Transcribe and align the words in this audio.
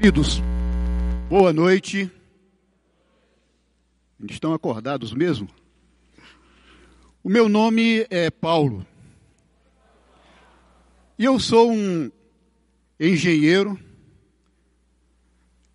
Queridos, 0.00 0.42
boa 1.28 1.52
noite. 1.52 2.10
Estão 4.30 4.54
acordados 4.54 5.12
mesmo? 5.12 5.46
O 7.22 7.28
meu 7.28 7.50
nome 7.50 8.06
é 8.08 8.30
Paulo. 8.30 8.86
E 11.18 11.24
eu 11.26 11.38
sou 11.38 11.70
um 11.70 12.10
engenheiro 12.98 13.78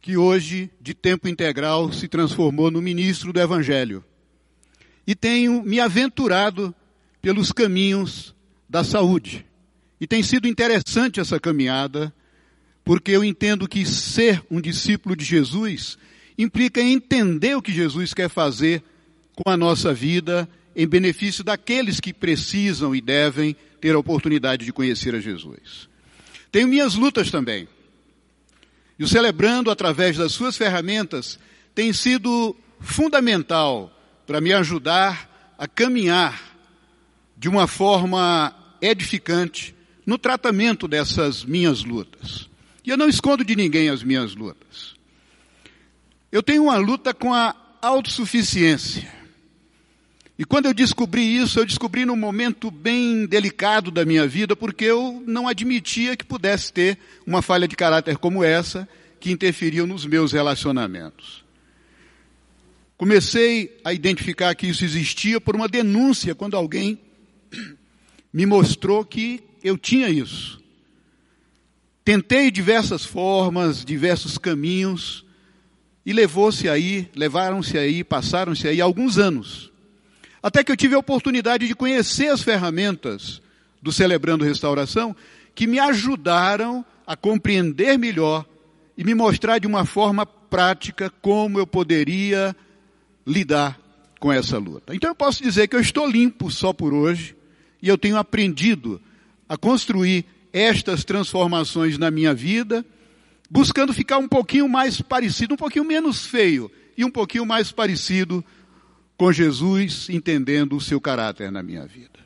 que 0.02 0.18
hoje, 0.18 0.72
de 0.82 0.96
tempo 0.96 1.28
integral, 1.28 1.94
se 1.94 2.08
transformou 2.08 2.72
no 2.72 2.82
ministro 2.82 3.32
do 3.32 3.40
Evangelho. 3.40 4.04
E 5.06 5.14
tenho 5.14 5.62
me 5.62 5.80
aventurado 5.80 6.74
pelos 7.22 7.52
caminhos 7.52 8.36
da 8.68 8.84
saúde. 8.84 9.46
E 10.02 10.08
tem 10.08 10.24
sido 10.24 10.48
interessante 10.48 11.20
essa 11.20 11.40
caminhada 11.40 12.12
porque 12.86 13.12
eu 13.12 13.24
entendo 13.24 13.68
que 13.68 13.84
ser 13.84 14.44
um 14.50 14.62
discípulo 14.62 15.16
de 15.16 15.26
Jesus 15.26 15.98
implica 16.38 16.80
entender 16.80 17.56
o 17.56 17.62
que 17.62 17.74
Jesus 17.74 18.14
quer 18.14 18.30
fazer 18.30 18.84
com 19.36 19.50
a 19.50 19.58
nossa 19.58 19.92
vida 19.92 20.48
em 20.76 20.88
benefício 20.88 21.44
daqueles 21.44 22.00
que 22.00 22.14
precisam 22.14 22.96
e 22.96 23.02
devem 23.02 23.56
ter 23.82 23.96
a 23.96 24.00
oportunidade 24.00 24.66
de 24.66 24.72
conhecer 24.72 25.16
a 25.16 25.20
Jesus. 25.20 25.90
Tenho 26.52 26.68
minhas 26.68 26.94
lutas 26.94 27.32
também. 27.32 27.68
E 29.00 29.04
o 29.04 29.08
Celebrando, 29.08 29.72
através 29.72 30.18
das 30.18 30.32
suas 30.32 30.56
ferramentas, 30.56 31.40
tem 31.74 31.92
sido 31.92 32.56
fundamental 32.80 33.92
para 34.28 34.40
me 34.40 34.54
ajudar 34.54 35.56
a 35.58 35.68
caminhar 35.68 36.56
de 37.38 37.50
uma 37.50 37.68
forma 37.68 38.56
edificante 38.80 39.76
no 40.06 40.18
tratamento 40.18 40.88
dessas 40.88 41.44
minhas 41.44 41.84
lutas. 41.84 42.48
E 42.86 42.90
eu 42.90 42.98
não 42.98 43.10
escondo 43.10 43.44
de 43.44 43.56
ninguém 43.56 43.90
as 43.90 44.04
minhas 44.04 44.36
lutas. 44.36 44.94
Eu 46.32 46.44
tenho 46.44 46.64
uma 46.64 46.78
luta 46.78 47.14
com 47.14 47.34
a 47.34 47.56
autossuficiência. 47.82 49.12
E 50.38 50.44
quando 50.44 50.66
eu 50.66 50.74
descobri 50.74 51.38
isso, 51.38 51.60
eu 51.60 51.66
descobri 51.66 52.06
num 52.06 52.16
momento 52.16 52.70
bem 52.70 53.26
delicado 53.26 53.90
da 53.90 54.04
minha 54.04 54.28
vida, 54.28 54.56
porque 54.56 54.84
eu 54.84 55.24
não 55.26 55.48
admitia 55.48 56.18
que 56.18 56.26
pudesse 56.26 56.74
ter 56.74 57.00
uma 57.26 57.42
falha 57.42 57.68
de 57.68 57.76
caráter 57.76 58.18
como 58.18 58.44
essa, 58.44 58.88
que 59.20 59.32
interferiu 59.32 59.88
nos 59.88 60.06
meus 60.06 60.34
relacionamentos. 60.34 61.44
Comecei 62.98 63.80
a 63.84 63.94
identificar 63.94 64.54
que 64.56 64.68
isso 64.68 64.84
existia 64.84 65.40
por 65.40 65.56
uma 65.56 65.68
denúncia, 65.70 66.36
quando 66.36 66.56
alguém 66.56 67.00
me 68.32 68.46
mostrou 68.46 69.06
que 69.06 69.42
eu 69.64 69.78
tinha 69.78 70.10
isso. 70.10 70.65
Tentei 72.06 72.52
diversas 72.52 73.04
formas, 73.04 73.84
diversos 73.84 74.38
caminhos, 74.38 75.26
e 76.06 76.14
levou-se 76.14 76.70
aí, 76.70 77.10
levaram-se 77.16 77.80
aí, 77.80 78.04
passaram-se 78.04 78.68
aí 78.68 78.80
alguns 78.80 79.18
anos. 79.18 79.72
Até 80.42 80.64
que 80.64 80.72
eu 80.72 80.78
tive 80.78 80.94
a 80.94 81.00
oportunidade 81.00 81.68
de 81.68 81.74
conhecer 81.74 82.28
as 82.28 82.44
ferramentas 82.44 83.42
do 83.82 83.92
Celebrando 83.92 84.46
Restauração, 84.46 85.16
que 85.56 85.66
me 85.66 85.80
ajudaram 85.80 86.86
a 87.08 87.16
compreender 87.16 87.98
melhor 87.98 88.46
e 88.96 89.04
me 89.04 89.16
mostrar 89.16 89.58
de 89.58 89.66
uma 89.66 89.84
forma 89.84 90.28
prática 90.28 91.12
como 91.24 91.58
eu 91.58 91.66
poderia 91.66 92.56
lidar 93.26 93.80
com 94.20 94.32
essa 94.32 94.60
luta. 94.60 94.94
Então 94.94 95.10
eu 95.10 95.16
posso 95.16 95.42
dizer 95.42 95.68
que 95.68 95.76
eu 95.76 95.82
estou 95.82 96.08
limpo 96.08 96.52
só 96.52 96.72
por 96.72 96.94
hoje 96.94 97.36
e 97.82 97.90
eu 97.90 97.98
tenho 97.98 98.18
aprendido 98.18 99.02
a 99.50 99.58
construir 99.58 100.26
estas 100.56 101.04
transformações 101.04 101.98
na 101.98 102.10
minha 102.10 102.34
vida, 102.34 102.86
buscando 103.52 103.94
ficar 103.94 104.20
um 104.20 104.28
pouquinho 104.28 104.70
mais 104.70 105.02
parecido, 105.02 105.54
um 105.54 105.58
pouquinho 105.58 105.84
menos 105.84 106.26
feio 106.26 106.72
e 106.98 107.04
um 107.04 107.12
pouquinho 107.12 107.46
mais 107.46 107.74
parecido 107.74 108.44
com 109.18 109.34
Jesus, 109.34 110.08
entendendo 110.10 110.78
o 110.78 110.82
seu 110.82 111.02
caráter 111.02 111.52
na 111.52 111.62
minha 111.62 111.86
vida. 111.86 112.20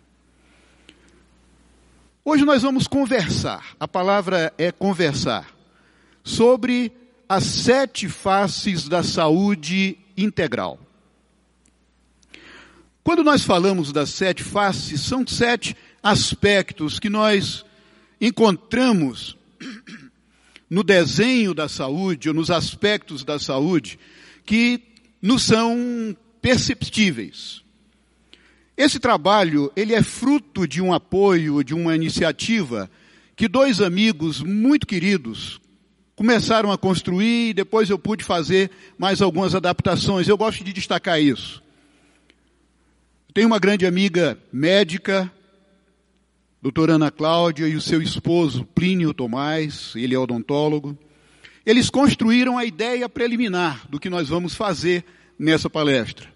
Hoje 2.24 2.46
nós 2.46 2.62
vamos 2.62 2.86
conversar, 2.86 3.76
a 3.80 3.88
palavra 3.88 4.54
é 4.60 4.72
conversar, 4.72 5.52
sobre 6.24 6.92
as 7.28 7.46
sete 7.46 8.08
faces 8.08 8.88
da 8.88 9.02
saúde 9.02 9.98
integral. 10.16 10.80
Quando 13.04 13.24
nós 13.24 13.44
falamos 13.44 13.92
das 13.92 14.12
sete 14.12 14.44
faces, 14.44 15.02
são 15.02 15.26
sete 15.26 15.76
aspectos 16.04 17.00
que 17.00 17.10
nós 17.10 17.66
encontramos 18.20 19.38
no 20.70 20.84
desenho 20.84 21.54
da 21.54 21.68
saúde, 21.68 22.30
ou 22.30 22.36
nos 22.36 22.52
aspectos 22.52 23.24
da 23.24 23.40
saúde, 23.40 23.98
que 24.46 24.82
nos 25.22 25.44
são 25.44 26.16
perceptíveis. 26.42 27.64
Esse 28.78 29.00
trabalho, 29.00 29.72
ele 29.76 29.94
é 29.94 30.02
fruto 30.02 30.68
de 30.68 30.82
um 30.82 30.94
apoio, 30.94 31.64
de 31.64 31.74
uma 31.74 31.96
iniciativa 31.96 32.90
que 33.36 33.48
dois 33.48 33.82
amigos 33.82 34.42
muito 34.42 34.86
queridos 34.86 35.60
começaram 36.16 36.72
a 36.72 36.78
construir 36.78 37.50
e 37.50 37.54
depois 37.54 37.90
eu 37.90 37.98
pude 37.98 38.24
fazer 38.24 38.70
mais 38.98 39.22
algumas 39.22 39.56
adaptações. 39.56 40.28
Eu 40.28 40.38
gosto 40.38 40.64
de 40.64 40.74
destacar 40.74 41.22
isso. 41.22 41.64
Tenho 43.34 43.48
uma 43.48 43.60
grande 43.60 43.86
amiga 43.86 44.38
médica, 44.52 45.32
doutora 46.62 46.96
Ana 46.96 47.10
Cláudia 47.10 47.68
e 47.68 47.76
o 47.76 47.82
seu 47.82 48.02
esposo 48.02 48.66
Plínio 48.66 49.14
Tomás, 49.14 49.94
ele 49.96 50.14
é 50.14 50.20
odontólogo, 50.20 50.98
eles 51.66 51.90
construíram 51.90 52.58
a 52.58 52.66
ideia 52.66 53.08
preliminar 53.08 53.88
do 53.90 54.00
que 54.00 54.10
nós 54.10 54.28
vamos 54.28 54.56
fazer 54.56 55.06
nessa 55.38 55.70
palestra. 55.70 56.28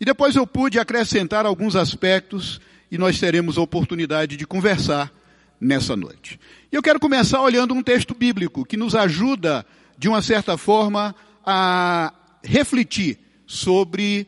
E 0.00 0.04
depois 0.04 0.34
eu 0.34 0.46
pude 0.46 0.78
acrescentar 0.78 1.44
alguns 1.44 1.76
aspectos 1.76 2.60
e 2.90 2.96
nós 2.96 3.18
teremos 3.18 3.58
a 3.58 3.62
oportunidade 3.62 4.36
de 4.36 4.46
conversar 4.46 5.12
nessa 5.60 5.96
noite. 5.96 6.38
E 6.72 6.76
eu 6.76 6.82
quero 6.82 7.00
começar 7.00 7.42
olhando 7.42 7.74
um 7.74 7.82
texto 7.82 8.14
bíblico 8.14 8.64
que 8.64 8.76
nos 8.76 8.94
ajuda, 8.94 9.66
de 9.98 10.08
uma 10.08 10.22
certa 10.22 10.56
forma, 10.56 11.14
a 11.44 12.14
refletir 12.42 13.18
sobre 13.46 14.26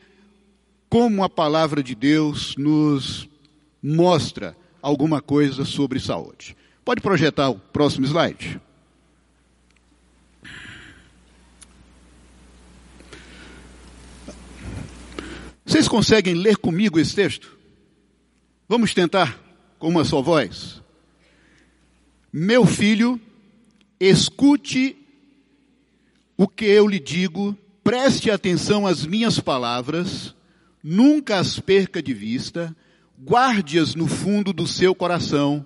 como 0.88 1.22
a 1.22 1.28
palavra 1.28 1.82
de 1.82 1.94
Deus 1.94 2.54
nos 2.56 3.28
mostra 3.82 4.56
alguma 4.82 5.20
coisa 5.20 5.64
sobre 5.64 6.00
saúde. 6.00 6.56
Pode 6.84 7.00
projetar 7.00 7.50
o 7.50 7.58
próximo 7.58 8.06
slide? 8.06 8.60
Vocês 15.64 15.86
conseguem 15.86 16.34
ler 16.34 16.56
comigo 16.56 16.98
esse 16.98 17.14
texto? 17.14 17.56
Vamos 18.66 18.94
tentar 18.94 19.38
com 19.78 19.88
uma 19.88 20.04
só 20.04 20.22
voz. 20.22 20.82
Meu 22.32 22.64
filho, 22.64 23.20
escute 24.00 24.96
o 26.36 26.46
que 26.46 26.64
eu 26.64 26.86
lhe 26.86 26.98
digo, 26.98 27.56
preste 27.82 28.30
atenção 28.30 28.86
às 28.86 29.04
minhas 29.04 29.40
palavras, 29.40 30.34
nunca 30.82 31.38
as 31.38 31.58
perca 31.58 32.02
de 32.02 32.14
vista, 32.14 32.74
guarde-as 33.24 33.94
no 33.94 34.06
fundo 34.06 34.52
do 34.52 34.66
seu 34.66 34.94
coração, 34.94 35.64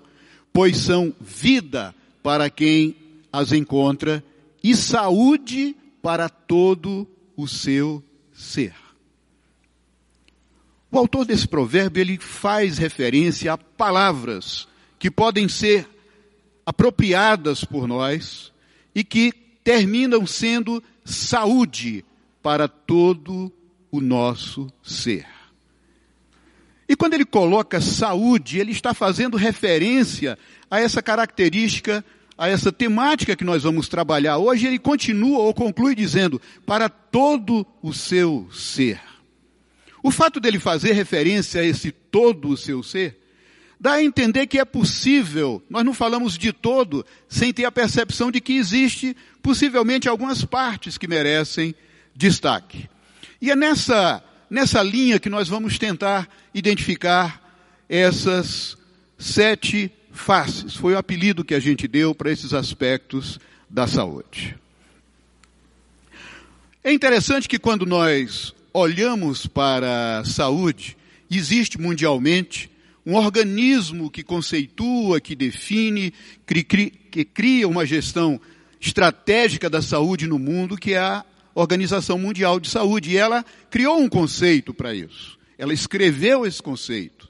pois 0.53 0.77
são 0.79 1.15
vida 1.21 1.95
para 2.23 2.49
quem 2.49 2.97
as 3.33 3.53
encontra 3.53 4.25
e 4.63 4.77
saúde 4.77 5.77
para 6.03 6.29
todo 6.29 7.07
o 7.37 7.49
seu 7.49 8.03
ser. 8.33 8.75
O 10.91 10.99
autor 10.99 11.25
desse 11.25 11.49
provérbio, 11.49 12.03
ele 12.03 12.19
faz 12.19 12.77
referência 12.77 13.53
a 13.53 13.59
palavras 13.59 14.69
que 14.99 15.11
podem 15.11 15.49
ser 15.49 15.89
apropriadas 16.67 17.65
por 17.65 17.89
nós 17.89 18.53
e 18.95 19.03
que 19.03 19.33
terminam 19.65 20.27
sendo 20.27 20.83
saúde 21.05 22.05
para 22.43 22.69
todo 22.69 23.51
o 23.91 24.01
nosso 24.01 24.71
ser. 24.83 25.42
E 26.89 26.97
quando 26.97 27.15
ele 27.15 27.25
coloca 27.25 27.81
saúde, 27.81 28.59
ele 28.59 28.73
está 28.73 28.93
fazendo 28.93 29.37
referência 29.37 30.39
a 30.71 30.81
essa 30.81 31.03
característica, 31.03 32.05
a 32.37 32.49
essa 32.49 32.73
temática 32.73 33.37
que 33.37 33.45
nós 33.45 33.63
vamos 33.63 33.89
trabalhar 33.89 34.39
hoje. 34.39 34.67
Ele 34.67 34.79
continua 34.79 35.39
ou 35.39 35.55
conclui 35.55 35.95
dizendo, 35.95 36.41
para 36.67 36.89
todo 36.89 37.67
o 37.83 37.93
seu 37.93 38.49
ser. 38.53 39.01
O 40.03 40.11
fato 40.11 40.41
dele 40.41 40.59
fazer 40.59 40.93
referência 40.93 41.61
a 41.61 41.65
esse 41.65 41.93
todo 41.93 42.49
o 42.49 42.57
seu 42.57 42.83
ser, 42.83 43.19
dá 43.79 43.93
a 43.95 44.03
entender 44.03 44.47
que 44.47 44.59
é 44.59 44.65
possível, 44.65 45.63
nós 45.71 45.85
não 45.85 45.95
falamos 45.95 46.37
de 46.37 46.53
todo, 46.53 47.07
sem 47.29 47.53
ter 47.53 47.65
a 47.65 47.73
percepção 47.73 48.31
de 48.31 48.41
que 48.41 48.55
existe 48.55 49.17
possivelmente 49.43 50.09
algumas 50.09 50.45
partes 50.45 50.99
que 50.99 51.09
merecem 51.09 51.75
destaque. 52.15 52.89
E 53.41 53.51
é 53.51 53.57
nessa 53.57 54.23
nessa 54.53 54.83
linha 54.83 55.19
que 55.19 55.31
nós 55.31 55.49
vamos 55.49 55.79
tentar 55.79 56.29
identificar 56.53 57.41
essas 57.89 58.77
sete 59.17 59.91
faces. 60.13 60.77
Foi 60.77 60.93
o 60.93 60.99
apelido 60.99 61.43
que 61.43 61.55
a 61.55 61.59
gente 61.59 61.89
deu 61.89 62.15
para 62.15 62.31
esses 62.31 62.53
aspectos 62.53 63.41
da 63.71 63.87
saúde. 63.87 64.55
É 66.85 66.93
interessante 66.93 67.49
que 67.49 67.59
quando 67.59 67.87
nós 67.87 68.55
olhamos 68.75 69.47
para 69.47 70.19
a 70.19 70.25
saúde, 70.27 70.99
existe 71.31 71.81
mundialmente 71.81 72.71
um 73.07 73.15
organismo 73.15 74.11
que 74.11 74.23
conceitua, 74.23 75.19
que 75.19 75.35
define, 75.35 76.13
que 76.47 77.25
cria 77.25 77.67
uma 77.67 77.87
gestão 77.87 78.39
estratégica 78.79 79.71
da 79.71 79.81
saúde 79.81 80.27
no 80.27 80.39
mundo, 80.39 80.77
que 80.77 80.93
é 80.93 80.99
a 80.99 81.25
Organização 81.55 82.19
Mundial 82.19 82.59
de 82.59 82.69
Saúde. 82.69 83.11
E 83.11 83.17
ela 83.17 83.45
criou 83.71 83.99
um 83.99 84.09
conceito 84.09 84.73
para 84.73 84.95
isso. 84.95 85.39
Ela 85.59 85.73
escreveu 85.73 86.47
esse 86.47 86.63
conceito. 86.63 87.29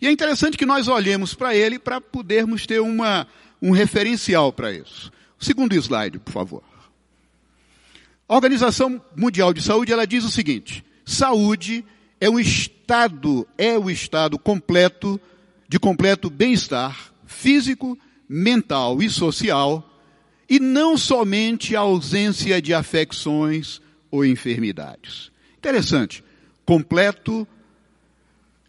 E 0.00 0.06
é 0.06 0.10
interessante 0.10 0.58
que 0.58 0.66
nós 0.66 0.88
olhemos 0.88 1.32
para 1.34 1.54
ele 1.54 1.78
para 1.78 2.00
podermos 2.00 2.66
ter 2.66 2.80
uma, 2.80 3.26
um 3.60 3.70
referencial 3.70 4.52
para 4.52 4.72
isso. 4.72 5.12
Segundo 5.38 5.74
slide, 5.74 6.18
por 6.18 6.32
favor. 6.32 6.62
A 8.28 8.34
Organização 8.34 9.00
Mundial 9.16 9.52
de 9.52 9.62
Saúde, 9.62 9.92
ela 9.92 10.06
diz 10.06 10.24
o 10.24 10.30
seguinte: 10.30 10.84
saúde 11.04 11.84
é 12.20 12.30
um 12.30 12.38
estado, 12.38 13.46
é 13.58 13.78
o 13.78 13.90
estado 13.90 14.38
completo 14.38 15.20
de 15.68 15.78
completo 15.78 16.28
bem-estar 16.28 17.12
físico, 17.26 17.98
mental 18.28 19.02
e 19.02 19.10
social, 19.10 19.91
e 20.48 20.58
não 20.60 20.96
somente 20.96 21.74
a 21.76 21.80
ausência 21.80 22.60
de 22.60 22.74
afecções 22.74 23.80
ou 24.10 24.24
enfermidades. 24.24 25.30
Interessante. 25.56 26.22
Completo 26.64 27.46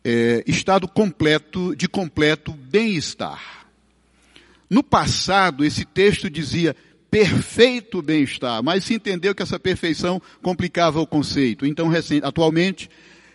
é, 0.04 0.44
estado 0.46 0.88
completo, 0.88 1.76
de 1.76 1.88
completo 1.88 2.52
bem-estar. 2.52 3.68
No 4.70 4.84
passado, 4.84 5.64
esse 5.64 5.86
texto 5.86 6.30
dizia 6.30 6.76
perfeito 7.10 8.02
bem-estar, 8.02 8.64
mas 8.64 8.84
se 8.84 8.96
entendeu 8.96 9.36
que 9.36 9.44
essa 9.44 9.60
perfeição 9.60 10.22
complicava 10.42 11.00
o 11.00 11.08
conceito. 11.08 11.66
Então, 11.66 11.90
atualmente, 12.24 12.90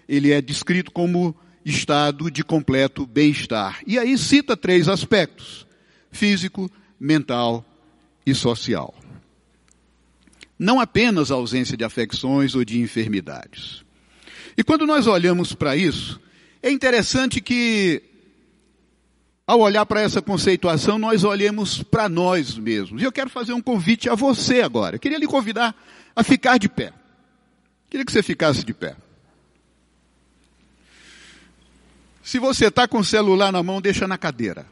ele 0.08 0.32
é 0.32 0.42
descrito 0.42 0.90
como 0.90 1.34
estado 1.64 2.30
de 2.30 2.42
completo 2.42 3.06
bem-estar. 3.06 3.80
E 3.86 3.98
aí 3.98 4.18
cita 4.18 4.56
três 4.56 4.88
aspectos: 4.88 5.66
físico, 6.10 6.70
mental 6.98 7.64
e 8.30 8.34
social. 8.34 8.94
Não 10.58 10.80
apenas 10.80 11.30
a 11.30 11.34
ausência 11.34 11.76
de 11.76 11.84
afecções 11.84 12.54
ou 12.54 12.64
de 12.64 12.80
enfermidades. 12.80 13.84
E 14.56 14.64
quando 14.64 14.86
nós 14.86 15.06
olhamos 15.06 15.54
para 15.54 15.76
isso, 15.76 16.20
é 16.60 16.70
interessante 16.70 17.40
que, 17.40 18.02
ao 19.46 19.60
olhar 19.60 19.86
para 19.86 20.00
essa 20.00 20.20
conceituação, 20.20 20.98
nós 20.98 21.22
olhemos 21.22 21.82
para 21.82 22.08
nós 22.08 22.58
mesmos. 22.58 23.00
E 23.00 23.04
eu 23.04 23.12
quero 23.12 23.30
fazer 23.30 23.52
um 23.52 23.62
convite 23.62 24.08
a 24.08 24.16
você 24.16 24.62
agora. 24.62 24.96
Eu 24.96 25.00
queria 25.00 25.18
lhe 25.18 25.26
convidar 25.26 25.76
a 26.14 26.24
ficar 26.24 26.58
de 26.58 26.68
pé. 26.68 26.88
Eu 26.88 27.90
queria 27.90 28.04
que 28.04 28.10
você 28.10 28.22
ficasse 28.22 28.64
de 28.64 28.74
pé. 28.74 28.96
Se 32.20 32.38
você 32.38 32.66
está 32.66 32.86
com 32.86 32.98
o 32.98 33.04
celular 33.04 33.52
na 33.52 33.62
mão, 33.62 33.80
deixa 33.80 34.08
na 34.08 34.18
cadeira. 34.18 34.66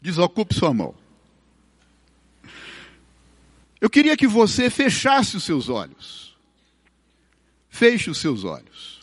Desocupe 0.00 0.54
sua 0.54 0.72
mão. 0.72 0.94
Eu 3.80 3.88
queria 3.88 4.16
que 4.16 4.26
você 4.26 4.68
fechasse 4.70 5.36
os 5.36 5.44
seus 5.44 5.68
olhos. 5.68 6.36
Feche 7.68 8.10
os 8.10 8.18
seus 8.18 8.44
olhos. 8.44 8.98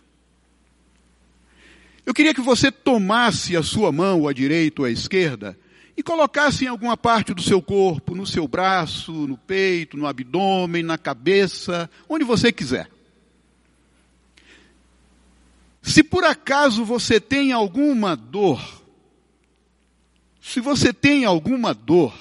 Eu 2.06 2.14
queria 2.14 2.34
que 2.34 2.42
você 2.42 2.72
tomasse 2.72 3.56
a 3.56 3.64
sua 3.64 3.92
mão, 3.92 4.28
à 4.28 4.34
direita 4.34 4.82
ou 4.82 4.86
à 4.86 4.92
esquerda, 4.92 5.58
e 5.98 6.04
colocasse 6.04 6.66
em 6.66 6.68
alguma 6.68 6.98
parte 6.98 7.34
do 7.34 7.42
seu 7.42 7.62
corpo, 7.62 8.14
no 8.14 8.28
seu 8.28 8.48
braço, 8.48 9.12
no 9.12 9.38
peito, 9.38 9.98
no 9.98 10.06
abdômen, 10.06 10.84
na 10.84 10.98
cabeça, 10.98 11.90
onde 12.08 12.26
você 12.26 12.52
quiser. 12.52 12.90
Se 15.82 16.04
por 16.04 16.24
acaso 16.24 16.84
você 16.84 17.20
tem 17.20 17.54
alguma 17.54 18.16
dor, 18.16 18.84
se 20.42 20.60
você 20.60 20.92
tem 20.92 21.26
alguma 21.26 21.74
dor, 21.74 22.14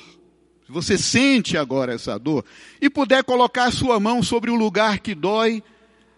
se 0.66 0.72
você 0.72 0.96
sente 0.96 1.56
agora 1.56 1.92
essa 1.92 2.18
dor, 2.18 2.44
e 2.80 2.88
puder 2.88 3.22
colocar 3.22 3.66
a 3.66 3.72
sua 3.72 4.00
mão 4.00 4.22
sobre 4.22 4.50
o 4.50 4.54
lugar 4.54 4.98
que 4.98 5.14
dói, 5.14 5.62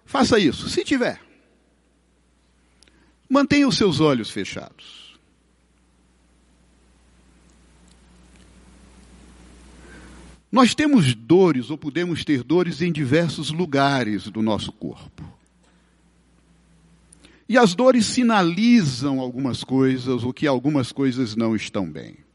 faça 0.04 0.38
isso, 0.38 0.68
se 0.68 0.84
tiver. 0.84 1.20
Mantenha 3.28 3.66
os 3.66 3.76
seus 3.76 4.00
olhos 4.00 4.30
fechados. 4.30 5.06
Nós 10.50 10.76
temos 10.76 11.12
dores, 11.12 11.70
ou 11.70 11.76
podemos 11.76 12.24
ter 12.24 12.44
dores 12.44 12.80
em 12.80 12.92
diversos 12.92 13.50
lugares 13.50 14.28
do 14.30 14.40
nosso 14.40 14.70
corpo. 14.70 15.24
E 17.48 17.58
as 17.58 17.74
dores 17.74 18.06
sinalizam 18.06 19.20
algumas 19.20 19.64
coisas, 19.64 20.22
ou 20.22 20.32
que 20.32 20.46
algumas 20.46 20.92
coisas 20.92 21.34
não 21.34 21.56
estão 21.56 21.90
bem. 21.90 22.25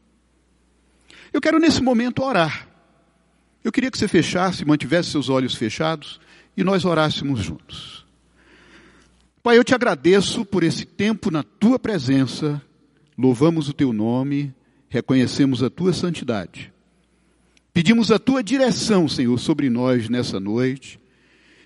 Eu 1.32 1.40
quero 1.40 1.58
nesse 1.58 1.82
momento 1.82 2.22
orar. 2.22 2.68
Eu 3.64 3.72
queria 3.72 3.90
que 3.90 3.98
você 3.98 4.08
fechasse, 4.08 4.64
mantivesse 4.64 5.10
seus 5.10 5.28
olhos 5.28 5.54
fechados 5.54 6.20
e 6.56 6.62
nós 6.62 6.84
orássemos 6.84 7.40
juntos. 7.40 8.04
Pai, 9.42 9.58
eu 9.58 9.64
te 9.64 9.74
agradeço 9.74 10.44
por 10.44 10.62
esse 10.62 10.84
tempo 10.84 11.30
na 11.30 11.42
tua 11.42 11.78
presença, 11.78 12.62
louvamos 13.16 13.68
o 13.68 13.72
teu 13.72 13.92
nome, 13.92 14.54
reconhecemos 14.88 15.62
a 15.62 15.70
tua 15.70 15.92
santidade. 15.92 16.72
Pedimos 17.72 18.10
a 18.10 18.18
tua 18.18 18.42
direção, 18.42 19.08
Senhor, 19.08 19.38
sobre 19.38 19.70
nós 19.70 20.08
nessa 20.08 20.38
noite, 20.38 21.00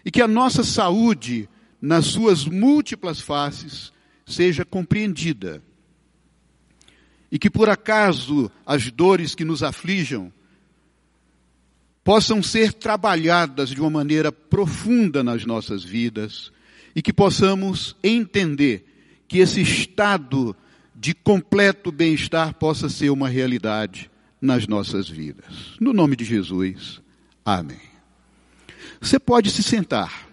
e 0.05 0.11
que 0.11 0.23
a 0.23 0.29
nossa 0.29 0.63
saúde, 0.63 1.49
nas 1.83 2.07
suas 2.07 2.45
múltiplas 2.45 3.21
faces, 3.21 3.93
seja 4.25 4.65
compreendida. 4.65 5.63
E 7.31 7.39
que 7.39 7.51
por 7.51 7.69
acaso 7.69 8.51
as 8.65 8.91
dores 8.91 9.35
que 9.35 9.45
nos 9.45 9.63
aflijam 9.63 10.33
possam 12.05 12.41
ser 12.41 12.73
trabalhadas 12.73 13.71
de 13.71 13.81
uma 13.81 13.91
maneira 13.91 14.31
profunda 14.31 15.25
nas 15.25 15.45
nossas 15.45 15.83
vidas 15.83 16.53
e 16.95 17.03
que 17.03 17.13
possamos 17.13 17.97
entender 18.03 18.87
que 19.27 19.39
esse 19.39 19.61
estado 19.61 20.55
de 20.95 21.13
completo 21.13 21.91
bem-estar 21.91 22.55
possa 22.55 22.89
ser 22.89 23.11
uma 23.11 23.29
realidade 23.29 24.11
nas 24.41 24.67
nossas 24.67 25.09
vidas. 25.09 25.75
No 25.81 25.93
nome 25.93 26.15
de 26.15 26.25
Jesus, 26.25 27.01
amém. 27.45 27.81
Você 29.01 29.19
pode 29.19 29.51
se 29.51 29.63
sentar. 29.63 30.29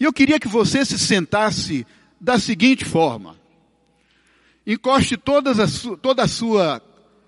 E 0.00 0.04
eu 0.04 0.12
queria 0.12 0.40
que 0.40 0.48
você 0.48 0.84
se 0.84 0.98
sentasse 0.98 1.86
da 2.20 2.38
seguinte 2.38 2.84
forma: 2.84 3.36
encoste 4.66 5.16
todas 5.16 5.60
as, 5.60 5.82
toda 6.02 6.24
a 6.24 6.28
sua, 6.28 6.82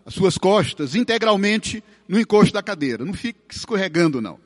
as 0.05 0.15
suas 0.15 0.37
costas 0.37 0.95
integralmente 0.95 1.83
no 2.09 2.19
encosto 2.19 2.53
da 2.53 2.63
cadeira. 2.63 3.05
Não 3.05 3.15
fique 3.15 3.39
escorregando, 3.51 4.21
não. 4.21 4.41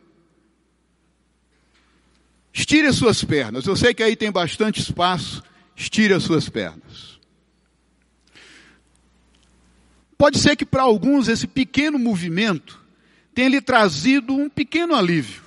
Estire 2.52 2.87
as 2.87 2.96
suas 2.96 3.25
pernas. 3.25 3.66
Eu 3.66 3.76
sei 3.76 3.94
que 3.94 4.02
aí 4.02 4.14
tem 4.14 4.30
bastante 4.30 4.80
espaço. 4.80 5.42
Estire 5.75 6.12
as 6.12 6.22
suas 6.22 6.49
pernas. 6.49 7.18
Pode 10.18 10.38
ser 10.38 10.54
que 10.54 10.66
para 10.66 10.82
alguns 10.82 11.28
esse 11.28 11.46
pequeno 11.46 11.99
movimento 11.99 12.80
tenha 13.34 13.49
lhe 13.49 13.61
trazido 13.61 14.34
um 14.34 14.49
pequeno 14.49 14.94
alívio. 14.94 15.42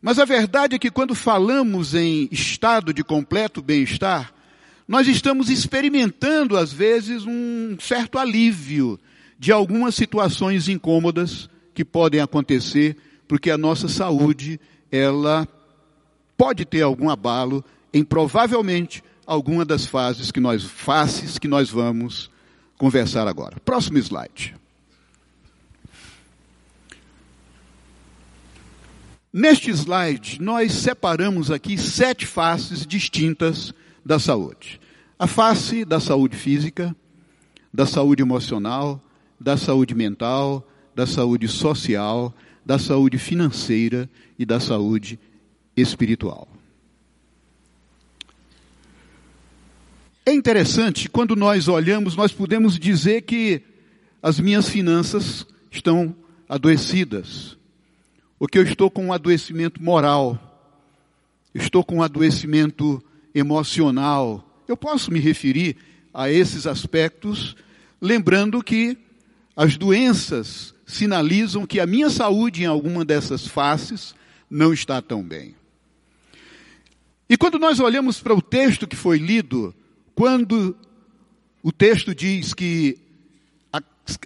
Mas 0.00 0.18
a 0.18 0.24
verdade 0.26 0.76
é 0.76 0.78
que 0.78 0.90
quando 0.90 1.14
falamos 1.14 1.94
em 1.94 2.28
estado 2.30 2.92
de 2.92 3.02
completo 3.02 3.62
bem-estar, 3.62 4.34
nós 4.86 5.08
estamos 5.08 5.48
experimentando 5.48 6.56
às 6.56 6.72
vezes 6.72 7.24
um 7.26 7.76
certo 7.80 8.18
alívio 8.18 9.00
de 9.38 9.50
algumas 9.50 9.94
situações 9.94 10.68
incômodas 10.68 11.48
que 11.72 11.84
podem 11.84 12.20
acontecer, 12.20 12.96
porque 13.26 13.50
a 13.50 13.58
nossa 13.58 13.88
saúde 13.88 14.60
ela 14.90 15.48
pode 16.36 16.64
ter 16.64 16.82
algum 16.82 17.08
abalo 17.08 17.64
em 17.92 18.04
provavelmente 18.04 19.02
alguma 19.26 19.64
das 19.64 19.86
fases 19.86 20.30
que 20.30 20.40
nós 20.40 20.62
faces 20.64 21.38
que 21.38 21.48
nós 21.48 21.70
vamos 21.70 22.30
conversar 22.76 23.26
agora. 23.26 23.58
Próximo 23.64 23.98
slide. 23.98 24.54
Neste 29.32 29.70
slide, 29.70 30.40
nós 30.40 30.72
separamos 30.72 31.50
aqui 31.50 31.76
sete 31.76 32.24
faces 32.24 32.86
distintas 32.86 33.74
da 34.04 34.18
saúde. 34.18 34.80
A 35.18 35.26
face 35.26 35.84
da 35.84 35.98
saúde 35.98 36.36
física, 36.36 36.94
da 37.72 37.86
saúde 37.86 38.22
emocional, 38.22 39.02
da 39.40 39.56
saúde 39.56 39.94
mental, 39.94 40.66
da 40.94 41.06
saúde 41.06 41.48
social, 41.48 42.34
da 42.64 42.78
saúde 42.78 43.18
financeira 43.18 44.08
e 44.38 44.44
da 44.44 44.60
saúde 44.60 45.18
espiritual. 45.76 46.48
É 50.26 50.32
interessante, 50.32 51.08
quando 51.10 51.36
nós 51.36 51.68
olhamos, 51.68 52.16
nós 52.16 52.32
podemos 52.32 52.78
dizer 52.78 53.22
que 53.22 53.62
as 54.22 54.40
minhas 54.40 54.68
finanças 54.68 55.46
estão 55.70 56.16
adoecidas, 56.48 57.58
ou 58.38 58.48
que 58.48 58.58
eu 58.58 58.62
estou 58.62 58.90
com 58.90 59.06
um 59.06 59.12
adoecimento 59.12 59.82
moral, 59.82 60.38
estou 61.54 61.84
com 61.84 61.96
um 61.96 62.02
adoecimento 62.02 63.04
emocional. 63.34 64.62
Eu 64.68 64.76
posso 64.76 65.10
me 65.10 65.18
referir 65.18 65.76
a 66.12 66.30
esses 66.30 66.66
aspectos, 66.66 67.56
lembrando 68.00 68.62
que 68.62 68.96
as 69.56 69.76
doenças 69.76 70.74
sinalizam 70.86 71.66
que 71.66 71.80
a 71.80 71.86
minha 71.86 72.10
saúde 72.10 72.62
em 72.62 72.66
alguma 72.66 73.04
dessas 73.04 73.46
faces 73.46 74.14
não 74.48 74.72
está 74.72 75.00
tão 75.02 75.22
bem. 75.22 75.54
E 77.28 77.36
quando 77.36 77.58
nós 77.58 77.80
olhamos 77.80 78.20
para 78.20 78.34
o 78.34 78.42
texto 78.42 78.86
que 78.86 78.96
foi 78.96 79.18
lido, 79.18 79.74
quando 80.14 80.76
o 81.62 81.72
texto 81.72 82.14
diz 82.14 82.52
que 82.52 82.98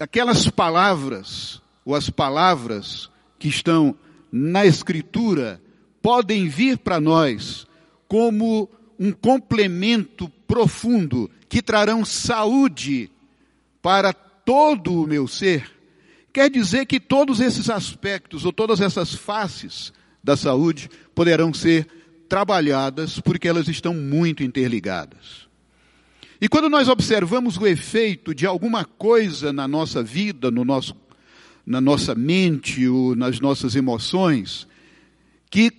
aquelas 0.01 0.49
palavras, 0.49 1.63
ou 1.85 1.95
as 1.95 2.11
palavras 2.11 3.09
que 3.39 3.49
estão 3.49 3.97
na 4.31 4.67
Escritura, 4.67 5.63
podem 6.03 6.49
vir 6.49 6.79
para 6.79 7.01
nós 7.01 7.67
como 8.09 8.69
um 8.99 9.13
complemento 9.13 10.29
profundo 10.47 11.31
que 11.49 11.63
trarão 11.63 12.05
saúde 12.05 13.11
para 13.81 14.13
todo 14.13 15.03
o 15.03 15.07
meu 15.07 15.29
ser, 15.29 15.71
quer 16.33 16.51
dizer 16.51 16.87
que 16.87 16.99
todos 16.99 17.41
esses 17.41 17.71
aspectos 17.71 18.45
ou 18.45 18.53
todas 18.53 18.81
essas 18.81 19.15
faces 19.15 19.93
da 20.23 20.37
saúde 20.37 20.91
poderão 21.15 21.55
ser 21.55 21.87
trabalhadas 22.29 23.21
porque 23.21 23.49
elas 23.49 23.69
estão 23.69 23.95
muito 23.95 24.43
interligadas. 24.43 25.49
E 26.41 26.49
quando 26.49 26.69
nós 26.69 26.89
observamos 26.89 27.57
o 27.57 27.67
efeito 27.67 28.35
de 28.35 28.47
alguma 28.47 28.85
coisa 28.85 29.53
na 29.53 29.67
nossa 29.67 30.03
vida, 30.03 30.51
no 30.51 30.65
nosso, 30.65 30.95
na 31.67 31.81
nossa 31.81 32.15
mente 32.15 32.87
ou 32.87 33.17
nas 33.17 33.41
nossas 33.41 33.75
emoções, 33.75 34.69
que 35.51 35.71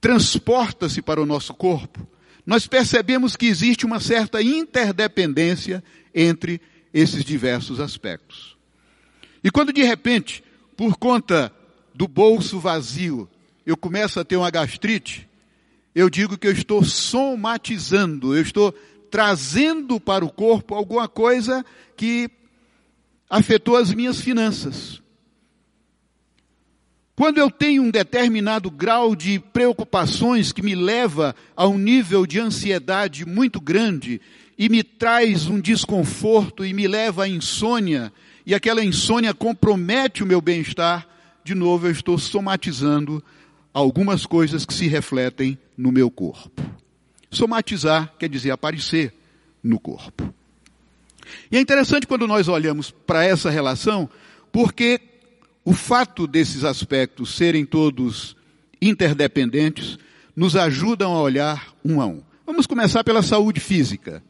transporta-se 0.00 1.02
para 1.02 1.20
o 1.20 1.26
nosso 1.26 1.54
corpo, 1.54 2.06
nós 2.46 2.66
percebemos 2.66 3.36
que 3.36 3.46
existe 3.46 3.84
uma 3.84 4.00
certa 4.00 4.42
interdependência 4.42 5.82
entre 6.14 6.60
esses 6.94 7.24
diversos 7.24 7.80
aspectos. 7.80 8.56
E 9.42 9.50
quando 9.50 9.72
de 9.72 9.82
repente, 9.82 10.42
por 10.76 10.96
conta 10.96 11.52
do 11.94 12.08
bolso 12.08 12.58
vazio, 12.58 13.28
eu 13.66 13.76
começo 13.76 14.18
a 14.18 14.24
ter 14.24 14.36
uma 14.36 14.50
gastrite, 14.50 15.28
eu 15.94 16.08
digo 16.08 16.38
que 16.38 16.46
eu 16.46 16.52
estou 16.52 16.84
somatizando, 16.84 18.34
eu 18.34 18.42
estou 18.42 18.72
trazendo 19.10 20.00
para 20.00 20.24
o 20.24 20.30
corpo 20.30 20.74
alguma 20.74 21.08
coisa 21.08 21.64
que 21.96 22.30
afetou 23.28 23.76
as 23.76 23.92
minhas 23.92 24.20
finanças. 24.20 25.02
Quando 27.18 27.38
eu 27.38 27.50
tenho 27.50 27.82
um 27.82 27.90
determinado 27.90 28.70
grau 28.70 29.16
de 29.16 29.40
preocupações 29.40 30.52
que 30.52 30.62
me 30.62 30.76
leva 30.76 31.34
a 31.56 31.66
um 31.66 31.76
nível 31.76 32.24
de 32.24 32.38
ansiedade 32.38 33.26
muito 33.26 33.60
grande 33.60 34.20
e 34.56 34.68
me 34.68 34.84
traz 34.84 35.48
um 35.48 35.58
desconforto 35.58 36.64
e 36.64 36.72
me 36.72 36.86
leva 36.86 37.24
à 37.24 37.28
insônia, 37.28 38.12
e 38.46 38.54
aquela 38.54 38.84
insônia 38.84 39.34
compromete 39.34 40.22
o 40.22 40.26
meu 40.26 40.40
bem-estar, 40.40 41.08
de 41.42 41.56
novo 41.56 41.88
eu 41.88 41.90
estou 41.90 42.16
somatizando 42.18 43.20
algumas 43.74 44.24
coisas 44.24 44.64
que 44.64 44.72
se 44.72 44.86
refletem 44.86 45.58
no 45.76 45.90
meu 45.90 46.12
corpo. 46.12 46.62
Somatizar 47.32 48.14
quer 48.16 48.28
dizer 48.28 48.52
aparecer 48.52 49.12
no 49.60 49.80
corpo. 49.80 50.32
E 51.50 51.56
é 51.56 51.60
interessante 51.60 52.06
quando 52.06 52.28
nós 52.28 52.46
olhamos 52.46 52.92
para 52.92 53.24
essa 53.24 53.50
relação, 53.50 54.08
porque 54.52 55.00
o 55.68 55.74
fato 55.74 56.26
desses 56.26 56.64
aspectos 56.64 57.36
serem 57.36 57.66
todos 57.66 58.34
interdependentes 58.80 59.98
nos 60.34 60.56
ajudam 60.56 61.12
a 61.12 61.20
olhar 61.20 61.74
um 61.84 62.00
a 62.00 62.06
um. 62.06 62.22
Vamos 62.46 62.66
começar 62.66 63.04
pela 63.04 63.22
saúde 63.22 63.60
física. 63.60 64.24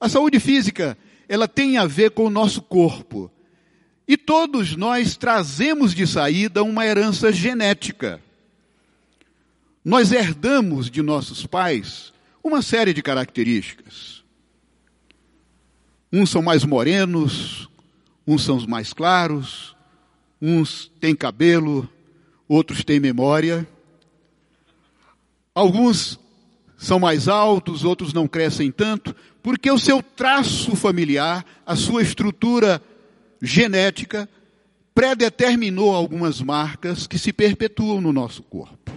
A 0.00 0.08
saúde 0.08 0.40
física, 0.40 0.98
ela 1.28 1.46
tem 1.46 1.78
a 1.78 1.86
ver 1.86 2.10
com 2.10 2.24
o 2.24 2.30
nosso 2.30 2.62
corpo. 2.62 3.30
E 4.08 4.16
todos 4.16 4.74
nós 4.74 5.16
trazemos 5.16 5.94
de 5.94 6.04
saída 6.04 6.64
uma 6.64 6.84
herança 6.84 7.30
genética. 7.30 8.20
Nós 9.84 10.10
herdamos 10.10 10.90
de 10.90 11.00
nossos 11.00 11.46
pais 11.46 12.12
uma 12.42 12.60
série 12.60 12.92
de 12.92 13.04
características. 13.04 14.24
Uns 16.12 16.28
são 16.28 16.42
mais 16.42 16.64
morenos, 16.64 17.68
uns 18.26 18.42
são 18.42 18.58
mais 18.66 18.92
claros, 18.92 19.76
uns 20.40 20.90
têm 21.00 21.14
cabelo, 21.14 21.88
outros 22.48 22.84
têm 22.84 22.98
memória. 22.98 23.66
Alguns 25.54 26.18
são 26.76 26.98
mais 26.98 27.28
altos, 27.28 27.84
outros 27.84 28.12
não 28.12 28.26
crescem 28.26 28.72
tanto, 28.72 29.14
porque 29.42 29.70
o 29.70 29.78
seu 29.78 30.02
traço 30.02 30.74
familiar, 30.74 31.44
a 31.66 31.76
sua 31.76 32.02
estrutura 32.02 32.82
genética, 33.42 34.28
predeterminou 34.94 35.94
algumas 35.94 36.40
marcas 36.40 37.06
que 37.06 37.18
se 37.18 37.32
perpetuam 37.32 38.00
no 38.00 38.12
nosso 38.12 38.42
corpo. 38.42 38.90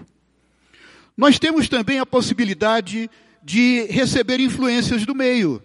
Nós 1.16 1.38
temos 1.38 1.70
também 1.70 2.00
a 2.00 2.06
possibilidade 2.06 3.10
de 3.44 3.86
receber 3.90 4.40
influências 4.40 5.06
do 5.06 5.14
meio. 5.14 5.62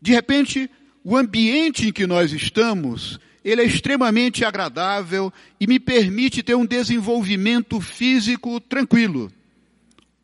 De 0.00 0.12
repente, 0.12 0.70
o 1.02 1.16
ambiente 1.16 1.88
em 1.88 1.92
que 1.92 2.06
nós 2.06 2.32
estamos, 2.32 3.18
ele 3.44 3.62
é 3.62 3.64
extremamente 3.64 4.44
agradável 4.44 5.32
e 5.60 5.66
me 5.66 5.78
permite 5.78 6.42
ter 6.42 6.54
um 6.54 6.66
desenvolvimento 6.66 7.80
físico 7.80 8.60
tranquilo. 8.60 9.30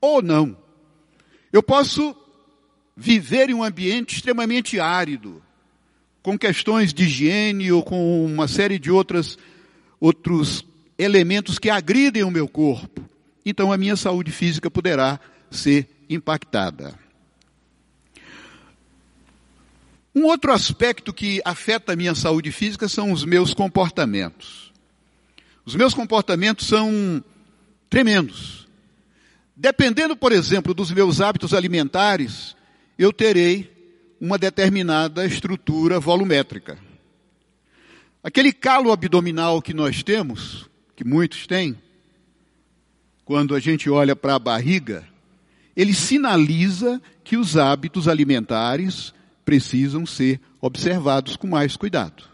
Ou 0.00 0.20
não. 0.22 0.56
Eu 1.52 1.62
posso 1.62 2.14
viver 2.96 3.50
em 3.50 3.54
um 3.54 3.64
ambiente 3.64 4.16
extremamente 4.16 4.78
árido, 4.78 5.42
com 6.22 6.38
questões 6.38 6.92
de 6.92 7.04
higiene 7.04 7.70
ou 7.72 7.82
com 7.82 8.24
uma 8.24 8.48
série 8.48 8.78
de 8.78 8.90
outras, 8.90 9.38
outros 10.00 10.64
elementos 10.98 11.58
que 11.58 11.70
agridem 11.70 12.22
o 12.22 12.30
meu 12.30 12.48
corpo 12.48 13.04
então 13.44 13.70
a 13.70 13.76
minha 13.76 13.96
saúde 13.96 14.32
física 14.32 14.70
poderá 14.70 15.20
ser 15.50 15.88
impactada. 16.08 16.98
Um 20.14 20.24
outro 20.24 20.52
aspecto 20.52 21.12
que 21.12 21.42
afeta 21.44 21.92
a 21.92 21.96
minha 21.96 22.14
saúde 22.14 22.52
física 22.52 22.88
são 22.88 23.10
os 23.10 23.24
meus 23.24 23.52
comportamentos. 23.52 24.72
Os 25.64 25.74
meus 25.74 25.92
comportamentos 25.92 26.66
são 26.66 27.22
tremendos. 27.90 28.68
Dependendo, 29.56 30.16
por 30.16 30.30
exemplo, 30.30 30.72
dos 30.72 30.90
meus 30.92 31.20
hábitos 31.20 31.52
alimentares, 31.52 32.54
eu 32.98 33.12
terei 33.12 33.72
uma 34.20 34.38
determinada 34.38 35.26
estrutura 35.26 35.98
volumétrica. 35.98 36.78
Aquele 38.22 38.52
calo 38.52 38.92
abdominal 38.92 39.60
que 39.60 39.74
nós 39.74 40.02
temos, 40.02 40.68
que 40.94 41.04
muitos 41.04 41.46
têm, 41.46 41.76
quando 43.24 43.54
a 43.54 43.60
gente 43.60 43.90
olha 43.90 44.14
para 44.14 44.34
a 44.34 44.38
barriga, 44.38 45.06
ele 45.76 45.92
sinaliza 45.92 47.02
que 47.22 47.36
os 47.36 47.56
hábitos 47.56 48.06
alimentares 48.06 49.12
precisam 49.44 50.06
ser 50.06 50.40
observados 50.60 51.36
com 51.36 51.46
mais 51.46 51.76
cuidado. 51.76 52.24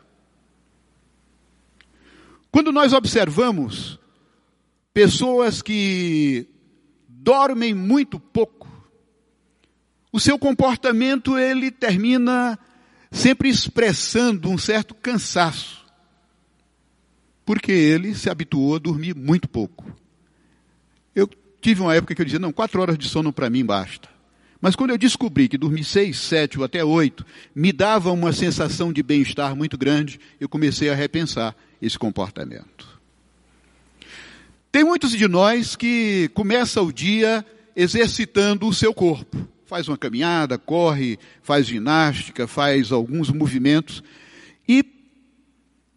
Quando 2.50 2.72
nós 2.72 2.92
observamos 2.92 3.98
pessoas 4.92 5.62
que 5.62 6.48
dormem 7.08 7.72
muito 7.74 8.18
pouco, 8.18 8.68
o 10.12 10.18
seu 10.18 10.38
comportamento 10.38 11.38
ele 11.38 11.70
termina 11.70 12.58
sempre 13.10 13.48
expressando 13.48 14.50
um 14.50 14.58
certo 14.58 14.94
cansaço, 14.94 15.86
porque 17.44 17.70
ele 17.72 18.14
se 18.14 18.28
habituou 18.28 18.76
a 18.76 18.78
dormir 18.78 19.14
muito 19.14 19.48
pouco. 19.48 19.86
Eu 21.14 21.28
tive 21.60 21.82
uma 21.82 21.94
época 21.94 22.14
que 22.14 22.20
eu 22.20 22.24
dizia, 22.24 22.40
não, 22.40 22.52
quatro 22.52 22.80
horas 22.80 22.98
de 22.98 23.08
sono 23.08 23.32
para 23.32 23.50
mim 23.50 23.64
basta. 23.64 24.08
Mas 24.60 24.76
quando 24.76 24.90
eu 24.90 24.98
descobri 24.98 25.48
que 25.48 25.56
dormir 25.56 25.84
seis, 25.84 26.18
sete 26.18 26.58
ou 26.58 26.64
até 26.64 26.84
oito 26.84 27.24
me 27.54 27.72
dava 27.72 28.12
uma 28.12 28.32
sensação 28.32 28.92
de 28.92 29.02
bem-estar 29.02 29.56
muito 29.56 29.78
grande, 29.78 30.20
eu 30.38 30.48
comecei 30.48 30.90
a 30.90 30.94
repensar 30.94 31.56
esse 31.80 31.98
comportamento. 31.98 33.00
Tem 34.70 34.84
muitos 34.84 35.12
de 35.12 35.26
nós 35.26 35.74
que 35.74 36.30
começam 36.34 36.86
o 36.86 36.92
dia 36.92 37.44
exercitando 37.74 38.68
o 38.68 38.74
seu 38.74 38.92
corpo. 38.92 39.48
Faz 39.66 39.88
uma 39.88 39.96
caminhada, 39.96 40.58
corre, 40.58 41.18
faz 41.42 41.66
ginástica, 41.66 42.46
faz 42.46 42.92
alguns 42.92 43.30
movimentos 43.30 44.02
e 44.68 44.84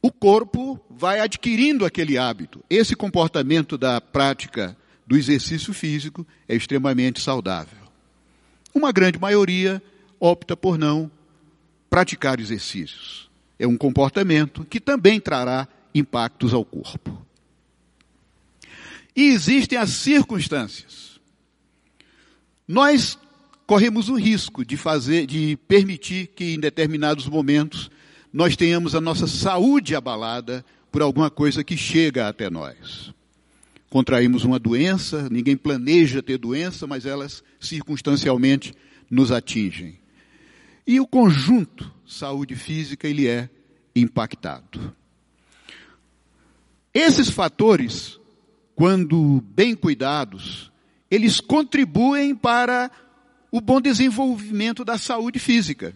o 0.02 0.12
corpo 0.12 0.80
vai 0.90 1.20
adquirindo 1.20 1.86
aquele 1.86 2.18
hábito. 2.18 2.64
Esse 2.70 2.96
comportamento 2.96 3.78
da 3.78 4.00
prática 4.00 4.78
do 5.06 5.18
exercício 5.18 5.74
físico 5.74 6.26
é 6.48 6.56
extremamente 6.56 7.20
saudável. 7.22 7.83
Uma 8.74 8.92
grande 8.92 9.20
maioria 9.20 9.82
opta 10.20 10.56
por 10.58 10.78
não 10.78 11.12
praticar 11.90 12.40
exercícios. 12.40 13.30
É 13.60 13.68
um 13.68 13.78
comportamento 13.78 14.66
que 14.66 14.80
também 14.80 15.20
trará 15.20 15.68
impactos 15.94 16.54
ao 16.54 16.66
corpo. 16.66 17.26
E 19.16 19.30
existem 19.30 19.78
as 19.78 19.92
circunstâncias. 19.92 21.20
Nós 22.68 23.18
corremos 23.68 24.10
o 24.10 24.16
risco 24.16 24.66
de 24.66 24.76
fazer, 24.76 25.28
de 25.28 25.58
permitir 25.68 26.28
que 26.28 26.54
em 26.56 26.60
determinados 26.60 27.28
momentos 27.28 27.92
nós 28.32 28.56
tenhamos 28.56 28.96
a 28.96 29.02
nossa 29.02 29.28
saúde 29.28 29.96
abalada 29.96 30.66
por 30.92 31.02
alguma 31.02 31.30
coisa 31.30 31.64
que 31.64 31.78
chega 31.78 32.28
até 32.28 32.50
nós. 32.50 33.14
Contraímos 33.94 34.44
uma 34.44 34.58
doença, 34.58 35.30
ninguém 35.30 35.56
planeja 35.56 36.24
ter 36.24 36.40
doença, 36.40 36.88
mas 36.88 37.06
elas 37.06 37.44
circunstancialmente 37.60 38.74
nos 39.08 39.32
atingem. 39.32 40.00
E 40.88 41.00
o 41.00 41.06
conjunto 41.06 41.94
saúde 42.04 42.56
física 42.56 43.08
ele 43.08 43.28
é 43.28 43.48
impactado. 43.96 44.96
Esses 46.92 47.30
fatores, 47.30 48.20
quando 48.74 49.44
bem 49.54 49.76
cuidados, 49.76 50.72
eles 51.12 51.40
contribuem 51.40 52.36
para 52.36 52.90
o 53.52 53.62
bom 53.62 53.80
desenvolvimento 53.80 54.84
da 54.84 54.98
saúde 54.98 55.38
física. 55.38 55.96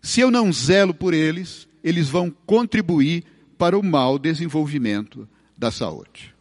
Se 0.00 0.22
eu 0.22 0.30
não 0.30 0.50
zelo 0.50 0.94
por 0.94 1.12
eles, 1.12 1.68
eles 1.84 2.08
vão 2.08 2.30
contribuir 2.46 3.22
para 3.58 3.78
o 3.78 3.82
mau 3.82 4.18
desenvolvimento 4.18 5.28
da 5.58 5.70
saúde. 5.70 6.34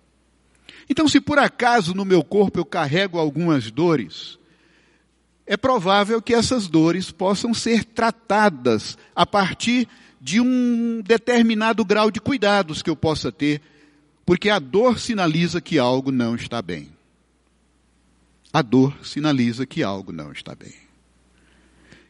Então, 0.89 1.07
se 1.07 1.19
por 1.19 1.39
acaso 1.39 1.93
no 1.93 2.05
meu 2.05 2.23
corpo 2.23 2.59
eu 2.59 2.65
carrego 2.65 3.17
algumas 3.17 3.71
dores, 3.71 4.37
é 5.45 5.55
provável 5.55 6.21
que 6.21 6.33
essas 6.33 6.67
dores 6.67 7.11
possam 7.11 7.53
ser 7.53 7.83
tratadas 7.83 8.97
a 9.15 9.25
partir 9.25 9.87
de 10.19 10.41
um 10.41 11.01
determinado 11.05 11.85
grau 11.85 12.09
de 12.09 12.19
cuidados 12.19 12.81
que 12.81 12.89
eu 12.89 12.95
possa 12.95 13.31
ter, 13.31 13.61
porque 14.25 14.49
a 14.49 14.57
dor 14.57 14.99
sinaliza 14.99 15.61
que 15.61 15.77
algo 15.77 16.11
não 16.11 16.35
está 16.35 16.61
bem. 16.61 16.89
A 18.51 18.61
dor 18.61 18.95
sinaliza 19.03 19.65
que 19.65 19.83
algo 19.83 20.11
não 20.11 20.31
está 20.31 20.55
bem. 20.55 20.73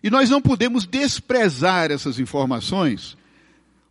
E 0.02 0.10
nós 0.10 0.30
não 0.30 0.42
podemos 0.42 0.86
desprezar 0.86 1.92
essas 1.92 2.20
informações, 2.20 3.18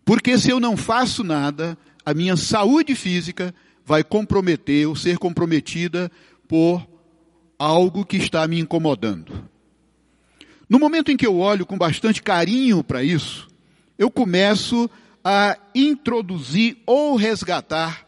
porque 0.04 0.38
se 0.38 0.48
eu 0.48 0.60
não 0.60 0.76
faço 0.76 1.24
nada, 1.24 1.76
a 2.06 2.14
minha 2.14 2.36
saúde 2.36 2.94
física 2.94 3.54
vai 3.84 4.02
comprometer 4.02 4.86
ou 4.86 4.96
ser 4.96 5.18
comprometida 5.18 6.10
por 6.48 6.86
algo 7.58 8.04
que 8.04 8.16
está 8.16 8.46
me 8.48 8.58
incomodando. 8.58 9.48
No 10.68 10.78
momento 10.78 11.10
em 11.10 11.16
que 11.16 11.26
eu 11.26 11.38
olho 11.38 11.66
com 11.66 11.76
bastante 11.76 12.22
carinho 12.22 12.82
para 12.82 13.02
isso, 13.02 13.48
eu 13.98 14.10
começo 14.10 14.88
a 15.22 15.56
introduzir 15.74 16.78
ou 16.86 17.16
resgatar 17.16 18.06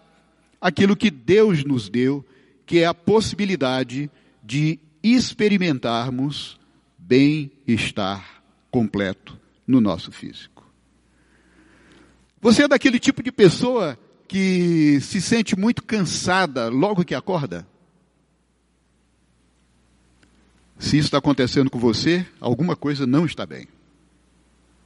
aquilo 0.61 0.97
que 0.97 1.11
Deus 1.11 1.64
nos 1.64 1.88
deu, 1.88 2.25
que 2.64 2.80
é 2.80 2.87
a 2.87 2.95
possibilidade 2.95 4.11
de 4.42 4.78
experimentarmos 5.02 6.59
bem-estar 6.99 8.42
completo 8.71 9.38
no 9.66 9.80
nosso 9.80 10.11
físico. 10.11 10.64
Você 12.40 12.64
é 12.64 12.68
daquele 12.68 12.99
tipo 12.99 13.23
de 13.23 13.30
pessoa 13.30 13.99
que 14.26 15.00
se 15.00 15.21
sente 15.21 15.56
muito 15.56 15.83
cansada 15.83 16.68
logo 16.68 17.04
que 17.04 17.14
acorda? 17.14 17.66
Se 20.78 20.99
isso 20.99 21.06
está 21.06 21.18
acontecendo 21.18 21.71
com 21.71 21.78
você, 21.78 22.26
alguma 22.40 22.76
coisa 22.76 23.06
não 23.06 23.25
está 23.25 23.47
bem. 23.47 23.66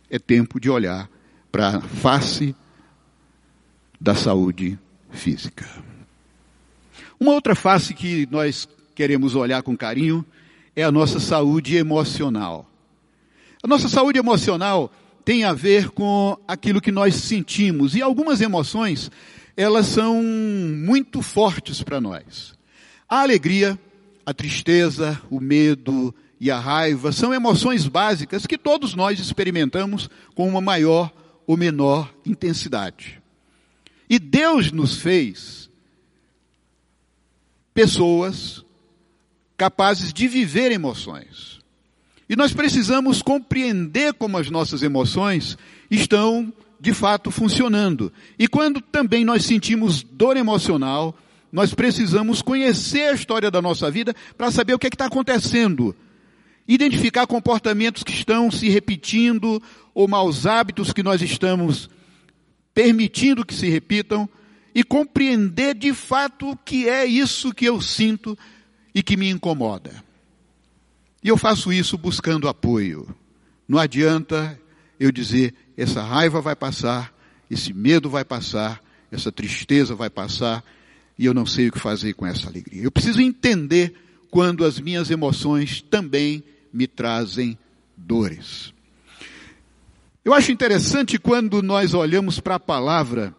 É 0.09 0.19
tempo 0.19 0.61
de 0.61 0.71
olhar 0.71 1.09
para 1.51 1.79
a 1.79 1.81
face 1.81 2.55
da 4.01 4.15
saúde 4.15 4.79
física. 5.11 5.67
Uma 7.19 7.33
outra 7.33 7.55
face 7.55 7.93
que 7.93 8.27
nós 8.31 8.69
queremos 8.95 9.35
olhar 9.35 9.63
com 9.63 9.77
carinho 9.77 10.25
é 10.75 10.83
a 10.83 10.93
nossa 10.93 11.19
saúde 11.19 11.77
emocional. 11.77 12.71
A 13.63 13.67
nossa 13.67 13.89
saúde 13.89 14.19
emocional 14.19 14.91
tem 15.25 15.45
a 15.45 15.53
ver 15.53 15.91
com 15.91 16.37
aquilo 16.49 16.81
que 16.81 16.91
nós 16.91 17.15
sentimos 17.15 17.95
e 17.95 18.01
algumas 18.01 18.41
emoções, 18.41 19.11
elas 19.61 19.89
são 19.89 20.23
muito 20.23 21.21
fortes 21.21 21.83
para 21.83 22.01
nós. 22.01 22.55
A 23.07 23.21
alegria, 23.21 23.79
a 24.25 24.33
tristeza, 24.33 25.21
o 25.29 25.39
medo 25.39 26.15
e 26.41 26.51
a 26.51 26.59
raiva 26.59 27.13
são 27.13 27.35
emoções 27.35 27.87
básicas 27.87 28.47
que 28.47 28.57
todos 28.57 28.95
nós 28.95 29.21
experimentamos 29.21 30.09
com 30.35 30.49
uma 30.49 30.63
maior 30.63 31.13
ou 31.47 31.59
menor 31.59 32.11
intensidade. 32.25 33.21
E 34.09 34.19
Deus 34.19 34.73
nos 34.73 34.97
fez 34.97 35.69
pessoas 37.75 38.65
capazes 39.59 40.11
de 40.11 40.27
viver 40.27 40.73
emoções. 40.73 41.61
E 42.31 42.35
nós 42.35 42.55
precisamos 42.55 43.21
compreender 43.21 44.15
como 44.15 44.39
as 44.39 44.49
nossas 44.49 44.83
emoções 44.83 45.59
estão 45.91 46.51
de 46.81 46.95
fato 46.95 47.31
funcionando. 47.31 48.13
E 48.39 48.49
quando 48.49 48.81
também 48.81 49.25
nós 49.25 49.45
sentimos 49.45 50.03
dor 50.03 50.37
emocional, 50.37 51.17
nós 51.53 51.75
precisamos 51.75 52.41
conhecer 52.41 53.11
a 53.11 53.13
história 53.13 53.51
da 53.51 53.61
nossa 53.61 53.91
vida 53.91 54.15
para 54.37 54.51
saber 54.51 54.75
o 54.75 54.79
que 54.79 54.87
é 54.87 54.89
está 54.89 55.07
acontecendo. 55.07 55.95
Identificar 56.67 57.27
comportamentos 57.27 58.03
que 58.03 58.13
estão 58.13 58.51
se 58.51 58.69
repetindo 58.69 59.61
ou 59.93 60.09
maus 60.09 60.47
hábitos 60.47 60.93
que 60.93 61.03
nós 61.03 61.21
estamos 61.21 61.91
permitindo 62.73 63.45
que 63.45 63.53
se 63.53 63.69
repitam 63.69 64.29
e 64.75 64.85
compreender 64.85 65.75
de 65.75 65.93
fato 65.93 66.51
o 66.51 66.57
que 66.57 66.89
é 66.89 67.05
isso 67.05 67.53
que 67.53 67.65
eu 67.65 67.81
sinto 67.81 68.39
e 68.95 69.03
que 69.03 69.17
me 69.17 69.29
incomoda. 69.29 70.03
E 71.23 71.29
eu 71.29 71.37
faço 71.37 71.73
isso 71.73 71.99
buscando 71.99 72.49
apoio. 72.49 73.15
Não 73.69 73.79
adianta 73.79 74.59
eu 74.99 75.11
dizer, 75.11 75.55
essa 75.83 76.03
raiva 76.03 76.43
vai 76.43 76.55
passar, 76.55 77.11
esse 77.51 77.73
medo 77.73 78.11
vai 78.11 78.23
passar, 78.23 78.83
essa 79.11 79.33
tristeza 79.33 79.95
vai 79.95 80.11
passar, 80.11 80.63
e 81.19 81.25
eu 81.25 81.33
não 81.33 81.47
sei 81.47 81.69
o 81.69 81.73
que 81.73 81.79
fazer 81.79 82.13
com 82.13 82.27
essa 82.27 82.49
alegria. 82.49 82.83
Eu 82.83 82.91
preciso 82.91 83.21
entender 83.23 83.95
quando 84.31 84.65
as 84.65 84.79
minhas 84.79 85.11
emoções 85.11 85.81
também 85.81 86.45
me 86.71 86.87
trazem 86.87 87.59
dores. 87.97 88.75
Eu 90.23 90.35
acho 90.35 90.53
interessante 90.53 91.19
quando 91.19 91.63
nós 91.63 91.95
olhamos 91.95 92.39
para 92.41 92.57
a 92.57 92.61
palavra, 92.61 93.35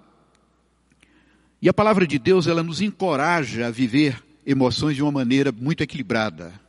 e 1.62 1.70
a 1.70 1.74
palavra 1.74 2.08
de 2.08 2.18
Deus, 2.18 2.48
ela 2.48 2.64
nos 2.64 2.82
encoraja 2.82 3.68
a 3.68 3.72
viver 3.72 4.22
emoções 4.44 4.96
de 4.96 5.04
uma 5.04 5.12
maneira 5.12 5.52
muito 5.52 5.82
equilibrada. 5.82 6.60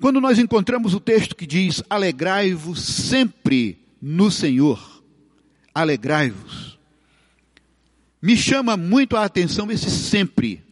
Quando 0.00 0.20
nós 0.20 0.38
encontramos 0.38 0.94
o 0.94 1.00
texto 1.00 1.36
que 1.36 1.46
diz: 1.46 1.82
Alegrai-vos 1.88 2.80
sempre 2.82 3.78
no 4.00 4.30
Senhor, 4.30 5.02
alegrai-vos. 5.74 6.78
Me 8.20 8.36
chama 8.36 8.76
muito 8.76 9.16
a 9.16 9.24
atenção 9.24 9.70
esse 9.70 9.90
sempre. 9.90 10.62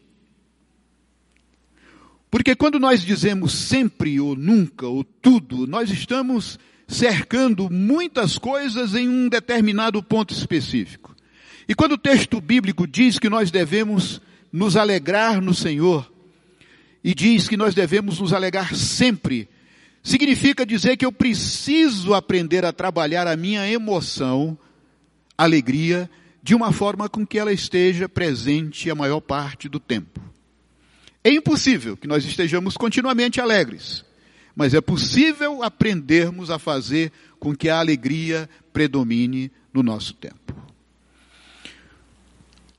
Porque 2.31 2.55
quando 2.55 2.79
nós 2.79 3.03
dizemos 3.03 3.53
sempre 3.53 4.21
ou 4.21 4.37
nunca 4.37 4.87
ou 4.87 5.03
tudo, 5.03 5.67
nós 5.67 5.91
estamos 5.91 6.59
cercando 6.87 7.69
muitas 7.69 8.39
coisas 8.39 8.95
em 8.95 9.09
um 9.09 9.29
determinado 9.29 10.01
ponto 10.03 10.33
específico. 10.33 11.15
E 11.69 11.75
quando 11.75 11.93
o 11.93 11.99
texto 11.99 12.41
bíblico 12.41 12.87
diz 12.87 13.19
que 13.19 13.29
nós 13.29 13.51
devemos 13.51 14.21
nos 14.53 14.77
alegrar 14.77 15.41
no 15.41 15.55
Senhor, 15.55 16.11
e 17.03 17.15
diz 17.15 17.49
que 17.49 17.57
nós 17.57 17.75
devemos 17.75 18.21
nos 18.21 18.33
alegrar 18.33 18.75
sempre, 18.75 19.49
significa 20.03 20.67
dizer 20.67 20.97
que 20.97 21.05
eu 21.05 21.13
preciso 21.13 22.15
aprender 22.15 22.65
a 22.65 22.73
trabalhar 22.73 23.27
a 23.27 23.37
minha 23.37 23.71
emoção, 23.71 24.59
alegria, 25.37 26.11
de 26.43 26.55
uma 26.55 26.73
forma 26.73 27.09
com 27.09 27.27
que 27.27 27.39
ela 27.39 27.53
esteja 27.53 28.09
presente 28.09 28.91
a 28.91 28.95
maior 28.95 29.21
parte 29.21 29.69
do 29.69 29.79
tempo. 29.79 30.21
É 31.23 31.31
impossível 31.31 31.97
que 31.97 32.07
nós 32.07 32.25
estejamos 32.25 32.77
continuamente 32.77 33.41
alegres, 33.41 34.05
mas 34.55 34.73
é 34.73 34.81
possível 34.81 35.63
aprendermos 35.63 36.51
a 36.51 36.59
fazer 36.59 37.13
com 37.39 37.55
que 37.55 37.69
a 37.69 37.79
alegria 37.79 38.49
predomine 38.73 39.51
no 39.73 39.83
nosso 39.83 40.15
tempo. 40.15 40.55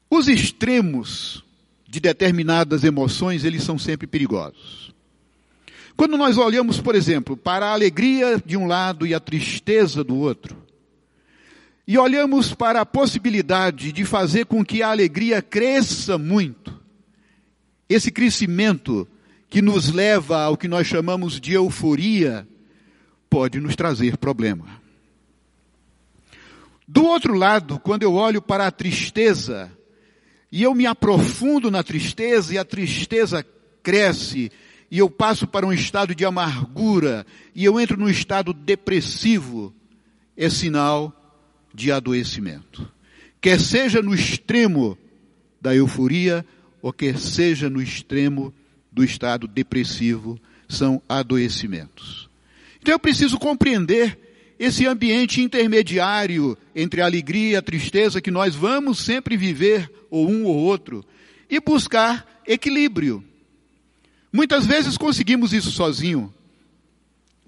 Os 0.09 0.27
extremos 0.27 1.43
de 1.91 1.99
determinadas 1.99 2.85
emoções, 2.85 3.43
eles 3.43 3.63
são 3.63 3.77
sempre 3.77 4.07
perigosos. 4.07 4.93
Quando 5.97 6.17
nós 6.17 6.37
olhamos, 6.37 6.79
por 6.79 6.95
exemplo, 6.95 7.35
para 7.35 7.65
a 7.65 7.73
alegria 7.73 8.41
de 8.45 8.55
um 8.55 8.65
lado 8.65 9.05
e 9.05 9.13
a 9.13 9.19
tristeza 9.19 10.01
do 10.01 10.15
outro, 10.15 10.55
e 11.85 11.97
olhamos 11.97 12.53
para 12.53 12.79
a 12.79 12.85
possibilidade 12.85 13.91
de 13.91 14.05
fazer 14.05 14.45
com 14.45 14.63
que 14.63 14.81
a 14.81 14.89
alegria 14.89 15.41
cresça 15.41 16.17
muito, 16.17 16.79
esse 17.89 18.09
crescimento 18.09 19.05
que 19.49 19.61
nos 19.61 19.91
leva 19.91 20.43
ao 20.43 20.55
que 20.55 20.69
nós 20.69 20.87
chamamos 20.87 21.41
de 21.41 21.51
euforia, 21.51 22.47
pode 23.29 23.59
nos 23.59 23.75
trazer 23.75 24.15
problema. 24.15 24.81
Do 26.87 27.03
outro 27.03 27.33
lado, 27.33 27.77
quando 27.79 28.03
eu 28.03 28.13
olho 28.13 28.41
para 28.41 28.65
a 28.65 28.71
tristeza, 28.71 29.69
e 30.51 30.63
eu 30.63 30.75
me 30.75 30.85
aprofundo 30.85 31.71
na 31.71 31.81
tristeza, 31.81 32.53
e 32.53 32.57
a 32.57 32.65
tristeza 32.65 33.45
cresce, 33.81 34.51
e 34.89 34.97
eu 34.97 35.09
passo 35.09 35.47
para 35.47 35.65
um 35.65 35.71
estado 35.71 36.13
de 36.13 36.25
amargura, 36.25 37.25
e 37.55 37.63
eu 37.63 37.79
entro 37.79 37.97
num 37.97 38.09
estado 38.09 38.53
depressivo, 38.53 39.73
é 40.35 40.49
sinal 40.49 41.15
de 41.73 41.91
adoecimento. 41.91 42.91
Quer 43.39 43.59
seja 43.59 44.01
no 44.01 44.13
extremo 44.13 44.97
da 45.61 45.73
euforia, 45.73 46.45
ou 46.81 46.91
quer 46.91 47.17
seja 47.17 47.69
no 47.69 47.81
extremo 47.81 48.53
do 48.91 49.03
estado 49.03 49.47
depressivo, 49.47 50.39
são 50.67 51.01
adoecimentos. 51.07 52.29
Então 52.81 52.93
eu 52.93 52.99
preciso 52.99 53.37
compreender 53.39 54.17
esse 54.61 54.85
ambiente 54.85 55.41
intermediário 55.41 56.55
entre 56.75 57.01
a 57.01 57.05
alegria 57.05 57.49
e 57.49 57.55
a 57.55 57.63
tristeza 57.63 58.21
que 58.21 58.29
nós 58.29 58.53
vamos 58.53 58.99
sempre 58.99 59.35
viver, 59.35 59.91
ou 60.07 60.29
um 60.29 60.45
ou 60.45 60.55
outro, 60.55 61.03
e 61.49 61.59
buscar 61.59 62.43
equilíbrio. 62.45 63.25
Muitas 64.31 64.67
vezes 64.67 64.99
conseguimos 64.99 65.51
isso 65.51 65.71
sozinho, 65.71 66.31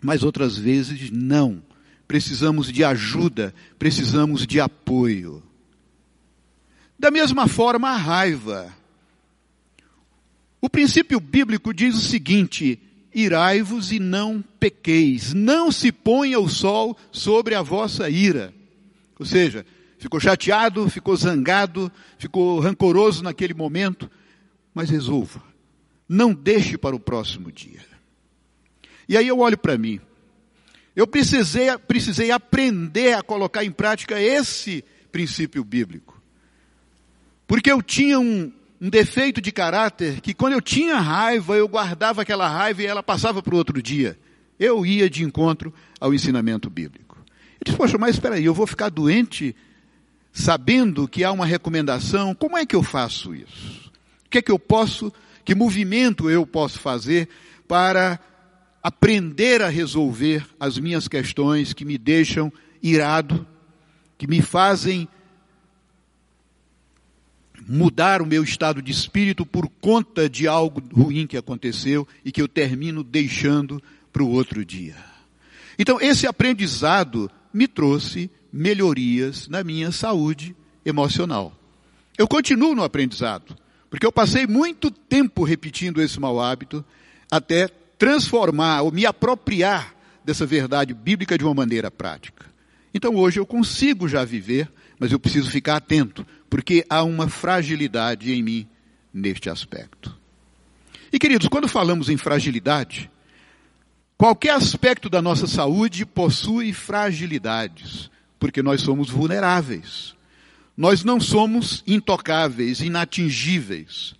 mas 0.01 0.23
outras 0.23 0.57
vezes 0.57 1.11
não. 1.11 1.61
Precisamos 2.07 2.71
de 2.71 2.83
ajuda, 2.83 3.53
precisamos 3.77 4.47
de 4.47 4.59
apoio. 4.59 5.43
Da 6.97 7.11
mesma 7.11 7.47
forma, 7.47 7.89
a 7.89 7.95
raiva. 7.95 8.73
O 10.59 10.67
princípio 10.67 11.19
bíblico 11.19 11.75
diz 11.75 11.93
o 11.93 12.01
seguinte: 12.01 12.79
irai-vos 13.13 13.91
e 13.91 13.99
não 13.99 14.43
pequeis, 14.59 15.33
não 15.33 15.71
se 15.71 15.91
ponha 15.91 16.39
o 16.39 16.49
sol 16.49 16.97
sobre 17.11 17.55
a 17.55 17.61
vossa 17.61 18.09
ira. 18.09 18.53
Ou 19.19 19.25
seja, 19.25 19.65
ficou 19.97 20.19
chateado, 20.19 20.89
ficou 20.89 21.15
zangado, 21.15 21.91
ficou 22.17 22.59
rancoroso 22.59 23.23
naquele 23.23 23.53
momento, 23.53 24.09
mas 24.73 24.89
resolva, 24.89 25.41
não 26.07 26.33
deixe 26.33 26.77
para 26.77 26.95
o 26.95 26.99
próximo 26.99 27.51
dia. 27.51 27.81
E 29.07 29.15
aí 29.15 29.27
eu 29.27 29.39
olho 29.39 29.57
para 29.57 29.77
mim, 29.77 29.99
eu 30.95 31.07
precisei, 31.07 31.75
precisei 31.87 32.31
aprender 32.31 33.13
a 33.13 33.23
colocar 33.23 33.63
em 33.63 33.71
prática 33.71 34.19
esse 34.19 34.83
princípio 35.11 35.63
bíblico, 35.63 36.21
porque 37.47 37.71
eu 37.71 37.81
tinha 37.81 38.19
um, 38.19 38.51
um 38.83 38.89
defeito 38.89 39.39
de 39.39 39.49
caráter 39.49 40.19
que 40.19 40.33
quando 40.33 40.51
eu 40.51 40.61
tinha 40.61 40.97
raiva, 40.97 41.55
eu 41.55 41.69
guardava 41.69 42.21
aquela 42.21 42.49
raiva 42.49 42.81
e 42.81 42.85
ela 42.85 43.01
passava 43.01 43.41
para 43.41 43.55
o 43.55 43.57
outro 43.57 43.81
dia. 43.81 44.19
Eu 44.59 44.85
ia 44.85 45.09
de 45.09 45.23
encontro 45.23 45.73
ao 46.01 46.13
ensinamento 46.13 46.69
bíblico. 46.69 47.17
Eu 47.53 47.63
disse, 47.63 47.77
poxa, 47.77 47.97
mas 47.97 48.15
espera 48.15 48.35
aí, 48.35 48.43
eu 48.43 48.53
vou 48.53 48.67
ficar 48.67 48.89
doente 48.89 49.55
sabendo 50.33 51.07
que 51.07 51.23
há 51.23 51.31
uma 51.31 51.45
recomendação, 51.45 52.35
como 52.35 52.57
é 52.57 52.65
que 52.65 52.75
eu 52.75 52.83
faço 52.83 53.33
isso? 53.33 53.89
O 54.25 54.29
que 54.29 54.39
é 54.39 54.41
que 54.41 54.51
eu 54.51 54.59
posso, 54.59 55.13
que 55.45 55.55
movimento 55.55 56.29
eu 56.29 56.45
posso 56.45 56.77
fazer 56.77 57.29
para 57.65 58.19
aprender 58.83 59.61
a 59.61 59.69
resolver 59.69 60.45
as 60.59 60.77
minhas 60.77 61.07
questões 61.07 61.71
que 61.71 61.85
me 61.85 61.97
deixam 61.97 62.51
irado, 62.81 63.47
que 64.17 64.27
me 64.27 64.41
fazem 64.41 65.07
mudar 67.67 68.21
o 68.21 68.25
meu 68.25 68.43
estado 68.43 68.81
de 68.81 68.91
espírito 68.91 69.45
por 69.45 69.67
conta 69.81 70.29
de 70.29 70.47
algo 70.47 70.81
ruim 70.93 71.27
que 71.27 71.37
aconteceu 71.37 72.07
e 72.23 72.31
que 72.31 72.41
eu 72.41 72.47
termino 72.47 73.03
deixando 73.03 73.81
para 74.11 74.23
o 74.23 74.29
outro 74.29 74.63
dia. 74.65 74.95
Então, 75.77 75.99
esse 75.99 76.27
aprendizado 76.27 77.29
me 77.53 77.67
trouxe 77.67 78.29
melhorias 78.51 79.47
na 79.47 79.63
minha 79.63 79.91
saúde 79.91 80.55
emocional. 80.85 81.53
Eu 82.17 82.27
continuo 82.27 82.75
no 82.75 82.83
aprendizado, 82.83 83.55
porque 83.89 84.05
eu 84.05 84.11
passei 84.11 84.45
muito 84.45 84.91
tempo 84.91 85.43
repetindo 85.43 86.01
esse 86.01 86.19
mau 86.19 86.39
hábito 86.39 86.85
até 87.31 87.67
transformar 87.97 88.81
ou 88.81 88.91
me 88.91 89.05
apropriar 89.05 89.95
dessa 90.23 90.45
verdade 90.45 90.93
bíblica 90.93 91.37
de 91.37 91.43
uma 91.43 91.53
maneira 91.53 91.89
prática. 91.89 92.45
Então 92.93 93.15
hoje 93.15 93.39
eu 93.39 93.45
consigo 93.45 94.07
já 94.07 94.23
viver, 94.23 94.69
mas 94.99 95.11
eu 95.11 95.19
preciso 95.19 95.49
ficar 95.49 95.77
atento, 95.77 96.25
porque 96.53 96.85
há 96.87 97.01
uma 97.03 97.27
fragilidade 97.27 98.31
em 98.31 98.43
mim 98.43 98.67
neste 99.11 99.49
aspecto. 99.49 100.15
E 101.11 101.17
queridos, 101.17 101.47
quando 101.47 101.67
falamos 101.67 102.09
em 102.09 102.15
fragilidade, 102.15 103.09
qualquer 104.15 104.51
aspecto 104.51 105.09
da 105.09 105.19
nossa 105.19 105.47
saúde 105.47 106.05
possui 106.05 106.71
fragilidades, 106.71 108.07
porque 108.37 108.61
nós 108.61 108.81
somos 108.81 109.09
vulneráveis. 109.09 110.13
Nós 110.77 111.03
não 111.03 111.19
somos 111.19 111.83
intocáveis, 111.87 112.81
inatingíveis. 112.81 114.13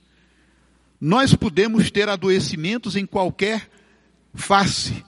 Nós 0.99 1.35
podemos 1.35 1.91
ter 1.91 2.09
adoecimentos 2.09 2.95
em 2.95 3.05
qualquer 3.05 3.69
face 4.33 5.05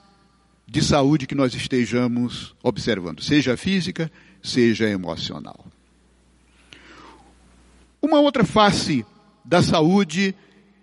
de 0.64 0.80
saúde 0.80 1.26
que 1.26 1.34
nós 1.34 1.52
estejamos 1.54 2.54
observando, 2.62 3.20
seja 3.20 3.56
física, 3.56 4.12
seja 4.40 4.88
emocional. 4.88 5.65
Uma 8.06 8.20
outra 8.20 8.44
face 8.44 9.04
da 9.44 9.60
saúde 9.60 10.32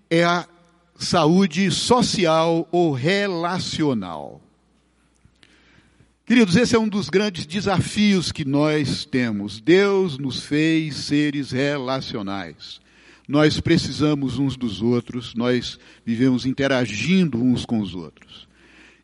é 0.09 0.25
a 0.25 0.45
saúde 0.93 1.71
social 1.71 2.67
ou 2.69 2.91
relacional. 2.91 4.41
Queridos, 6.25 6.57
esse 6.57 6.75
é 6.75 6.79
um 6.79 6.89
dos 6.89 7.07
grandes 7.07 7.45
desafios 7.45 8.29
que 8.29 8.43
nós 8.43 9.05
temos. 9.05 9.61
Deus 9.61 10.17
nos 10.17 10.43
fez 10.43 10.97
seres 10.97 11.51
relacionais. 11.51 12.81
Nós 13.25 13.57
precisamos 13.61 14.37
uns 14.37 14.57
dos 14.57 14.81
outros, 14.81 15.33
nós 15.33 15.79
vivemos 16.05 16.45
interagindo 16.45 17.41
uns 17.41 17.65
com 17.65 17.79
os 17.79 17.95
outros. 17.95 18.49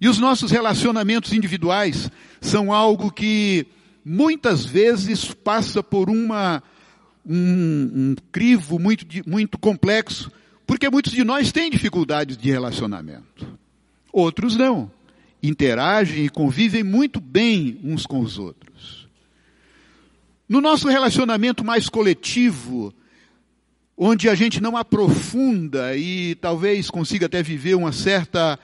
E 0.01 0.09
os 0.09 0.17
nossos 0.19 0.51
relacionamentos 0.51 1.31
individuais 1.31 2.11
são 2.41 2.73
algo 2.73 3.13
que 3.13 3.65
muitas 4.03 4.65
vezes 4.65 5.33
passa 5.33 5.81
por 5.81 6.09
uma 6.09 6.61
um, 7.29 7.91
um 7.93 8.15
crivo 8.31 8.79
muito, 8.79 9.05
muito 9.29 9.59
complexo, 9.59 10.31
porque 10.65 10.89
muitos 10.89 11.11
de 11.11 11.23
nós 11.23 11.51
têm 11.51 11.69
dificuldades 11.69 12.35
de 12.35 12.49
relacionamento. 12.49 13.47
Outros 14.11 14.55
não. 14.55 14.91
Interagem 15.41 16.25
e 16.25 16.29
convivem 16.29 16.83
muito 16.83 17.21
bem 17.21 17.79
uns 17.83 18.05
com 18.05 18.19
os 18.19 18.39
outros. 18.39 19.07
No 20.47 20.59
nosso 20.59 20.87
relacionamento 20.87 21.63
mais 21.63 21.87
coletivo, 21.87 22.91
onde 23.95 24.27
a 24.27 24.33
gente 24.33 24.59
não 24.59 24.75
aprofunda 24.75 25.95
e 25.95 26.33
talvez 26.35 26.89
consiga 26.89 27.27
até 27.27 27.43
viver 27.43 27.75
uma 27.75 27.91
certa 27.91 28.57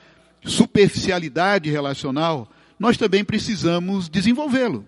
superficialidade 0.44 1.70
relacional, 1.70 2.50
nós 2.78 2.96
também 2.96 3.24
precisamos 3.24 4.08
desenvolvê-lo. 4.08 4.84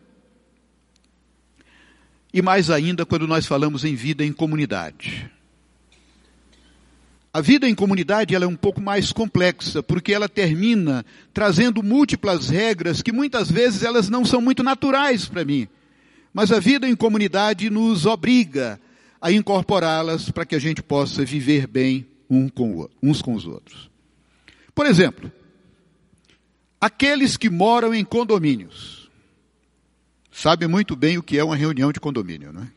E 2.33 2.43
mais 2.43 2.71
ainda 2.71 3.07
quando 3.07 3.27
nós 3.27 3.47
falamos 3.47 3.85
em 3.85 3.95
vida 3.95 4.25
em 4.25 4.33
comunidade. 4.33 5.31
A 7.33 7.41
vida 7.41 7.69
em 7.69 7.75
comunidade 7.75 8.35
ela 8.35 8.45
é 8.45 8.49
um 8.49 8.57
pouco 8.57 8.81
mais 8.81 9.13
complexa, 9.13 9.83
porque 9.83 10.13
ela 10.13 10.29
termina 10.29 11.05
trazendo 11.33 11.83
múltiplas 11.83 12.49
regras 12.49 13.03
que 13.03 13.13
muitas 13.13 13.51
vezes 13.51 13.83
elas 13.83 14.09
não 14.09 14.25
são 14.25 14.41
muito 14.41 14.63
naturais 14.63 15.27
para 15.27 15.45
mim. 15.45 15.69
Mas 16.33 16.51
a 16.53 16.59
vida 16.59 16.89
em 16.89 16.97
comunidade 16.97 17.71
nos 17.71 18.07
obriga 18.07 18.81
a 19.21 19.33
incorporá-las 19.33 20.31
para 20.31 20.47
que 20.47 20.55
a 20.55 20.59
gente 20.59 20.83
possa 20.83 21.25
viver 21.25 21.67
bem 21.67 22.07
um 22.31 22.49
com, 22.49 22.89
uns 23.03 23.23
com 23.23 23.35
os 23.35 23.47
outros. 23.47 23.91
Por 24.75 24.87
exemplo, 24.87 25.31
aqueles 26.81 27.37
que 27.37 27.51
moram 27.51 27.95
em 27.95 28.05
condomínios 28.05 29.08
sabe 30.41 30.69
muito 30.69 30.95
bem 30.95 31.19
o 31.19 31.23
que 31.23 31.37
é 31.37 31.43
uma 31.43 31.57
reunião 31.57 31.91
de 31.91 31.99
condomínio, 31.99 32.53
não 32.53 32.63
é? 32.63 32.69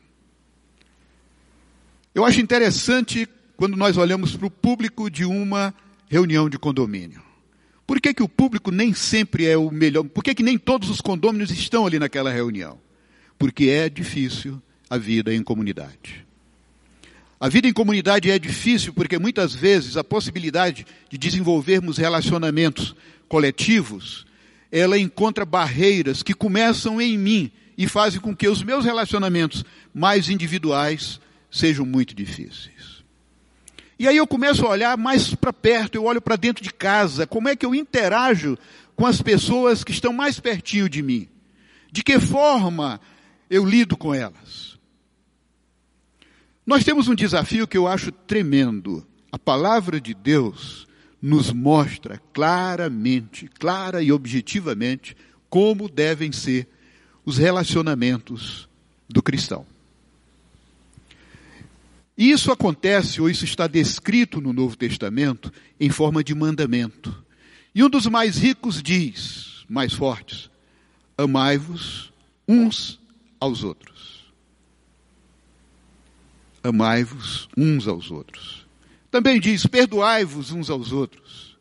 Eu 2.12 2.24
acho 2.24 2.40
interessante 2.40 3.28
quando 3.56 3.76
nós 3.76 3.96
olhamos 3.96 4.36
para 4.36 4.48
o 4.48 4.50
público 4.50 5.08
de 5.08 5.24
uma 5.24 5.72
reunião 6.08 6.50
de 6.50 6.58
condomínio. 6.58 7.22
Por 7.86 8.00
que, 8.00 8.12
que 8.12 8.22
o 8.22 8.28
público 8.28 8.72
nem 8.72 8.92
sempre 8.92 9.46
é 9.46 9.56
o 9.56 9.70
melhor? 9.70 10.02
Por 10.02 10.24
que, 10.24 10.34
que 10.34 10.42
nem 10.42 10.58
todos 10.58 10.90
os 10.90 11.00
condôminos 11.00 11.52
estão 11.52 11.86
ali 11.86 12.00
naquela 12.00 12.32
reunião? 12.32 12.80
Porque 13.38 13.68
é 13.68 13.88
difícil 13.88 14.60
a 14.90 14.98
vida 14.98 15.32
em 15.32 15.42
comunidade. 15.42 16.26
A 17.38 17.48
vida 17.48 17.68
em 17.68 17.72
comunidade 17.72 18.28
é 18.28 18.38
difícil 18.40 18.92
porque 18.92 19.18
muitas 19.20 19.54
vezes 19.54 19.96
a 19.96 20.02
possibilidade 20.02 20.84
de 21.08 21.16
desenvolvermos 21.16 21.96
relacionamentos 21.96 22.96
coletivos 23.28 24.26
ela 24.72 24.98
encontra 24.98 25.44
barreiras 25.44 26.22
que 26.22 26.32
começam 26.32 26.98
em 26.98 27.18
mim 27.18 27.52
e 27.76 27.86
fazem 27.86 28.18
com 28.18 28.34
que 28.34 28.48
os 28.48 28.62
meus 28.62 28.86
relacionamentos 28.86 29.62
mais 29.92 30.30
individuais 30.30 31.20
sejam 31.50 31.84
muito 31.84 32.14
difíceis. 32.14 33.04
E 33.98 34.08
aí 34.08 34.16
eu 34.16 34.26
começo 34.26 34.64
a 34.64 34.70
olhar 34.70 34.96
mais 34.96 35.34
para 35.34 35.52
perto, 35.52 35.96
eu 35.96 36.04
olho 36.04 36.22
para 36.22 36.36
dentro 36.36 36.64
de 36.64 36.72
casa, 36.72 37.26
como 37.26 37.50
é 37.50 37.54
que 37.54 37.66
eu 37.66 37.74
interajo 37.74 38.56
com 38.96 39.04
as 39.04 39.20
pessoas 39.20 39.84
que 39.84 39.92
estão 39.92 40.12
mais 40.12 40.40
pertinho 40.40 40.88
de 40.88 41.02
mim? 41.02 41.28
De 41.92 42.02
que 42.02 42.18
forma 42.18 42.98
eu 43.50 43.66
lido 43.66 43.96
com 43.96 44.14
elas. 44.14 44.78
Nós 46.64 46.82
temos 46.82 47.08
um 47.08 47.14
desafio 47.14 47.68
que 47.68 47.76
eu 47.76 47.86
acho 47.86 48.10
tremendo. 48.10 49.06
A 49.30 49.38
palavra 49.38 50.00
de 50.00 50.14
Deus 50.14 50.86
nos 51.22 51.52
mostra 51.52 52.20
claramente, 52.32 53.46
clara 53.46 54.02
e 54.02 54.10
objetivamente, 54.10 55.16
como 55.48 55.88
devem 55.88 56.32
ser 56.32 56.66
os 57.24 57.38
relacionamentos 57.38 58.68
do 59.08 59.22
cristão. 59.22 59.64
Isso 62.18 62.50
acontece, 62.50 63.20
ou 63.20 63.30
isso 63.30 63.44
está 63.44 63.68
descrito 63.68 64.40
no 64.40 64.52
Novo 64.52 64.76
Testamento, 64.76 65.52
em 65.78 65.90
forma 65.90 66.24
de 66.24 66.34
mandamento. 66.34 67.24
E 67.74 67.82
um 67.84 67.88
dos 67.88 68.06
mais 68.06 68.36
ricos 68.36 68.82
diz, 68.82 69.64
mais 69.68 69.92
fortes, 69.92 70.50
amai-vos 71.16 72.12
uns 72.46 73.00
aos 73.38 73.62
outros. 73.62 74.32
Amai-vos 76.62 77.48
uns 77.56 77.88
aos 77.88 78.10
outros. 78.10 78.61
Também 79.12 79.38
diz, 79.38 79.66
perdoai-vos 79.66 80.52
uns 80.52 80.70
aos 80.70 80.90
outros. 80.90 81.54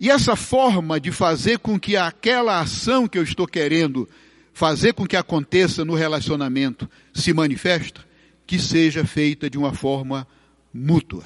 E 0.00 0.10
essa 0.10 0.34
forma 0.34 0.98
de 0.98 1.12
fazer 1.12 1.58
com 1.58 1.78
que 1.78 1.94
aquela 1.94 2.58
ação 2.58 3.06
que 3.06 3.18
eu 3.18 3.22
estou 3.22 3.46
querendo 3.46 4.08
fazer 4.54 4.94
com 4.94 5.06
que 5.06 5.18
aconteça 5.18 5.84
no 5.84 5.94
relacionamento 5.94 6.88
se 7.12 7.34
manifesta, 7.34 8.02
que 8.46 8.58
seja 8.58 9.04
feita 9.04 9.50
de 9.50 9.58
uma 9.58 9.74
forma 9.74 10.26
mútua. 10.72 11.24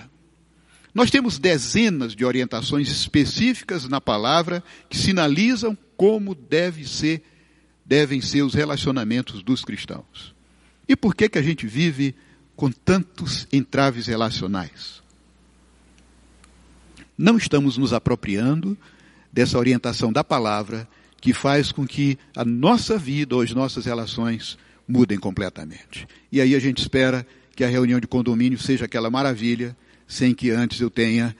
Nós 0.92 1.08
temos 1.08 1.38
dezenas 1.38 2.16
de 2.16 2.24
orientações 2.24 2.88
específicas 2.88 3.88
na 3.88 4.00
palavra 4.00 4.62
que 4.90 4.98
sinalizam 4.98 5.78
como 5.96 6.34
deve 6.34 6.84
ser, 6.84 7.22
devem 7.86 8.20
ser 8.20 8.42
os 8.42 8.54
relacionamentos 8.54 9.40
dos 9.40 9.64
cristãos. 9.64 10.34
E 10.88 10.96
por 10.96 11.14
que 11.14 11.28
que 11.28 11.38
a 11.38 11.42
gente 11.42 11.64
vive 11.64 12.16
com 12.56 12.70
tantos 12.70 13.46
entraves 13.52 14.06
relacionais? 14.06 15.02
Não 17.16 17.36
estamos 17.36 17.76
nos 17.76 17.92
apropriando 17.92 18.76
dessa 19.32 19.58
orientação 19.58 20.12
da 20.12 20.24
palavra 20.24 20.88
que 21.20 21.32
faz 21.32 21.72
com 21.72 21.86
que 21.86 22.18
a 22.36 22.44
nossa 22.44 22.98
vida 22.98 23.34
ou 23.34 23.40
as 23.40 23.50
nossas 23.52 23.86
relações 23.86 24.58
mudem 24.86 25.18
completamente. 25.18 26.06
E 26.30 26.40
aí 26.40 26.54
a 26.54 26.58
gente 26.58 26.78
espera 26.78 27.26
que 27.56 27.64
a 27.64 27.68
reunião 27.68 27.98
de 27.98 28.06
condomínio 28.06 28.58
seja 28.58 28.84
aquela 28.84 29.10
maravilha 29.10 29.76
sem 30.06 30.34
que 30.34 30.50
antes 30.50 30.80
eu 30.80 30.90
tenha 30.90 31.34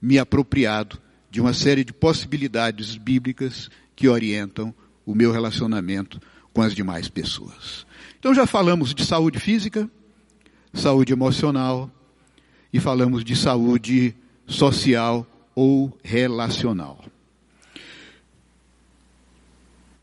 me 0.00 0.18
apropriado 0.18 0.98
de 1.30 1.40
uma 1.40 1.52
série 1.52 1.84
de 1.84 1.92
possibilidades 1.92 2.96
bíblicas 2.96 3.70
que 3.94 4.08
orientam 4.08 4.74
o 5.06 5.14
meu 5.14 5.30
relacionamento 5.30 6.20
com 6.52 6.62
as 6.62 6.74
demais 6.74 7.08
pessoas. 7.08 7.86
Então 8.18 8.34
já 8.34 8.46
falamos 8.46 8.94
de 8.94 9.04
saúde 9.04 9.38
física, 9.38 9.88
saúde 10.72 11.12
emocional 11.12 11.90
e 12.72 12.78
falamos 12.78 13.24
de 13.24 13.34
saúde 13.36 14.14
social 14.46 15.26
ou 15.54 15.96
relacional. 16.02 17.04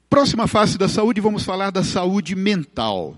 Próxima 0.09 0.47
face 0.47 0.77
da 0.77 0.87
saúde, 0.87 1.21
vamos 1.21 1.43
falar 1.43 1.71
da 1.71 1.83
saúde 1.83 2.35
mental. 2.35 3.17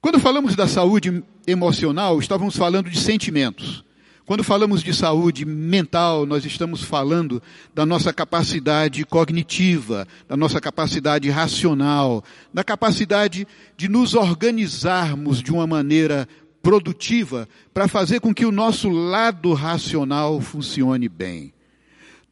Quando 0.00 0.18
falamos 0.18 0.54
da 0.54 0.66
saúde 0.66 1.22
emocional, 1.46 2.18
estávamos 2.18 2.56
falando 2.56 2.90
de 2.90 2.98
sentimentos. 2.98 3.84
Quando 4.32 4.44
falamos 4.44 4.82
de 4.82 4.94
saúde 4.94 5.44
mental, 5.44 6.24
nós 6.24 6.42
estamos 6.46 6.82
falando 6.82 7.42
da 7.74 7.84
nossa 7.84 8.14
capacidade 8.14 9.04
cognitiva, 9.04 10.08
da 10.26 10.34
nossa 10.38 10.58
capacidade 10.58 11.28
racional, 11.28 12.24
da 12.50 12.64
capacidade 12.64 13.46
de 13.76 13.90
nos 13.90 14.14
organizarmos 14.14 15.42
de 15.42 15.52
uma 15.52 15.66
maneira 15.66 16.26
produtiva 16.62 17.46
para 17.74 17.86
fazer 17.86 18.20
com 18.20 18.32
que 18.32 18.46
o 18.46 18.50
nosso 18.50 18.88
lado 18.88 19.52
racional 19.52 20.40
funcione 20.40 21.10
bem. 21.10 21.52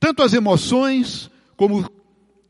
Tanto 0.01 0.23
as 0.23 0.33
emoções, 0.33 1.31
como 1.55 1.87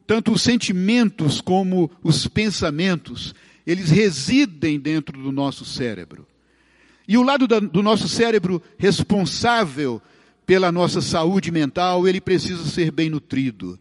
tanto 0.06 0.30
os 0.30 0.42
sentimentos 0.42 1.40
como 1.40 1.90
os 2.04 2.28
pensamentos, 2.28 3.34
eles 3.66 3.90
residem 3.90 4.78
dentro 4.78 5.20
do 5.20 5.32
nosso 5.32 5.64
cérebro. 5.64 6.29
E 7.10 7.18
o 7.18 7.24
lado 7.24 7.48
da, 7.48 7.58
do 7.58 7.82
nosso 7.82 8.08
cérebro 8.08 8.62
responsável 8.78 10.00
pela 10.46 10.70
nossa 10.70 11.00
saúde 11.00 11.50
mental, 11.50 12.06
ele 12.06 12.20
precisa 12.20 12.64
ser 12.64 12.92
bem 12.92 13.10
nutrido. 13.10 13.76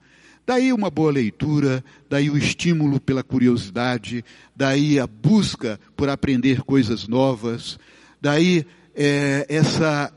Daí 0.48 0.74
uma 0.74 0.90
boa 0.90 1.12
leitura, 1.12 1.86
daí 2.10 2.28
o 2.28 2.36
estímulo 2.36 3.00
pela 3.00 3.22
curiosidade, 3.22 4.26
daí 4.56 5.00
a 5.00 5.06
busca 5.06 5.80
por 5.96 6.10
aprender 6.10 6.64
coisas 6.64 7.08
novas, 7.08 7.78
daí 8.20 8.66
é, 8.96 9.46
essa 9.48 10.12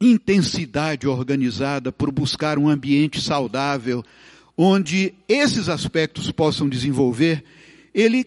intensidade 0.00 1.06
organizada 1.06 1.92
por 1.92 2.10
buscar 2.10 2.58
um 2.58 2.66
ambiente 2.66 3.20
saudável, 3.20 4.02
onde 4.56 5.12
esses 5.28 5.68
aspectos 5.68 6.30
possam 6.30 6.66
desenvolver 6.66 7.44
ele 7.94 8.24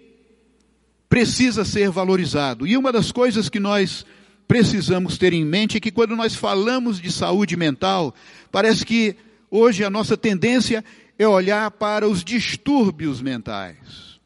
precisa 1.09 1.63
ser 1.63 1.89
valorizado. 1.89 2.67
E 2.67 2.77
uma 2.77 2.91
das 2.91 3.11
coisas 3.11 3.49
que 3.49 3.59
nós 3.59 4.05
precisamos 4.47 5.17
ter 5.17 5.33
em 5.33 5.45
mente 5.45 5.77
é 5.77 5.79
que 5.79 5.91
quando 5.91 6.15
nós 6.15 6.35
falamos 6.35 6.99
de 7.01 7.11
saúde 7.11 7.55
mental, 7.55 8.13
parece 8.51 8.85
que 8.85 9.15
hoje 9.49 9.83
a 9.83 9.89
nossa 9.89 10.15
tendência 10.15 10.83
é 11.17 11.27
olhar 11.27 11.71
para 11.71 12.07
os 12.07 12.23
distúrbios 12.23 13.21
mentais. 13.21 14.19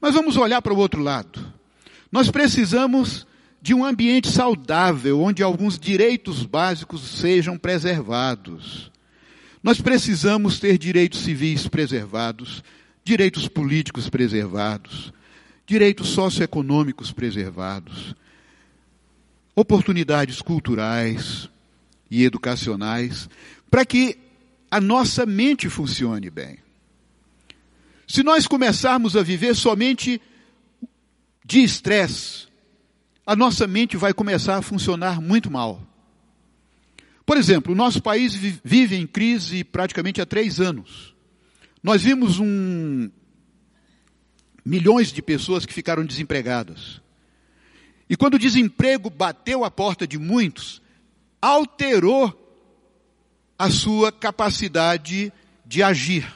Mas 0.00 0.14
vamos 0.14 0.36
olhar 0.36 0.60
para 0.60 0.74
o 0.74 0.78
outro 0.78 1.02
lado. 1.02 1.52
Nós 2.12 2.30
precisamos 2.30 3.26
de 3.62 3.72
um 3.72 3.82
ambiente 3.82 4.28
saudável, 4.28 5.20
onde 5.22 5.42
alguns 5.42 5.78
direitos 5.78 6.44
básicos 6.44 7.00
sejam 7.00 7.56
preservados. 7.56 8.92
Nós 9.62 9.80
precisamos 9.80 10.60
ter 10.60 10.76
direitos 10.76 11.20
civis 11.20 11.66
preservados, 11.66 12.62
direitos 13.02 13.48
políticos 13.48 14.10
preservados, 14.10 15.14
direitos 15.66 16.08
socioeconômicos 16.08 17.12
preservados, 17.12 18.14
oportunidades 19.54 20.42
culturais 20.42 21.48
e 22.10 22.24
educacionais, 22.24 23.28
para 23.70 23.84
que 23.84 24.18
a 24.70 24.80
nossa 24.80 25.24
mente 25.24 25.68
funcione 25.68 26.28
bem. 26.30 26.58
Se 28.06 28.22
nós 28.22 28.46
começarmos 28.46 29.16
a 29.16 29.22
viver 29.22 29.54
somente 29.54 30.20
de 31.44 31.60
estresse, 31.60 32.48
a 33.26 33.34
nossa 33.34 33.66
mente 33.66 33.96
vai 33.96 34.12
começar 34.12 34.56
a 34.56 34.62
funcionar 34.62 35.20
muito 35.20 35.50
mal. 35.50 35.82
Por 37.24 37.38
exemplo, 37.38 37.72
o 37.72 37.76
nosso 37.76 38.02
país 38.02 38.34
vive 38.34 38.96
em 38.96 39.06
crise 39.06 39.64
praticamente 39.64 40.20
há 40.20 40.26
três 40.26 40.60
anos. 40.60 41.14
Nós 41.82 42.02
vimos 42.02 42.38
um, 42.38 43.10
milhões 44.64 45.12
de 45.12 45.20
pessoas 45.20 45.66
que 45.66 45.72
ficaram 45.72 46.04
desempregadas. 46.04 47.00
E 48.08 48.16
quando 48.16 48.34
o 48.34 48.38
desemprego 48.38 49.10
bateu 49.10 49.64
a 49.64 49.70
porta 49.70 50.06
de 50.06 50.18
muitos, 50.18 50.80
alterou 51.40 52.40
a 53.58 53.70
sua 53.70 54.10
capacidade 54.10 55.32
de 55.64 55.82
agir, 55.82 56.26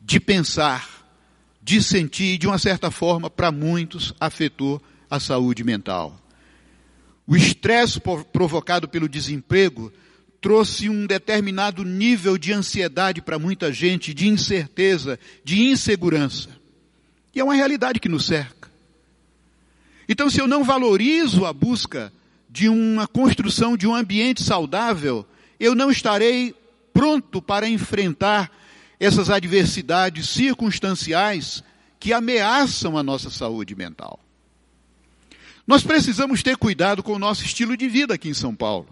de 0.00 0.20
pensar, 0.20 1.06
de 1.62 1.82
sentir, 1.82 2.34
e 2.34 2.38
de 2.38 2.46
uma 2.46 2.58
certa 2.58 2.90
forma, 2.90 3.30
para 3.30 3.50
muitos, 3.50 4.12
afetou 4.20 4.82
a 5.08 5.18
saúde 5.18 5.64
mental. 5.64 6.20
O 7.26 7.36
estresse 7.36 8.00
provocado 8.32 8.88
pelo 8.88 9.08
desemprego 9.08 9.92
trouxe 10.40 10.90
um 10.90 11.06
determinado 11.06 11.84
nível 11.84 12.36
de 12.36 12.52
ansiedade 12.52 13.22
para 13.22 13.38
muita 13.38 13.72
gente, 13.72 14.12
de 14.12 14.28
incerteza, 14.28 15.18
de 15.42 15.62
insegurança. 15.62 16.50
E 17.34 17.40
é 17.40 17.44
uma 17.44 17.54
realidade 17.54 17.98
que 17.98 18.08
nos 18.08 18.26
cerca. 18.26 18.70
Então, 20.08 20.28
se 20.28 20.40
eu 20.40 20.46
não 20.46 20.62
valorizo 20.62 21.44
a 21.44 21.52
busca 21.52 22.12
de 22.48 22.68
uma 22.68 23.06
construção 23.06 23.76
de 23.76 23.86
um 23.86 23.94
ambiente 23.94 24.42
saudável, 24.42 25.26
eu 25.58 25.74
não 25.74 25.90
estarei 25.90 26.54
pronto 26.92 27.42
para 27.42 27.68
enfrentar 27.68 28.50
essas 29.00 29.28
adversidades 29.28 30.28
circunstanciais 30.28 31.64
que 31.98 32.12
ameaçam 32.12 32.96
a 32.96 33.02
nossa 33.02 33.30
saúde 33.30 33.74
mental. 33.74 34.20
Nós 35.66 35.82
precisamos 35.82 36.42
ter 36.42 36.56
cuidado 36.56 37.02
com 37.02 37.14
o 37.14 37.18
nosso 37.18 37.44
estilo 37.44 37.76
de 37.76 37.88
vida 37.88 38.14
aqui 38.14 38.28
em 38.28 38.34
São 38.34 38.54
Paulo. 38.54 38.88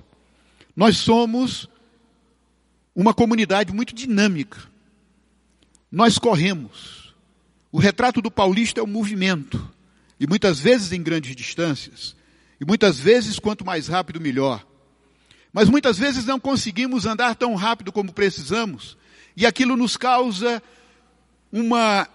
Nós 0.74 0.96
somos 0.96 1.68
uma 2.94 3.12
comunidade 3.12 3.72
muito 3.72 3.94
dinâmica. 3.94 4.58
Nós 5.90 6.18
corremos. 6.18 7.01
O 7.72 7.78
retrato 7.78 8.20
do 8.20 8.30
paulista 8.30 8.80
é 8.80 8.82
o 8.82 8.86
movimento. 8.86 9.72
E 10.20 10.26
muitas 10.26 10.60
vezes 10.60 10.92
em 10.92 11.02
grandes 11.02 11.34
distâncias. 11.34 12.14
E 12.60 12.64
muitas 12.64 13.00
vezes 13.00 13.38
quanto 13.38 13.64
mais 13.64 13.88
rápido, 13.88 14.20
melhor. 14.20 14.64
Mas 15.52 15.68
muitas 15.70 15.98
vezes 15.98 16.26
não 16.26 16.38
conseguimos 16.38 17.06
andar 17.06 17.34
tão 17.34 17.54
rápido 17.54 17.90
como 17.90 18.12
precisamos. 18.12 18.96
E 19.34 19.46
aquilo 19.46 19.76
nos 19.76 19.96
causa 19.96 20.62
uma 21.50 22.06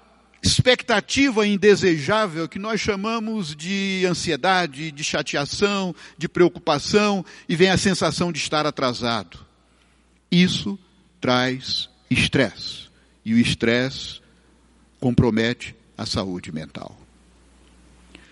expectativa 0.42 1.46
indesejável 1.46 2.48
que 2.48 2.60
nós 2.60 2.80
chamamos 2.80 3.56
de 3.56 4.06
ansiedade, 4.08 4.92
de 4.92 5.04
chateação, 5.04 5.94
de 6.18 6.30
preocupação 6.30 7.26
e 7.50 7.56
vem 7.56 7.70
a 7.70 7.78
sensação 7.78 8.32
de 8.32 8.40
estar 8.40 8.66
atrasado. 8.66 9.40
Isso 10.32 10.78
traz 11.20 11.90
estresse 12.10 12.88
e 13.26 13.34
o 13.34 13.40
estresse 13.40 14.22
compromete 15.00 15.76
a 15.98 16.06
saúde 16.06 16.52
mental. 16.52 16.98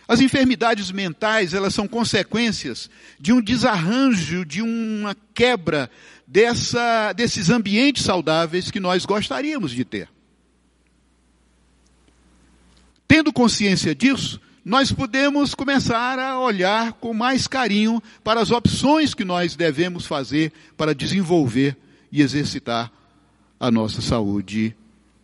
As 0.07 0.19
enfermidades 0.21 0.91
mentais, 0.91 1.53
elas 1.53 1.73
são 1.73 1.87
consequências 1.87 2.89
de 3.19 3.33
um 3.33 3.41
desarranjo, 3.41 4.45
de 4.45 4.61
uma 4.61 5.15
quebra 5.33 5.89
dessa, 6.27 7.11
desses 7.13 7.49
ambientes 7.49 8.03
saudáveis 8.03 8.69
que 8.69 8.79
nós 8.79 9.03
gostaríamos 9.05 9.71
de 9.71 9.83
ter. 9.83 10.07
Tendo 13.07 13.33
consciência 13.33 13.95
disso, 13.95 14.39
nós 14.63 14.91
podemos 14.91 15.55
começar 15.55 16.19
a 16.19 16.39
olhar 16.39 16.93
com 16.93 17.13
mais 17.13 17.47
carinho 17.47 18.01
para 18.23 18.41
as 18.41 18.51
opções 18.51 19.13
que 19.13 19.23
nós 19.23 19.55
devemos 19.55 20.05
fazer 20.05 20.51
para 20.75 20.93
desenvolver 20.93 21.77
e 22.11 22.21
exercitar 22.21 22.91
a 23.59 23.71
nossa 23.71 24.01
saúde 24.01 24.75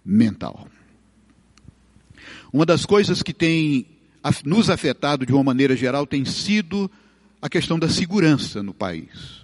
mental. 0.05 0.67
Uma 2.51 2.65
das 2.65 2.85
coisas 2.85 3.23
que 3.23 3.33
tem 3.33 3.85
nos 4.45 4.69
afetado 4.69 5.25
de 5.25 5.33
uma 5.33 5.43
maneira 5.43 5.75
geral 5.75 6.05
tem 6.05 6.25
sido 6.25 6.91
a 7.41 7.49
questão 7.49 7.79
da 7.79 7.89
segurança 7.89 8.61
no 8.61 8.73
país. 8.73 9.41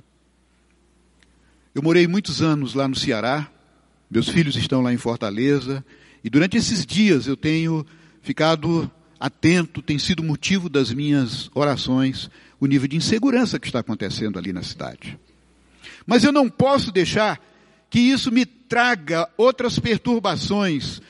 Eu 1.74 1.82
morei 1.82 2.08
muitos 2.08 2.42
anos 2.42 2.74
lá 2.74 2.88
no 2.88 2.96
Ceará, 2.96 3.50
meus 4.10 4.30
filhos 4.30 4.56
estão 4.56 4.82
lá 4.82 4.94
em 4.94 4.98
Fortaleza, 4.98 5.84
e 6.24 6.30
durante 6.30 6.58
esses 6.58 6.86
dias 6.86 7.28
eu 7.28 7.38
tenho 7.38 7.86
ficado 8.22 8.90
atento, 9.20 9.82
tem 9.82 9.98
sido 9.98 10.24
motivo 10.24 10.70
das 10.70 10.92
minhas 10.92 11.50
orações, 11.54 12.30
o 12.60 12.68
nível 12.68 12.88
de 12.88 12.98
insegurança 12.98 13.60
que 13.60 13.68
está 13.68 13.80
acontecendo 13.80 14.38
ali 14.38 14.52
na 14.52 14.64
cidade. 14.64 15.18
Mas 16.06 16.24
eu 16.24 16.32
não 16.32 16.50
posso 16.50 16.92
deixar 16.92 17.40
que 17.90 18.00
isso 18.00 18.32
me 18.32 18.46
traga 18.46 19.30
outras 19.38 19.80
perturbações, 19.80 21.02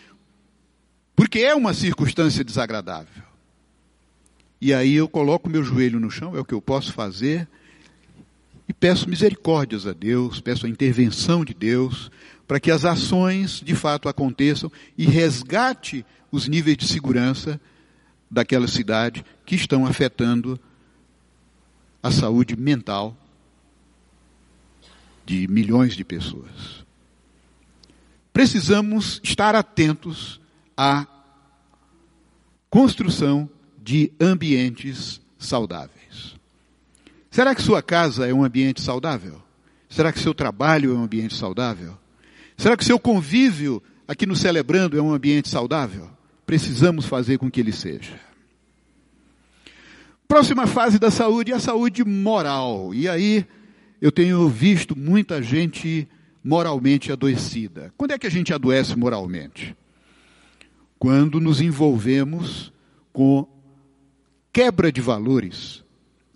porque 1.17 1.39
é 1.39 1.55
uma 1.55 1.73
circunstância 1.73 2.43
desagradável. 2.43 3.23
E 4.61 4.71
aí 4.71 4.93
eu 4.93 5.09
coloco 5.09 5.49
meu 5.49 5.63
joelho 5.63 5.99
no 5.99 6.11
chão, 6.11 6.37
é 6.37 6.39
o 6.39 6.45
que 6.45 6.53
eu 6.53 6.61
posso 6.61 6.93
fazer, 6.93 7.47
e 8.69 8.73
peço 8.73 9.09
misericórdias 9.09 9.87
a 9.87 9.93
Deus, 9.93 10.39
peço 10.39 10.67
a 10.67 10.69
intervenção 10.69 11.43
de 11.43 11.55
Deus, 11.55 12.11
para 12.47 12.59
que 12.59 12.69
as 12.69 12.85
ações 12.85 13.61
de 13.65 13.73
fato 13.73 14.07
aconteçam 14.07 14.71
e 14.95 15.07
resgate 15.07 16.05
os 16.31 16.47
níveis 16.47 16.77
de 16.77 16.87
segurança 16.87 17.59
daquela 18.29 18.67
cidade 18.67 19.25
que 19.43 19.55
estão 19.55 19.87
afetando 19.87 20.59
a 22.03 22.11
saúde 22.11 22.55
mental 22.55 23.17
de 25.25 25.47
milhões 25.47 25.95
de 25.95 26.03
pessoas. 26.03 26.85
Precisamos 28.31 29.19
estar 29.23 29.55
atentos 29.55 30.39
à 30.77 31.07
construção 32.69 33.49
de 33.81 34.11
ambientes 34.19 35.19
saudáveis. 35.39 36.35
Será 37.31 37.55
que 37.55 37.61
sua 37.61 37.81
casa 37.81 38.27
é 38.27 38.33
um 38.33 38.43
ambiente 38.43 38.81
saudável? 38.81 39.41
Será 39.89 40.11
que 40.11 40.19
seu 40.19 40.33
trabalho 40.33 40.91
é 40.91 40.93
um 40.93 41.03
ambiente 41.03 41.35
saudável? 41.35 41.97
Será 42.57 42.75
que 42.75 42.85
seu 42.85 42.99
convívio 42.99 43.81
aqui 44.07 44.25
no 44.25 44.35
Celebrando 44.35 44.97
é 44.97 45.01
um 45.01 45.13
ambiente 45.13 45.49
saudável? 45.49 46.09
Precisamos 46.45 47.05
fazer 47.05 47.37
com 47.37 47.49
que 47.49 47.59
ele 47.59 47.71
seja. 47.71 48.19
Próxima 50.27 50.67
fase 50.67 50.99
da 50.99 51.09
saúde 51.09 51.51
é 51.51 51.55
a 51.55 51.59
saúde 51.59 52.03
moral. 52.03 52.93
E 52.93 53.07
aí 53.07 53.45
eu 54.01 54.11
tenho 54.11 54.47
visto 54.49 54.97
muita 54.97 55.41
gente 55.41 56.07
moralmente 56.43 57.11
adoecida. 57.11 57.93
Quando 57.97 58.11
é 58.11 58.17
que 58.17 58.27
a 58.27 58.31
gente 58.31 58.53
adoece 58.53 58.97
moralmente? 58.97 59.75
Quando 60.99 61.39
nos 61.39 61.61
envolvemos 61.61 62.71
com 63.13 63.47
quebra 64.51 64.91
de 64.91 65.01
valores 65.01 65.83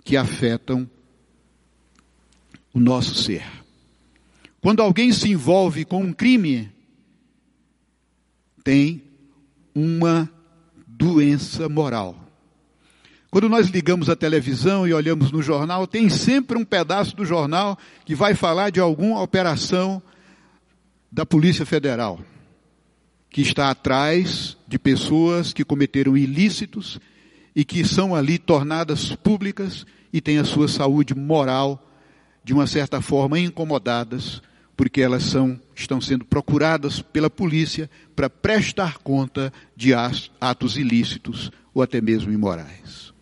que 0.03 0.17
afetam 0.17 0.89
o 2.73 2.79
nosso 2.79 3.15
ser. 3.15 3.43
Quando 4.61 4.81
alguém 4.81 5.11
se 5.11 5.29
envolve 5.29 5.85
com 5.85 6.03
um 6.03 6.13
crime, 6.13 6.71
tem 8.63 9.03
uma 9.73 10.29
doença 10.87 11.67
moral. 11.67 12.15
Quando 13.31 13.47
nós 13.47 13.67
ligamos 13.69 14.09
a 14.09 14.15
televisão 14.15 14.85
e 14.87 14.93
olhamos 14.93 15.31
no 15.31 15.41
jornal, 15.41 15.87
tem 15.87 16.09
sempre 16.09 16.57
um 16.57 16.65
pedaço 16.65 17.15
do 17.15 17.25
jornal 17.25 17.77
que 18.05 18.13
vai 18.13 18.35
falar 18.35 18.69
de 18.69 18.79
alguma 18.79 19.21
operação 19.21 20.01
da 21.11 21.25
Polícia 21.25 21.65
Federal, 21.65 22.19
que 23.31 23.41
está 23.41 23.71
atrás 23.71 24.57
de 24.67 24.77
pessoas 24.77 25.53
que 25.53 25.63
cometeram 25.63 26.17
ilícitos 26.17 26.99
e 27.55 27.63
que 27.63 27.83
são 27.85 28.13
ali 28.13 28.37
tornadas 28.37 29.15
públicas 29.15 29.85
e 30.11 30.19
têm 30.19 30.37
a 30.37 30.43
sua 30.43 30.67
saúde 30.67 31.15
moral, 31.15 31.89
de 32.43 32.53
uma 32.53 32.67
certa 32.67 33.01
forma, 33.01 33.39
incomodadas, 33.39 34.41
porque 34.75 35.01
elas 35.01 35.23
são, 35.23 35.59
estão 35.73 36.01
sendo 36.01 36.25
procuradas 36.25 37.01
pela 37.01 37.29
polícia 37.29 37.89
para 38.15 38.29
prestar 38.29 38.97
conta 38.97 39.53
de 39.75 39.93
atos 39.93 40.75
ilícitos 40.75 41.51
ou 41.73 41.81
até 41.81 42.01
mesmo 42.01 42.33
imorais. 42.33 43.13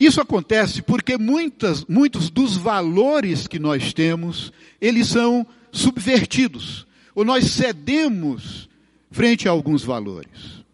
Isso 0.00 0.20
acontece 0.20 0.80
porque 0.82 1.18
muitas, 1.18 1.84
muitos 1.86 2.30
dos 2.30 2.56
valores 2.56 3.46
que 3.46 3.58
nós 3.58 3.92
temos, 3.92 4.52
eles 4.80 5.08
são 5.08 5.46
subvertidos, 5.70 6.86
ou 7.14 7.24
nós 7.24 7.44
cedemos 7.52 8.68
frente 9.10 9.48
a 9.48 9.52
alguns 9.52 9.84
valores. 9.84 10.64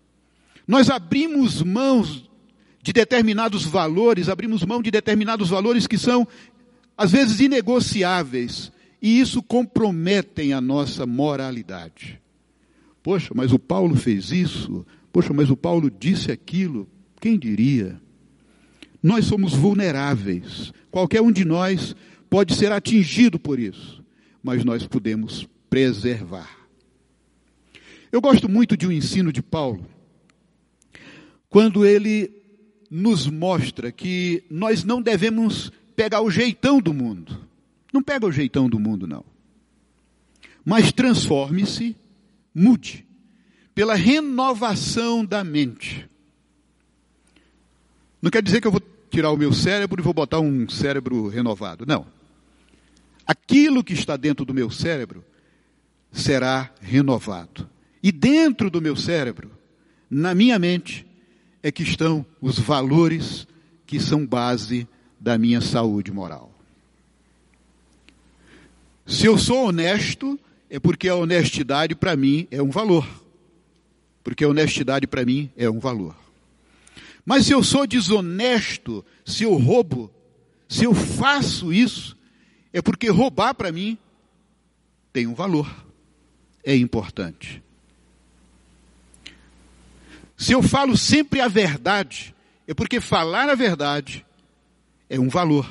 Nós 0.67 0.89
abrimos 0.89 1.63
mãos 1.63 2.31
de 2.83 2.93
determinados 2.93 3.65
valores, 3.65 4.29
abrimos 4.29 4.65
mão 4.65 4.81
de 4.81 4.91
determinados 4.91 5.51
valores 5.51 5.87
que 5.87 5.99
são, 5.99 6.27
às 6.97 7.13
vezes, 7.13 7.41
inegociáveis, 7.41 8.73
e 9.03 9.21
isso 9.21 9.43
comprometem 9.43 10.53
a 10.53 10.61
nossa 10.61 11.05
moralidade. 11.05 12.21
Poxa, 13.03 13.33
mas 13.35 13.53
o 13.53 13.59
Paulo 13.59 13.97
fez 13.97 14.31
isso, 14.31 14.87
poxa, 15.13 15.33
mas 15.33 15.51
o 15.51 15.57
Paulo 15.57 15.91
disse 15.91 16.31
aquilo, 16.31 16.89
quem 17.21 17.39
diria? 17.39 18.01
Nós 19.03 19.25
somos 19.25 19.55
vulneráveis, 19.55 20.73
qualquer 20.91 21.21
um 21.23 21.33
de 21.33 21.45
nós 21.45 21.95
pode 22.29 22.55
ser 22.55 22.73
atingido 22.73 23.39
por 23.39 23.59
isso, 23.59 24.03
mas 24.43 24.65
nós 24.65 24.87
podemos 24.87 25.49
preservar. 25.71 26.59
Eu 28.11 28.21
gosto 28.21 28.49
muito 28.49 28.77
de 28.77 28.89
um 28.89 28.93
ensino 28.93 29.33
de 29.33 29.41
Paulo, 29.41 29.87
quando 31.49 31.87
ele 31.87 32.31
nos 32.91 33.29
mostra 33.29 33.93
que 33.93 34.43
nós 34.51 34.83
não 34.83 35.01
devemos 35.01 35.71
pegar 35.95 36.21
o 36.21 36.31
jeitão 36.31 36.81
do 36.81 36.93
mundo. 36.93 37.49
Não 37.93 38.03
pega 38.03 38.27
o 38.27 38.33
jeitão 38.33 38.69
do 38.69 38.81
mundo, 38.81 39.07
não. 39.07 39.25
Mas 40.65 40.93
transforme-se, 40.93 41.97
mude, 42.53 43.07
pela 43.75 43.95
renovação 43.95 45.25
da 45.25 45.45
mente. 45.45 46.09
Não 48.21 48.31
quer 48.31 48.43
dizer 48.43 48.61
que 48.61 48.67
eu 48.67 48.73
vou 48.73 48.83
tirar 49.11 49.31
o 49.31 49.37
meu 49.37 49.53
cérebro 49.53 50.01
e 50.01 50.05
vou 50.05 50.13
botar 50.13 50.41
um 50.41 50.69
cérebro 50.69 51.29
renovado. 51.29 51.87
Não. 51.87 52.07
Aquilo 53.25 53.85
que 53.85 53.93
está 53.93 54.17
dentro 54.17 54.45
do 54.45 54.53
meu 54.53 54.71
cérebro 54.71 55.25
será 56.13 56.71
renovado. 56.81 57.69
E 58.03 58.11
dentro 58.11 58.71
do 58.71 58.81
meu 58.81 58.97
cérebro, 58.97 59.51
na 60.09 60.35
minha 60.35 60.59
mente, 60.59 61.07
é 61.63 61.71
que 61.71 61.83
estão 61.83 62.25
os 62.41 62.59
valores 62.59 63.47
que 63.87 64.01
são 64.01 64.27
base 64.27 64.89
da 65.19 65.37
minha 65.37 65.61
saúde 65.61 66.11
moral. 66.11 66.51
Se 69.07 69.27
eu 69.27 69.37
sou 69.37 69.67
honesto, 69.67 70.39
é 70.71 70.79
porque 70.79 71.09
a 71.09 71.17
honestidade 71.17 71.95
para 71.95 72.17
mim 72.17 72.47
é 72.51 72.63
um 72.63 72.71
valor. 72.71 73.07
Porque 74.23 74.45
a 74.45 74.49
honestidade 74.49 75.07
para 75.07 75.25
mim 75.25 75.51
é 75.57 75.69
um 75.69 75.81
valor. 75.81 76.15
Mas 77.25 77.47
se 77.47 77.53
eu 77.53 77.63
sou 77.63 77.87
desonesto, 77.87 79.05
se 79.25 79.45
eu 79.45 79.55
roubo, 79.57 80.11
se 80.69 80.85
eu 80.85 80.95
faço 80.95 81.73
isso, 81.73 82.17
é 82.73 82.81
porque 82.81 83.11
roubar 83.11 83.55
para 83.55 83.73
mim 83.73 83.99
tem 85.13 85.27
um 85.27 85.35
valor, 85.35 85.69
é 86.65 86.77
importante. 86.77 87.63
Se 90.37 90.53
eu 90.53 90.63
falo 90.63 90.97
sempre 90.97 91.41
a 91.41 91.49
verdade, 91.49 92.35
é 92.67 92.73
porque 92.73 93.01
falar 93.01 93.49
a 93.51 93.55
verdade 93.55 94.25
é 95.09 95.19
um 95.21 95.29
valor. 95.29 95.69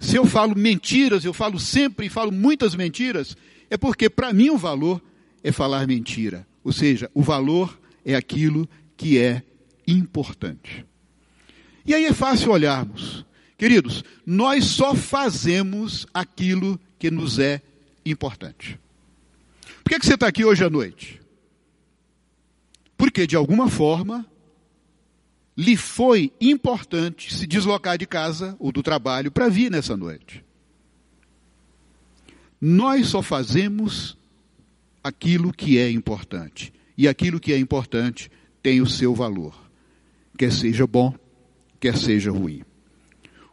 Se 0.00 0.16
eu 0.16 0.24
falo 0.24 0.56
mentiras, 0.56 1.24
eu 1.24 1.34
falo 1.34 1.58
sempre 1.58 2.06
e 2.06 2.10
falo 2.10 2.30
muitas 2.32 2.74
mentiras, 2.74 3.36
é 3.68 3.76
porque 3.76 4.08
para 4.08 4.32
mim 4.32 4.50
o 4.50 4.56
valor 4.56 5.02
é 5.42 5.52
falar 5.52 5.86
mentira. 5.86 6.46
Ou 6.64 6.72
seja, 6.72 7.10
o 7.14 7.22
valor 7.22 7.78
é 8.04 8.14
aquilo 8.14 8.68
que 8.96 9.18
é 9.18 9.42
importante. 9.86 10.86
E 11.84 11.94
aí 11.94 12.04
é 12.04 12.12
fácil 12.12 12.52
olharmos. 12.52 13.24
Queridos, 13.56 14.04
nós 14.24 14.64
só 14.64 14.94
fazemos 14.94 16.06
aquilo 16.14 16.78
que 16.98 17.10
nos 17.10 17.38
é 17.38 17.60
importante. 18.04 18.78
Por 19.88 19.94
que, 19.94 20.00
que 20.00 20.06
você 20.06 20.14
está 20.16 20.26
aqui 20.26 20.44
hoje 20.44 20.62
à 20.62 20.68
noite? 20.68 21.18
Porque, 22.94 23.26
de 23.26 23.34
alguma 23.34 23.70
forma, 23.70 24.26
lhe 25.56 25.78
foi 25.78 26.30
importante 26.38 27.34
se 27.34 27.46
deslocar 27.46 27.96
de 27.96 28.04
casa 28.06 28.54
ou 28.58 28.70
do 28.70 28.82
trabalho 28.82 29.32
para 29.32 29.48
vir 29.48 29.70
nessa 29.70 29.96
noite. 29.96 30.44
Nós 32.60 33.06
só 33.06 33.22
fazemos 33.22 34.18
aquilo 35.02 35.54
que 35.54 35.78
é 35.78 35.90
importante. 35.90 36.70
E 36.94 37.08
aquilo 37.08 37.40
que 37.40 37.54
é 37.54 37.58
importante 37.58 38.30
tem 38.62 38.82
o 38.82 38.86
seu 38.86 39.14
valor, 39.14 39.58
quer 40.36 40.52
seja 40.52 40.86
bom, 40.86 41.14
quer 41.80 41.96
seja 41.96 42.30
ruim. 42.30 42.62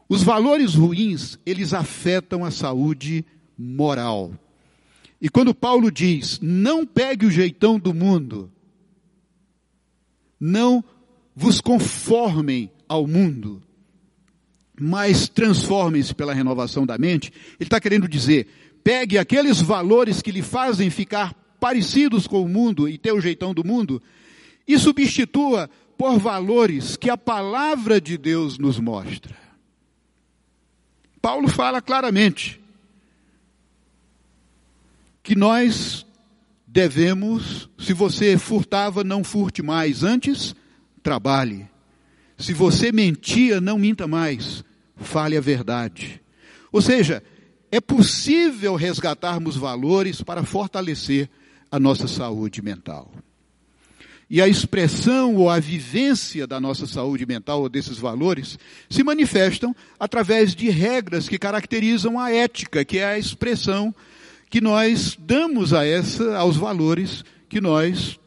Os 0.09 0.21
valores 0.21 0.75
ruins, 0.75 1.39
eles 1.45 1.73
afetam 1.73 2.43
a 2.43 2.51
saúde 2.51 3.23
moral. 3.57 4.33
E 5.21 5.29
quando 5.29 5.53
Paulo 5.53 5.91
diz: 5.91 6.39
"Não 6.41 6.85
pegue 6.85 7.25
o 7.25 7.31
jeitão 7.31 7.79
do 7.79 7.93
mundo, 7.93 8.51
não 10.39 10.83
vos 11.35 11.61
conformem 11.61 12.71
ao 12.87 13.07
mundo, 13.07 13.61
mas 14.79 15.29
transformem-se 15.29 16.13
pela 16.13 16.33
renovação 16.33 16.85
da 16.85 16.97
mente", 16.97 17.31
ele 17.59 17.67
está 17.67 17.79
querendo 17.79 18.07
dizer: 18.07 18.47
pegue 18.83 19.17
aqueles 19.17 19.61
valores 19.61 20.21
que 20.21 20.31
lhe 20.31 20.41
fazem 20.41 20.89
ficar 20.89 21.33
parecidos 21.59 22.27
com 22.27 22.43
o 22.43 22.49
mundo 22.49 22.87
e 22.87 22.97
ter 22.97 23.11
o 23.11 23.21
jeitão 23.21 23.53
do 23.53 23.65
mundo, 23.65 24.01
e 24.67 24.77
substitua 24.77 25.69
por 25.97 26.19
valores 26.19 26.97
que 26.97 27.09
a 27.09 27.17
palavra 27.17 27.99
de 28.01 28.17
Deus 28.17 28.57
nos 28.57 28.79
mostra. 28.79 29.35
Paulo 31.21 31.47
fala 31.47 31.81
claramente 31.81 32.61
que 35.25 35.35
nós 35.35 36.05
devemos, 36.67 37.67
se 37.79 37.93
você 37.93 38.37
furtava, 38.37 39.03
não 39.03 39.23
furte 39.23 39.63
mais, 39.63 40.03
antes 40.03 40.55
trabalhe. 41.01 41.67
Se 42.37 42.53
você 42.53 42.91
mentia, 42.91 43.59
não 43.59 43.79
minta 43.79 44.07
mais, 44.07 44.63
fale 44.95 45.35
a 45.35 45.41
verdade. 45.41 46.21
Ou 46.71 46.79
seja, 46.79 47.23
é 47.71 47.81
possível 47.81 48.75
resgatarmos 48.75 49.57
valores 49.57 50.21
para 50.21 50.43
fortalecer 50.43 51.27
a 51.71 51.79
nossa 51.79 52.07
saúde 52.07 52.61
mental. 52.61 53.11
E 54.29 54.39
a 54.39 54.47
expressão 54.47 55.35
ou 55.35 55.49
a 55.49 55.59
vivência 55.59 56.45
da 56.45 56.59
nossa 56.59 56.85
saúde 56.85 57.25
mental 57.25 57.61
ou 57.61 57.69
desses 57.69 57.97
valores 57.97 58.59
se 58.87 59.03
manifestam 59.03 59.75
através 59.99 60.53
de 60.53 60.69
regras 60.69 61.27
que 61.27 61.39
caracterizam 61.39 62.19
a 62.19 62.31
ética, 62.31 62.85
que 62.85 62.99
é 62.99 63.05
a 63.05 63.17
expressão 63.17 63.93
que 64.55 64.61
nós 64.61 65.17
damos 65.19 65.73
a 65.73 65.85
essa 65.85 66.37
aos 66.37 66.55
valores 66.55 67.25
que 67.49 67.59
nós 67.59 68.17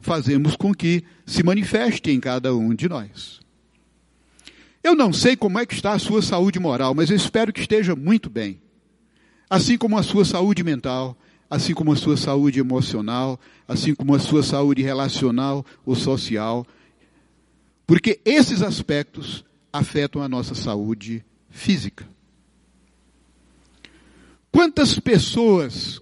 fazemos 0.00 0.54
com 0.54 0.72
que 0.72 1.02
se 1.26 1.42
manifeste 1.42 2.08
em 2.08 2.20
cada 2.20 2.54
um 2.54 2.72
de 2.72 2.88
nós. 2.88 3.40
Eu 4.80 4.94
não 4.94 5.12
sei 5.12 5.34
como 5.34 5.58
é 5.58 5.66
que 5.66 5.74
está 5.74 5.92
a 5.92 5.98
sua 5.98 6.22
saúde 6.22 6.60
moral, 6.60 6.94
mas 6.94 7.10
eu 7.10 7.16
espero 7.16 7.52
que 7.52 7.58
esteja 7.58 7.96
muito 7.96 8.30
bem. 8.30 8.62
Assim 9.50 9.76
como 9.76 9.98
a 9.98 10.04
sua 10.04 10.24
saúde 10.24 10.62
mental, 10.62 11.18
assim 11.50 11.74
como 11.74 11.92
a 11.92 11.96
sua 11.96 12.16
saúde 12.16 12.60
emocional, 12.60 13.40
assim 13.66 13.92
como 13.92 14.14
a 14.14 14.20
sua 14.20 14.44
saúde 14.44 14.82
relacional 14.82 15.66
ou 15.84 15.96
social, 15.96 16.64
porque 17.88 18.20
esses 18.24 18.62
aspectos 18.62 19.44
afetam 19.72 20.22
a 20.22 20.28
nossa 20.28 20.54
saúde 20.54 21.24
física. 21.50 22.06
Quantas 24.52 24.98
pessoas 25.00 26.00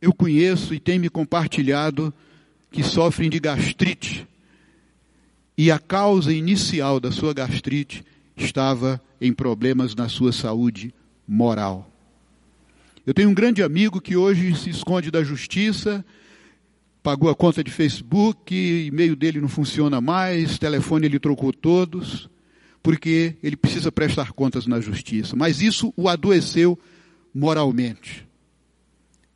eu 0.00 0.14
conheço 0.14 0.72
e 0.72 0.78
têm 0.78 1.00
me 1.00 1.10
compartilhado 1.10 2.14
que 2.70 2.84
sofrem 2.84 3.28
de 3.28 3.40
gastrite 3.40 4.26
e 5.58 5.70
a 5.70 5.78
causa 5.78 6.32
inicial 6.32 7.00
da 7.00 7.10
sua 7.10 7.34
gastrite 7.34 8.04
estava 8.36 9.02
em 9.20 9.32
problemas 9.32 9.96
na 9.96 10.08
sua 10.08 10.32
saúde 10.32 10.94
moral. 11.26 11.90
Eu 13.04 13.12
tenho 13.12 13.28
um 13.28 13.34
grande 13.34 13.64
amigo 13.64 14.00
que 14.00 14.16
hoje 14.16 14.54
se 14.54 14.70
esconde 14.70 15.10
da 15.10 15.24
justiça, 15.24 16.04
pagou 17.02 17.28
a 17.28 17.34
conta 17.34 17.64
de 17.64 17.70
Facebook, 17.72 18.54
e-mail 18.54 19.16
dele 19.16 19.40
não 19.40 19.48
funciona 19.48 20.00
mais, 20.00 20.56
telefone 20.56 21.06
ele 21.06 21.18
trocou 21.18 21.52
todos, 21.52 22.30
porque 22.80 23.36
ele 23.42 23.56
precisa 23.56 23.90
prestar 23.90 24.32
contas 24.32 24.68
na 24.68 24.80
justiça. 24.80 25.34
Mas 25.34 25.60
isso 25.60 25.92
o 25.96 26.08
adoeceu 26.08 26.78
moralmente 27.34 28.26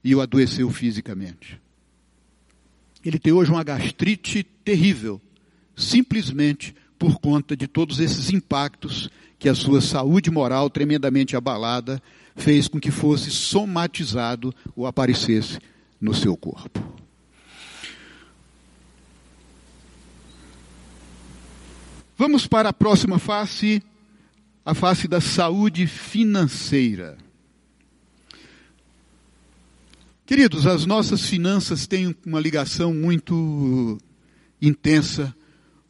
e 0.03 0.15
o 0.15 0.21
adoeceu 0.21 0.71
fisicamente. 0.71 1.61
Ele 3.05 3.19
tem 3.19 3.33
hoje 3.33 3.51
uma 3.51 3.65
gastrite 3.65 4.43
terrível, 4.65 5.21
simplesmente 5.77 6.75
por 6.99 7.19
conta 7.19 7.57
de 7.57 7.67
todos 7.67 8.01
esses 8.01 8.31
impactos 8.31 9.11
que 9.39 9.49
a 9.49 9.55
sua 9.55 9.81
saúde 9.81 10.31
moral 10.31 10.71
tremendamente 10.71 11.37
abalada 11.37 12.03
fez 12.37 12.67
com 12.67 12.81
que 12.81 12.91
fosse 12.91 13.31
somatizado 13.31 14.55
ou 14.75 14.87
aparecesse 14.87 15.59
no 16.01 16.15
seu 16.15 16.37
corpo. 16.37 16.83
Vamos 22.17 22.47
para 22.47 22.69
a 22.69 22.73
próxima 22.73 23.19
face, 23.19 23.83
a 24.65 24.73
face 24.73 25.09
da 25.09 25.21
saúde 25.21 25.87
financeira. 25.87 27.19
Queridos, 30.27 30.67
as 30.67 30.87
nossas 30.87 31.27
finanças 31.27 31.87
têm 31.87 32.17
uma 32.25 32.41
ligação 32.41 32.95
muito 32.95 33.99
intensa 34.61 35.37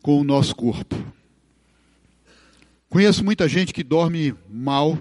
com 0.02 0.20
o 0.20 0.24
nosso 0.24 0.56
corpo. 0.56 0.96
Conheço 2.88 3.24
muita 3.24 3.46
gente 3.46 3.72
que 3.72 3.84
dorme 3.84 4.34
mal 4.50 5.00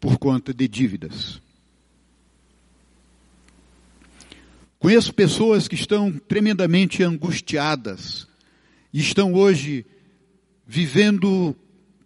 por 0.00 0.16
conta 0.16 0.54
de 0.54 0.66
dívidas. 0.66 1.38
Conheço 4.78 5.12
pessoas 5.12 5.68
que 5.68 5.74
estão 5.74 6.10
tremendamente 6.10 7.02
angustiadas 7.02 8.26
e 8.90 9.00
estão 9.00 9.34
hoje 9.34 9.84
vivendo 10.66 11.54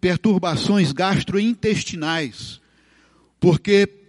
perturbações 0.00 0.90
gastrointestinais, 0.90 2.60
porque 3.38 4.03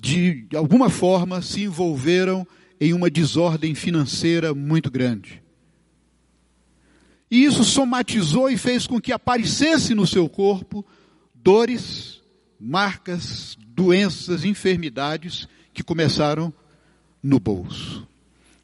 de 0.00 0.46
alguma 0.54 0.88
forma 0.88 1.42
se 1.42 1.62
envolveram 1.62 2.46
em 2.80 2.92
uma 2.92 3.10
desordem 3.10 3.74
financeira 3.74 4.54
muito 4.54 4.90
grande. 4.90 5.42
E 7.30 7.44
isso 7.44 7.64
somatizou 7.64 8.48
e 8.48 8.56
fez 8.56 8.86
com 8.86 9.00
que 9.00 9.12
aparecesse 9.12 9.94
no 9.94 10.06
seu 10.06 10.28
corpo 10.28 10.84
dores, 11.34 12.22
marcas, 12.58 13.56
doenças, 13.68 14.44
enfermidades 14.44 15.46
que 15.74 15.82
começaram 15.82 16.52
no 17.22 17.38
bolso. 17.38 18.06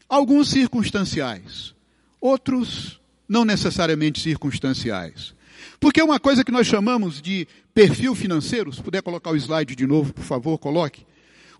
Alguns 0.09 0.49
circunstanciais, 0.49 1.75
outros 2.21 3.01
não 3.29 3.45
necessariamente 3.45 4.21
circunstanciais. 4.21 5.35
Porque 5.81 6.03
uma 6.03 6.21
coisa 6.21 6.45
que 6.45 6.53
nós 6.53 6.67
chamamos 6.67 7.21
de 7.21 7.47
perfil 7.75 8.15
financeiro, 8.15 8.73
se 8.73 8.83
puder 8.83 9.03
colocar 9.03 9.31
o 9.31 9.37
slide 9.37 9.75
de 9.75 9.87
novo, 9.87 10.13
por 10.13 10.25
favor, 10.25 10.59
coloque. 10.59 11.05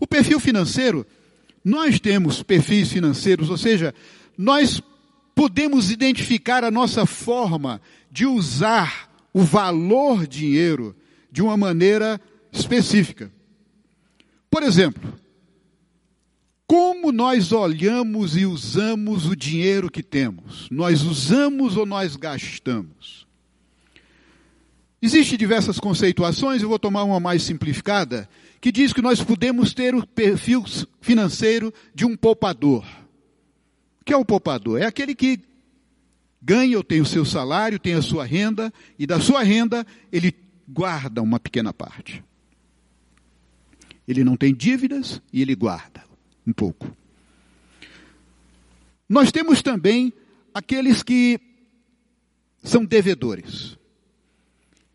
O 0.01 0.07
perfil 0.07 0.41
financeiro, 0.41 1.07
nós 1.65 1.99
temos 1.99 2.43
perfis 2.43 2.91
financeiros, 2.91 3.51
ou 3.51 3.57
seja, 3.57 3.95
nós 4.37 4.83
podemos 5.35 5.91
identificar 5.91 6.65
a 6.65 6.71
nossa 6.71 7.07
forma 7.07 7.81
de 8.11 8.27
usar 8.27 9.11
o 9.33 9.43
valor 9.43 10.27
dinheiro 10.27 10.95
de 11.31 11.43
uma 11.43 11.57
maneira 11.57 12.21
específica. 12.53 13.33
Por 14.49 14.63
exemplo, 14.63 15.19
como 16.67 17.11
nós 17.11 17.51
olhamos 17.53 18.37
e 18.37 18.47
usamos 18.47 19.27
o 19.27 19.35
dinheiro 19.35 19.91
que 19.91 20.03
temos? 20.03 20.69
Nós 20.71 21.03
usamos 21.03 21.77
ou 21.77 21.85
nós 21.85 22.17
gastamos? 22.17 23.27
Existem 25.03 25.37
diversas 25.37 25.79
conceituações, 25.79 26.63
eu 26.63 26.69
vou 26.69 26.79
tomar 26.79 27.05
uma 27.05 27.21
mais 27.21 27.43
simplificada, 27.43 28.29
que 28.65 28.73
diz 28.73 28.95
que 28.95 29.03
nós 29.03 29.23
podemos 29.23 29.75
ter 29.75 29.95
o 29.95 30.07
perfil 30.07 30.65
financeiro 30.99 31.71
de 31.95 32.07
um 32.07 32.17
poupador. 32.17 32.83
O 34.01 34.05
que 34.07 34.11
é 34.11 34.17
o 34.17 34.25
poupador? 34.25 34.81
É 34.81 34.87
aquele 34.87 35.15
que 35.15 35.39
ganha 36.41 36.79
ou 36.79 36.83
tem 36.83 36.99
o 37.03 37.05
seu 37.05 37.27
salário, 37.27 37.79
tem 37.79 37.93
a 37.93 38.01
sua 38.01 38.25
renda, 38.25 38.73
e 38.99 39.07
da 39.07 39.21
sua 39.21 39.43
renda 39.43 39.87
ele 40.11 40.35
guarda 40.67 41.21
uma 41.21 41.39
pequena 41.39 41.75
parte. 41.75 42.25
Ele 44.09 44.25
não 44.25 44.35
tem 44.35 44.55
dívidas 44.55 45.21
e 45.31 45.43
ele 45.43 45.55
guarda 45.55 46.03
um 46.47 46.53
pouco. 46.55 46.91
Nós 49.07 49.31
temos 49.31 49.61
também 49.61 50.11
aqueles 50.55 51.03
que 51.03 51.39
são 52.63 52.83
devedores. 52.83 53.77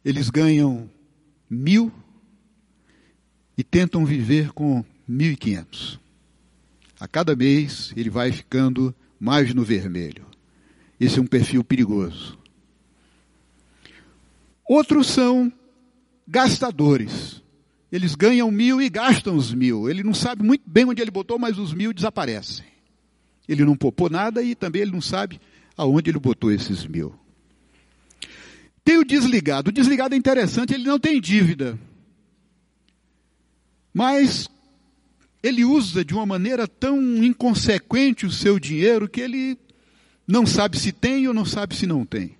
Eles 0.04 0.32
ganham 0.32 0.90
mil 1.48 1.94
e 3.60 3.64
tentam 3.64 4.06
viver 4.06 4.54
com 4.54 4.86
mil 5.06 5.34
e 5.34 5.36
quinhentos. 5.36 6.00
A 6.98 7.10
cada 7.10 7.36
mês 7.36 7.92
ele 7.94 8.10
vai 8.10 8.32
ficando 8.32 8.96
mais 9.20 9.54
no 9.54 9.66
vermelho. 9.66 10.26
Esse 10.98 11.20
é 11.20 11.22
um 11.22 11.28
perfil 11.28 11.62
perigoso. 11.62 12.40
Outros 14.66 15.08
são 15.08 15.52
gastadores. 16.26 17.44
Eles 17.92 18.16
ganham 18.16 18.50
mil 18.50 18.82
e 18.82 18.90
gastam 18.90 19.36
os 19.36 19.54
mil. 19.54 19.90
Ele 19.90 20.04
não 20.04 20.14
sabe 20.14 20.42
muito 20.42 20.64
bem 20.66 20.86
onde 20.86 21.02
ele 21.02 21.12
botou, 21.12 21.38
mas 21.38 21.60
os 21.60 21.74
mil 21.74 21.92
desaparecem. 21.92 22.64
Ele 23.46 23.66
não 23.66 23.76
poupou 23.76 24.10
nada 24.10 24.42
e 24.42 24.56
também 24.56 24.84
ele 24.84 24.92
não 24.92 25.02
sabe 25.02 25.38
aonde 25.76 26.10
ele 26.10 26.20
botou 26.20 26.50
esses 26.50 26.86
mil. 26.86 27.14
Tem 28.86 28.98
o 28.98 29.04
desligado. 29.04 29.68
O 29.70 29.74
desligado 29.74 30.16
é 30.16 30.18
interessante, 30.18 30.74
ele 30.74 30.86
não 30.86 30.98
tem 30.98 31.20
dívida. 31.20 31.78
Mas 33.94 34.50
ele 35.42 35.64
usa 35.64 36.04
de 36.04 36.14
uma 36.14 36.26
maneira 36.26 36.68
tão 36.68 37.24
inconsequente 37.24 38.26
o 38.26 38.32
seu 38.32 38.60
dinheiro 38.60 39.08
que 39.08 39.22
ele 39.22 39.58
não 40.28 40.46
sabe 40.46 40.78
se 40.78 40.92
tem 40.92 41.28
ou 41.28 41.34
não 41.34 41.46
sabe 41.46 41.76
se 41.76 41.88
não 41.88 42.06
tem. 42.06 42.38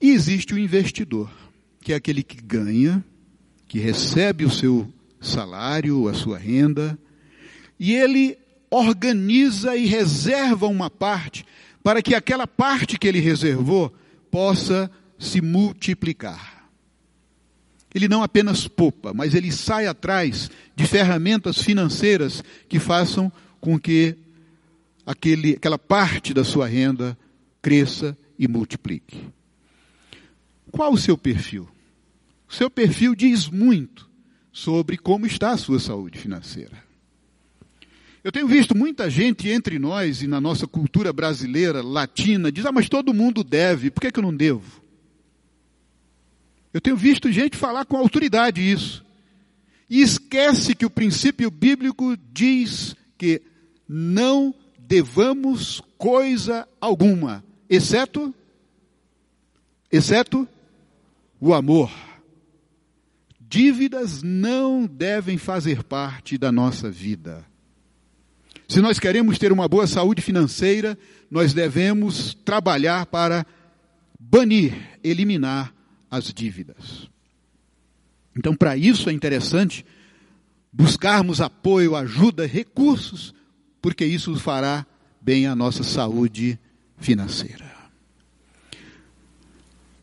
E 0.00 0.10
existe 0.10 0.52
o 0.52 0.58
investidor, 0.58 1.30
que 1.80 1.92
é 1.92 1.96
aquele 1.96 2.22
que 2.22 2.40
ganha, 2.40 3.02
que 3.66 3.78
recebe 3.78 4.44
o 4.44 4.50
seu 4.50 4.92
salário, 5.20 6.06
a 6.08 6.14
sua 6.14 6.38
renda, 6.38 6.98
e 7.80 7.94
ele 7.94 8.38
organiza 8.70 9.76
e 9.76 9.86
reserva 9.86 10.66
uma 10.66 10.90
parte 10.90 11.46
para 11.82 12.02
que 12.02 12.14
aquela 12.14 12.46
parte 12.46 12.98
que 12.98 13.08
ele 13.08 13.20
reservou 13.20 13.92
possa 14.30 14.90
se 15.18 15.40
multiplicar. 15.40 16.53
Ele 17.94 18.08
não 18.08 18.22
apenas 18.22 18.66
poupa, 18.66 19.14
mas 19.14 19.34
ele 19.34 19.52
sai 19.52 19.86
atrás 19.86 20.50
de 20.74 20.86
ferramentas 20.86 21.62
financeiras 21.62 22.42
que 22.68 22.80
façam 22.80 23.30
com 23.60 23.78
que 23.78 24.16
aquele, 25.06 25.52
aquela 25.52 25.78
parte 25.78 26.34
da 26.34 26.42
sua 26.42 26.66
renda 26.66 27.16
cresça 27.62 28.16
e 28.38 28.48
multiplique. 28.48 29.28
Qual 30.72 30.92
o 30.92 30.98
seu 30.98 31.16
perfil? 31.16 31.68
O 32.48 32.52
seu 32.52 32.68
perfil 32.68 33.14
diz 33.14 33.48
muito 33.48 34.10
sobre 34.52 34.98
como 34.98 35.24
está 35.24 35.52
a 35.52 35.56
sua 35.56 35.78
saúde 35.78 36.18
financeira. 36.18 36.82
Eu 38.24 38.32
tenho 38.32 38.48
visto 38.48 38.76
muita 38.76 39.08
gente 39.08 39.48
entre 39.48 39.78
nós 39.78 40.22
e 40.22 40.26
na 40.26 40.40
nossa 40.40 40.66
cultura 40.66 41.12
brasileira, 41.12 41.82
latina, 41.82 42.50
diz: 42.50 42.64
ah, 42.64 42.72
mas 42.72 42.88
todo 42.88 43.14
mundo 43.14 43.44
deve, 43.44 43.90
por 43.90 44.00
que, 44.00 44.10
que 44.10 44.18
eu 44.18 44.22
não 44.22 44.34
devo? 44.34 44.83
Eu 46.74 46.80
tenho 46.80 46.96
visto 46.96 47.30
gente 47.30 47.56
falar 47.56 47.84
com 47.84 47.96
autoridade 47.96 48.60
isso. 48.60 49.04
E 49.88 50.02
esquece 50.02 50.74
que 50.74 50.84
o 50.84 50.90
princípio 50.90 51.48
bíblico 51.48 52.16
diz 52.32 52.96
que 53.16 53.40
não 53.88 54.52
devamos 54.76 55.80
coisa 55.96 56.66
alguma, 56.80 57.44
exceto 57.70 58.34
exceto 59.90 60.48
o 61.40 61.54
amor. 61.54 61.92
Dívidas 63.38 64.20
não 64.24 64.84
devem 64.84 65.38
fazer 65.38 65.84
parte 65.84 66.36
da 66.36 66.50
nossa 66.50 66.90
vida. 66.90 67.46
Se 68.66 68.80
nós 68.80 68.98
queremos 68.98 69.38
ter 69.38 69.52
uma 69.52 69.68
boa 69.68 69.86
saúde 69.86 70.20
financeira, 70.20 70.98
nós 71.30 71.54
devemos 71.54 72.34
trabalhar 72.34 73.06
para 73.06 73.46
banir, 74.18 74.74
eliminar 75.04 75.72
as 76.16 76.32
dívidas. 76.32 77.08
Então, 78.36 78.54
para 78.54 78.76
isso 78.76 79.08
é 79.08 79.12
interessante 79.12 79.84
buscarmos 80.72 81.40
apoio, 81.40 81.94
ajuda, 81.94 82.46
recursos, 82.46 83.32
porque 83.80 84.04
isso 84.04 84.34
fará 84.36 84.84
bem 85.20 85.46
à 85.46 85.54
nossa 85.54 85.84
saúde 85.84 86.58
financeira. 86.98 87.72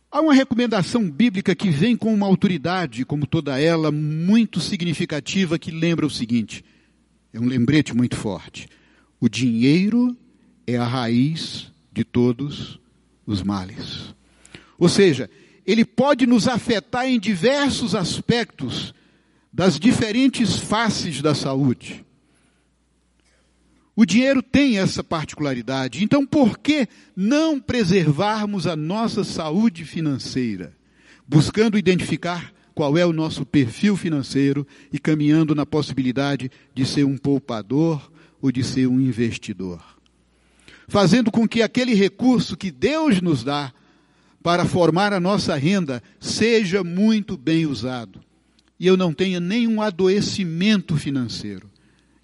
Há 0.10 0.20
uma 0.20 0.34
recomendação 0.34 1.10
bíblica 1.10 1.56
que 1.56 1.70
vem 1.70 1.96
com 1.96 2.14
uma 2.14 2.26
autoridade, 2.26 3.06
como 3.06 3.26
toda 3.26 3.60
ela, 3.60 3.92
muito 3.92 4.60
significativa, 4.60 5.58
que 5.58 5.72
lembra 5.72 6.06
o 6.06 6.10
seguinte: 6.10 6.64
é 7.34 7.40
um 7.40 7.46
lembrete 7.46 7.96
muito 7.96 8.18
forte. 8.18 8.68
O 9.20 9.30
dinheiro 9.30 10.18
é 10.68 10.78
a 10.78 10.86
raiz 10.86 11.72
de 11.94 12.04
todos 12.04 12.80
os 13.26 13.42
males. 13.42 14.14
Ou 14.78 14.90
seja, 14.90 15.30
ele 15.72 15.86
pode 15.86 16.28
nos 16.28 16.50
afetar 16.50 17.08
em 17.08 17.18
diversos 17.18 17.96
aspectos 17.96 18.94
das 19.54 19.80
diferentes 19.80 20.58
faces 20.58 21.22
da 21.22 21.34
saúde. 21.34 22.06
O 23.96 24.06
dinheiro 24.06 24.44
tem 24.44 24.80
essa 24.80 25.02
particularidade. 25.02 26.04
Então, 26.04 26.26
por 26.26 26.58
que 26.58 26.90
não 27.16 27.58
preservarmos 27.58 28.68
a 28.68 28.76
nossa 28.76 29.24
saúde 29.24 29.86
financeira? 29.86 30.76
Buscando 31.26 31.78
identificar 31.78 32.52
qual 32.76 32.98
é 32.98 33.06
o 33.06 33.14
nosso 33.14 33.46
perfil 33.46 33.96
financeiro 33.96 34.68
e 34.92 35.00
caminhando 35.00 35.56
na 35.56 35.66
possibilidade 35.66 36.52
de 36.74 36.86
ser 36.86 37.06
um 37.06 37.18
poupador 37.18 38.12
ou 38.42 38.52
de 38.52 38.62
ser 38.62 38.88
um 38.88 39.00
investidor. 39.00 39.82
Fazendo 40.90 41.32
com 41.32 41.48
que 41.48 41.62
aquele 41.62 41.94
recurso 41.94 42.58
que 42.58 42.72
Deus 42.72 43.22
nos 43.22 43.42
dá 43.42 43.74
para 44.44 44.66
formar 44.66 45.14
a 45.14 45.20
nossa 45.20 45.56
renda 45.56 46.02
seja 46.20 46.84
muito 46.84 47.38
bem 47.38 47.66
usado. 47.66 48.20
E 48.80 48.88
eu 48.88 48.98
não 48.98 49.14
tenha 49.14 49.40
nenhum 49.40 49.82
adoecimento 49.82 50.98
financeiro, 50.98 51.70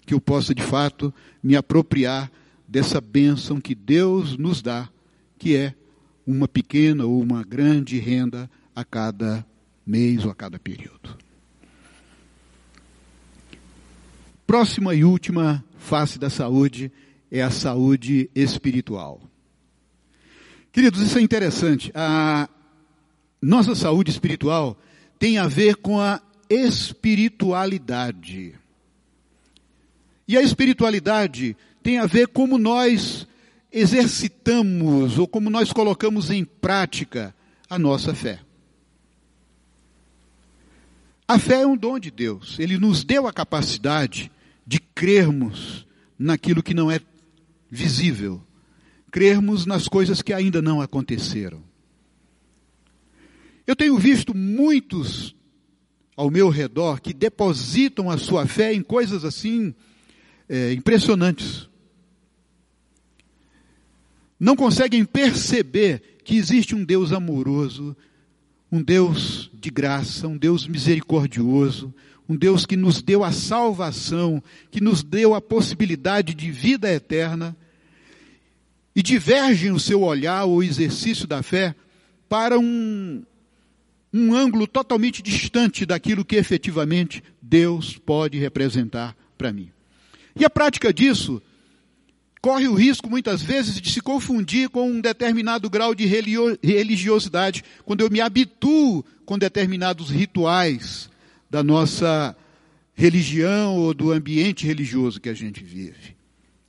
que 0.04 0.12
eu 0.12 0.20
possa 0.20 0.54
de 0.54 0.62
fato 0.62 1.14
me 1.42 1.54
apropriar 1.54 2.30
dessa 2.66 3.00
bênção 3.00 3.60
que 3.60 3.74
Deus 3.74 4.36
nos 4.36 4.60
dá, 4.60 4.88
que 5.38 5.56
é 5.56 5.74
uma 6.26 6.48
pequena 6.48 7.06
ou 7.06 7.22
uma 7.22 7.44
grande 7.44 7.98
renda 7.98 8.50
a 8.74 8.84
cada 8.84 9.46
mês 9.86 10.24
ou 10.24 10.30
a 10.30 10.34
cada 10.34 10.58
período. 10.58 11.16
Próxima 14.46 14.94
e 14.94 15.04
última 15.04 15.64
face 15.78 16.18
da 16.18 16.28
saúde 16.28 16.90
é 17.30 17.42
a 17.42 17.50
saúde 17.50 18.30
espiritual. 18.34 19.27
Queridos, 20.78 21.02
isso 21.02 21.18
é 21.18 21.20
interessante. 21.20 21.90
A 21.92 22.48
nossa 23.42 23.74
saúde 23.74 24.12
espiritual 24.12 24.78
tem 25.18 25.36
a 25.36 25.48
ver 25.48 25.74
com 25.74 26.00
a 26.00 26.22
espiritualidade. 26.48 28.54
E 30.28 30.38
a 30.38 30.40
espiritualidade 30.40 31.56
tem 31.82 31.98
a 31.98 32.06
ver 32.06 32.28
como 32.28 32.58
nós 32.58 33.26
exercitamos 33.72 35.18
ou 35.18 35.26
como 35.26 35.50
nós 35.50 35.72
colocamos 35.72 36.30
em 36.30 36.44
prática 36.44 37.34
a 37.68 37.76
nossa 37.76 38.14
fé. 38.14 38.38
A 41.26 41.40
fé 41.40 41.62
é 41.62 41.66
um 41.66 41.76
dom 41.76 41.98
de 41.98 42.12
Deus. 42.12 42.56
Ele 42.60 42.78
nos 42.78 43.02
deu 43.02 43.26
a 43.26 43.32
capacidade 43.32 44.30
de 44.64 44.78
crermos 44.78 45.84
naquilo 46.16 46.62
que 46.62 46.72
não 46.72 46.88
é 46.88 47.00
visível, 47.68 48.40
crermos 49.18 49.66
nas 49.66 49.88
coisas 49.88 50.22
que 50.22 50.32
ainda 50.32 50.62
não 50.62 50.80
aconteceram. 50.80 51.60
Eu 53.66 53.74
tenho 53.74 53.98
visto 53.98 54.32
muitos 54.32 55.34
ao 56.16 56.30
meu 56.30 56.48
redor 56.48 57.00
que 57.00 57.12
depositam 57.12 58.08
a 58.08 58.16
sua 58.16 58.46
fé 58.46 58.72
em 58.72 58.80
coisas 58.80 59.24
assim 59.24 59.74
é, 60.48 60.72
impressionantes. 60.72 61.68
Não 64.38 64.54
conseguem 64.54 65.04
perceber 65.04 66.20
que 66.22 66.36
existe 66.36 66.76
um 66.76 66.84
Deus 66.84 67.10
amoroso, 67.10 67.96
um 68.70 68.80
Deus 68.80 69.50
de 69.52 69.68
graça, 69.68 70.28
um 70.28 70.38
Deus 70.38 70.64
misericordioso, 70.68 71.92
um 72.28 72.36
Deus 72.36 72.64
que 72.64 72.76
nos 72.76 73.02
deu 73.02 73.24
a 73.24 73.32
salvação, 73.32 74.40
que 74.70 74.80
nos 74.80 75.02
deu 75.02 75.34
a 75.34 75.40
possibilidade 75.40 76.34
de 76.34 76.52
vida 76.52 76.88
eterna, 76.88 77.56
e 78.98 79.02
divergem 79.02 79.70
o 79.70 79.78
seu 79.78 80.02
olhar, 80.02 80.44
o 80.44 80.60
exercício 80.60 81.24
da 81.24 81.40
fé, 81.40 81.72
para 82.28 82.58
um, 82.58 83.22
um 84.12 84.34
ângulo 84.34 84.66
totalmente 84.66 85.22
distante 85.22 85.86
daquilo 85.86 86.24
que 86.24 86.34
efetivamente 86.34 87.22
Deus 87.40 87.96
pode 87.96 88.36
representar 88.38 89.16
para 89.38 89.52
mim. 89.52 89.70
E 90.34 90.44
a 90.44 90.50
prática 90.50 90.92
disso 90.92 91.40
corre 92.42 92.66
o 92.66 92.74
risco, 92.74 93.08
muitas 93.08 93.40
vezes, 93.40 93.80
de 93.80 93.88
se 93.88 94.00
confundir 94.00 94.68
com 94.68 94.90
um 94.90 95.00
determinado 95.00 95.70
grau 95.70 95.94
de 95.94 96.04
religiosidade, 96.04 97.62
quando 97.84 98.00
eu 98.00 98.10
me 98.10 98.20
habituo 98.20 99.04
com 99.24 99.38
determinados 99.38 100.10
rituais 100.10 101.08
da 101.48 101.62
nossa 101.62 102.36
religião 102.94 103.76
ou 103.76 103.94
do 103.94 104.10
ambiente 104.10 104.66
religioso 104.66 105.20
que 105.20 105.28
a 105.28 105.34
gente 105.34 105.62
vive. 105.62 106.18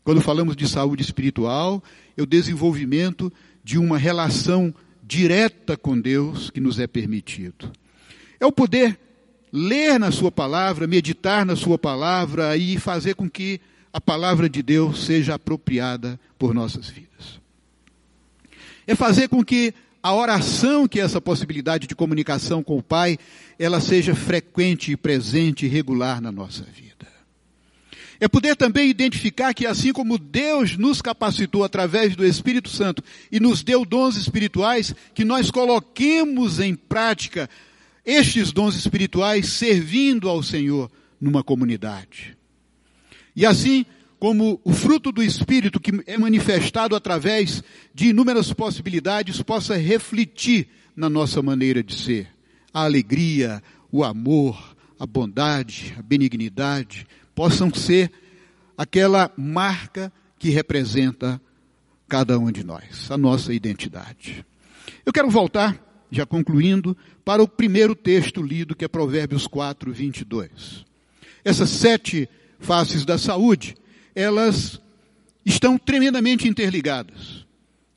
Quando 0.03 0.21
falamos 0.21 0.55
de 0.55 0.67
saúde 0.67 1.03
espiritual, 1.03 1.83
é 2.19 2.23
o 2.23 2.25
desenvolvimento 2.25 3.31
de 3.63 3.77
uma 3.77 3.97
relação 3.97 4.73
direta 5.01 5.77
com 5.77 5.99
Deus 5.99 6.49
que 6.49 6.59
nos 6.59 6.79
é 6.79 6.85
permitido. 6.85 7.71
É 8.39 8.45
o 8.45 8.51
poder 8.51 8.99
ler 9.51 9.99
na 9.99 10.11
Sua 10.11 10.31
palavra, 10.31 10.85
meditar 10.85 11.45
na 11.45 11.55
Sua 11.55 11.77
palavra 11.77 12.55
e 12.57 12.77
fazer 12.77 13.15
com 13.15 13.29
que 13.29 13.59
a 13.91 13.99
palavra 13.99 14.49
de 14.49 14.61
Deus 14.61 15.05
seja 15.05 15.35
apropriada 15.35 16.19
por 16.37 16.53
nossas 16.53 16.87
vidas. 16.87 17.39
É 18.85 18.95
fazer 18.95 19.27
com 19.27 19.43
que 19.43 19.73
a 20.01 20.13
oração, 20.13 20.87
que 20.87 20.99
é 20.99 21.03
essa 21.03 21.19
possibilidade 21.19 21.87
de 21.87 21.95
comunicação 21.95 22.61
com 22.63 22.77
o 22.77 22.83
Pai, 22.83 23.17
ela 23.57 23.81
seja 23.81 24.13
frequente, 24.13 24.95
presente 24.95 25.65
e 25.65 25.69
regular 25.69 26.21
na 26.21 26.31
nossa 26.31 26.63
vida. 26.63 27.18
É 28.19 28.27
poder 28.27 28.55
também 28.55 28.89
identificar 28.89 29.53
que 29.53 29.65
assim 29.65 29.93
como 29.93 30.17
Deus 30.17 30.77
nos 30.77 31.01
capacitou 31.01 31.63
através 31.63 32.15
do 32.15 32.25
Espírito 32.25 32.69
Santo 32.69 33.01
e 33.31 33.39
nos 33.39 33.63
deu 33.63 33.85
dons 33.85 34.17
espirituais, 34.17 34.93
que 35.13 35.23
nós 35.23 35.49
coloquemos 35.49 36.59
em 36.59 36.75
prática 36.75 37.49
estes 38.05 38.51
dons 38.51 38.75
espirituais 38.75 39.47
servindo 39.47 40.27
ao 40.27 40.43
Senhor 40.43 40.91
numa 41.19 41.43
comunidade. 41.43 42.37
E 43.35 43.45
assim, 43.45 43.85
como 44.19 44.59
o 44.65 44.73
fruto 44.73 45.13
do 45.13 45.23
Espírito 45.23 45.79
que 45.79 45.91
é 46.05 46.17
manifestado 46.17 46.95
através 46.95 47.63
de 47.93 48.09
inúmeras 48.09 48.51
possibilidades 48.51 49.41
possa 49.41 49.77
refletir 49.77 50.67
na 50.93 51.09
nossa 51.09 51.41
maneira 51.41 51.81
de 51.81 51.95
ser. 51.95 52.27
A 52.73 52.83
alegria, 52.83 53.63
o 53.89 54.03
amor, 54.03 54.75
a 54.99 55.05
bondade, 55.05 55.95
a 55.97 56.01
benignidade 56.01 57.07
possam 57.39 57.73
ser 57.73 58.11
aquela 58.77 59.31
marca 59.37 60.11
que 60.37 60.49
representa 60.49 61.41
cada 62.05 62.37
um 62.37 62.51
de 62.51 62.65
nós, 62.65 63.09
a 63.09 63.17
nossa 63.17 63.53
identidade. 63.53 64.45
Eu 65.05 65.13
quero 65.13 65.29
voltar, 65.29 65.81
já 66.11 66.25
concluindo, 66.25 66.97
para 67.23 67.41
o 67.41 67.47
primeiro 67.47 67.95
texto 67.95 68.41
lido, 68.41 68.75
que 68.75 68.83
é 68.83 68.89
Provérbios 68.89 69.47
4, 69.47 69.89
22. 69.93 70.83
Essas 71.41 71.69
sete 71.69 72.27
faces 72.59 73.05
da 73.05 73.17
saúde, 73.17 73.77
elas 74.13 74.77
estão 75.45 75.77
tremendamente 75.77 76.45
interligadas. 76.45 77.45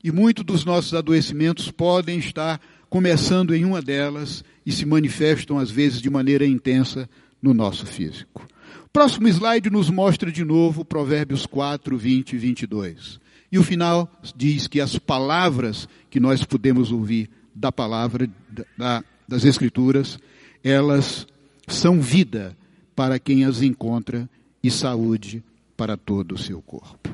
E 0.04 0.12
muitos 0.12 0.44
dos 0.44 0.64
nossos 0.64 0.94
adoecimentos 0.94 1.68
podem 1.68 2.20
estar 2.20 2.60
começando 2.88 3.56
em 3.56 3.64
uma 3.64 3.82
delas 3.82 4.44
e 4.64 4.70
se 4.70 4.86
manifestam 4.86 5.58
às 5.58 5.68
vezes 5.68 6.00
de 6.00 6.08
maneira 6.08 6.46
intensa 6.46 7.10
no 7.42 7.52
nosso 7.52 7.84
físico. 7.84 8.46
Próximo 8.92 9.26
slide 9.26 9.70
nos 9.70 9.88
mostra 9.88 10.30
de 10.30 10.44
novo 10.44 10.84
Provérbios 10.84 11.46
4, 11.46 11.96
20 11.96 12.34
e 12.34 12.36
22. 12.36 13.18
E 13.50 13.58
o 13.58 13.62
final 13.62 14.06
diz 14.36 14.66
que 14.66 14.82
as 14.82 14.98
palavras 14.98 15.88
que 16.10 16.20
nós 16.20 16.44
podemos 16.44 16.92
ouvir 16.92 17.30
da 17.54 17.72
palavra 17.72 18.28
da, 18.76 19.02
das 19.26 19.46
Escrituras, 19.46 20.18
elas 20.62 21.26
são 21.66 22.02
vida 22.02 22.54
para 22.94 23.18
quem 23.18 23.46
as 23.46 23.62
encontra 23.62 24.28
e 24.62 24.70
saúde 24.70 25.42
para 25.74 25.96
todo 25.96 26.34
o 26.34 26.38
seu 26.38 26.60
corpo. 26.60 27.10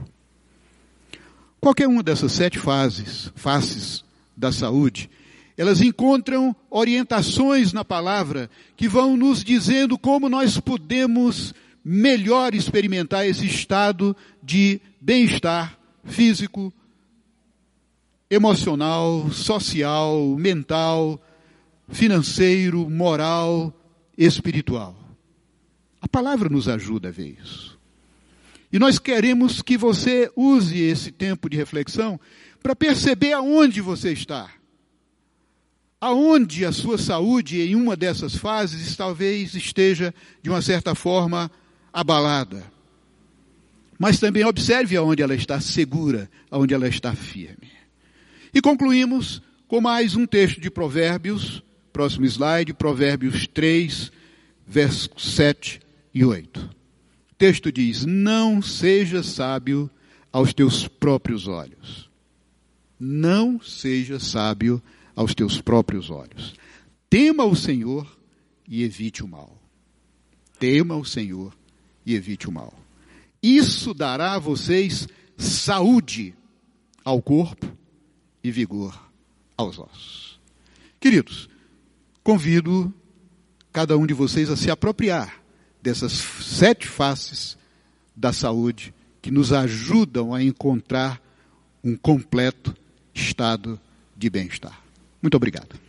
Qualquer 1.61 1.87
uma 1.87 2.03
dessas 2.03 2.33
sete 2.33 2.59
fases, 2.59 3.33
faces 3.37 4.05
da 4.37 4.51
saúde, 4.51 5.09
elas 5.57 5.81
encontram 5.81 6.55
orientações 6.70 7.72
na 7.72 7.85
palavra 7.85 8.51
que 8.76 8.89
vão 8.89 9.16
nos 9.16 9.45
dizendo 9.45 9.97
como 9.97 10.29
nós 10.29 10.59
podemos 10.59 11.55
melhor 11.85 12.55
experimentar 12.55 13.26
esse 13.26 13.47
estado 13.47 14.16
de 14.43 14.81
bem-estar 15.01 15.79
físico, 16.05 16.72
emocional, 18.31 19.31
social, 19.31 20.37
mental, 20.37 21.20
financeiro, 21.89 22.89
moral, 22.91 23.72
espiritual. 24.16 24.97
A 26.01 26.09
palavra 26.09 26.49
nos 26.49 26.68
ajuda 26.68 27.09
a 27.09 27.12
ver 27.12 27.39
isso. 27.43 27.79
E 28.70 28.79
nós 28.79 28.99
queremos 28.99 29.62
que 29.62 29.79
você 29.79 30.31
use 30.37 30.79
esse 30.79 31.11
tempo 31.11 31.49
de 31.49 31.57
reflexão 31.57 32.20
para 32.62 32.76
perceber 32.76 33.33
aonde 33.33 33.81
você 33.81 34.12
está. 34.12 34.51
Aonde 36.01 36.64
a 36.64 36.70
sua 36.70 36.99
saúde 36.99 37.61
em 37.61 37.74
uma 37.74 37.97
dessas 37.97 38.37
fases 38.37 38.95
talvez 38.95 39.55
esteja, 39.55 40.14
de 40.43 40.51
uma 40.51 40.61
certa 40.61 40.95
forma, 40.95 41.51
abalada. 42.01 42.64
Mas 43.99 44.20
também 44.20 44.44
observe 44.44 44.96
aonde 44.96 45.22
ela 45.22 45.34
está 45.34 45.61
segura, 45.61 46.30
aonde 46.51 46.74
ela 46.74 46.88
está 46.88 47.14
firme. 47.14 47.70
E 48.55 48.61
concluímos 48.61 49.42
com 49.66 49.80
mais 49.80 50.14
um 50.14 50.26
texto 50.26 50.61
de 50.61 50.70
Provérbios, 50.70 51.62
próximo 51.92 52.26
slide, 52.26 52.72
Provérbios 52.72 53.46
3, 53.46 54.12
versos 54.66 55.34
7 55.34 55.80
e 56.14 56.24
8 56.24 56.78
texto 57.38 57.70
diz: 57.70 58.05
Não 58.05 58.61
seja 58.61 59.22
sábio 59.22 59.88
aos 60.32 60.53
teus 60.53 60.88
próprios 60.88 61.46
olhos. 61.46 62.11
Não 62.99 63.62
seja 63.62 64.18
sábio 64.18 64.82
aos 65.14 65.34
teus 65.34 65.61
próprios 65.61 66.11
olhos. 66.11 66.55
Tema 67.09 67.44
o 67.44 67.55
Senhor 67.55 68.18
e 68.66 68.82
evite 68.82 69.22
o 69.22 69.28
mal. 69.28 69.57
Tema 70.59 70.96
o 70.96 71.05
Senhor 71.05 71.57
e 72.09 72.15
evite 72.15 72.49
o 72.49 72.53
mal. 72.53 72.73
Isso 73.43 73.93
dará 73.93 74.33
a 74.35 74.39
vocês 74.39 75.07
saúde 75.37 76.35
ao 77.05 77.21
corpo 77.21 77.71
e 78.43 78.51
vigor 78.51 78.99
aos 79.57 79.79
ossos. 79.79 80.41
Queridos, 80.99 81.51
convido 82.25 82.93
cada 83.71 83.97
um 83.97 84.07
de 84.07 84.15
vocês 84.15 84.49
a 84.49 84.57
se 84.57 84.71
apropriar 84.71 85.41
dessas 85.83 86.13
sete 86.13 86.89
faces 86.89 87.59
da 88.17 88.33
saúde 88.33 88.95
que 89.21 89.31
nos 89.31 89.53
ajudam 89.53 90.35
a 90.35 90.43
encontrar 90.43 91.23
um 91.85 91.95
completo 91.95 92.75
estado 93.15 93.79
de 94.17 94.31
bem-estar. 94.31 94.83
Muito 95.21 95.37
obrigado. 95.37 95.88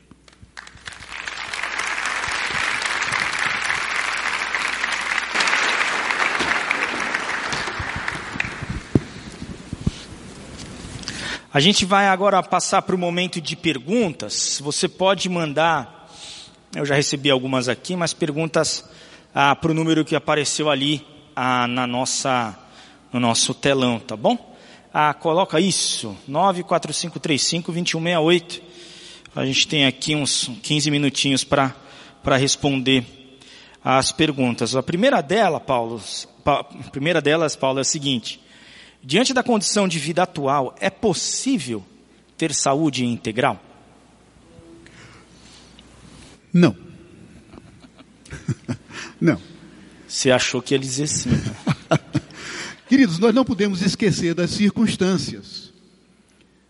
A 11.52 11.60
gente 11.60 11.84
vai 11.84 12.08
agora 12.08 12.44
passar 12.44 12.84
para 12.84 12.94
o 12.94 12.98
momento 12.98 13.42
de 13.42 13.56
perguntas. 13.56 14.62
Você 14.64 14.88
pode 14.88 15.28
mandar, 15.28 16.08
eu 16.76 16.86
já 16.86 16.94
recebi 16.94 17.32
algumas 17.32 17.68
aqui, 17.68 17.96
mas 17.96 18.14
perguntas 18.14 18.88
ah, 19.34 19.56
para 19.56 19.72
o 19.72 19.74
número 19.74 20.06
que 20.06 20.16
apareceu 20.16 20.70
ali 20.70 21.04
ah, 21.36 21.68
na 21.68 21.88
nossa, 21.88 22.56
no 23.12 23.20
nosso 23.20 23.56
telão, 23.56 24.00
tá 24.00 24.16
bom? 24.16 24.56
Ah, 24.94 25.12
coloca 25.12 25.60
isso, 25.60 26.16
94535-2168. 26.30 28.62
A 29.36 29.44
gente 29.44 29.68
tem 29.68 29.88
aqui 29.88 30.14
uns 30.14 30.52
15 30.62 30.92
minutinhos 30.92 31.44
para 31.44 31.74
responder 32.38 33.04
as 33.84 34.12
perguntas. 34.12 34.76
A 34.76 34.84
primeira 34.84 35.20
dela, 35.20 35.60
Paulo, 35.60 36.00
a 36.46 36.64
primeira 36.92 37.20
delas, 37.20 37.56
Paulo, 37.56 37.80
é 37.80 37.82
a 37.82 37.86
seguinte. 37.86 38.40
Diante 39.04 39.34
da 39.34 39.42
condição 39.42 39.88
de 39.88 39.98
vida 39.98 40.24
atual, 40.24 40.76
é 40.80 40.90
possível 40.90 41.84
ter 42.38 42.54
saúde 42.54 43.06
integral? 43.06 43.62
Não. 46.54 46.76
Não. 49.20 49.40
Você 50.08 50.32
achou 50.32 50.62
que 50.62 50.74
ia 50.74 50.80
dizer 50.80 51.08
sim. 51.08 51.30
Né? 51.30 51.38
Queridos, 52.90 53.20
nós 53.20 53.36
não 53.36 53.46
podemos 53.46 53.84
esquecer 53.84 54.34
das 54.34 54.50
circunstâncias. 54.50 55.72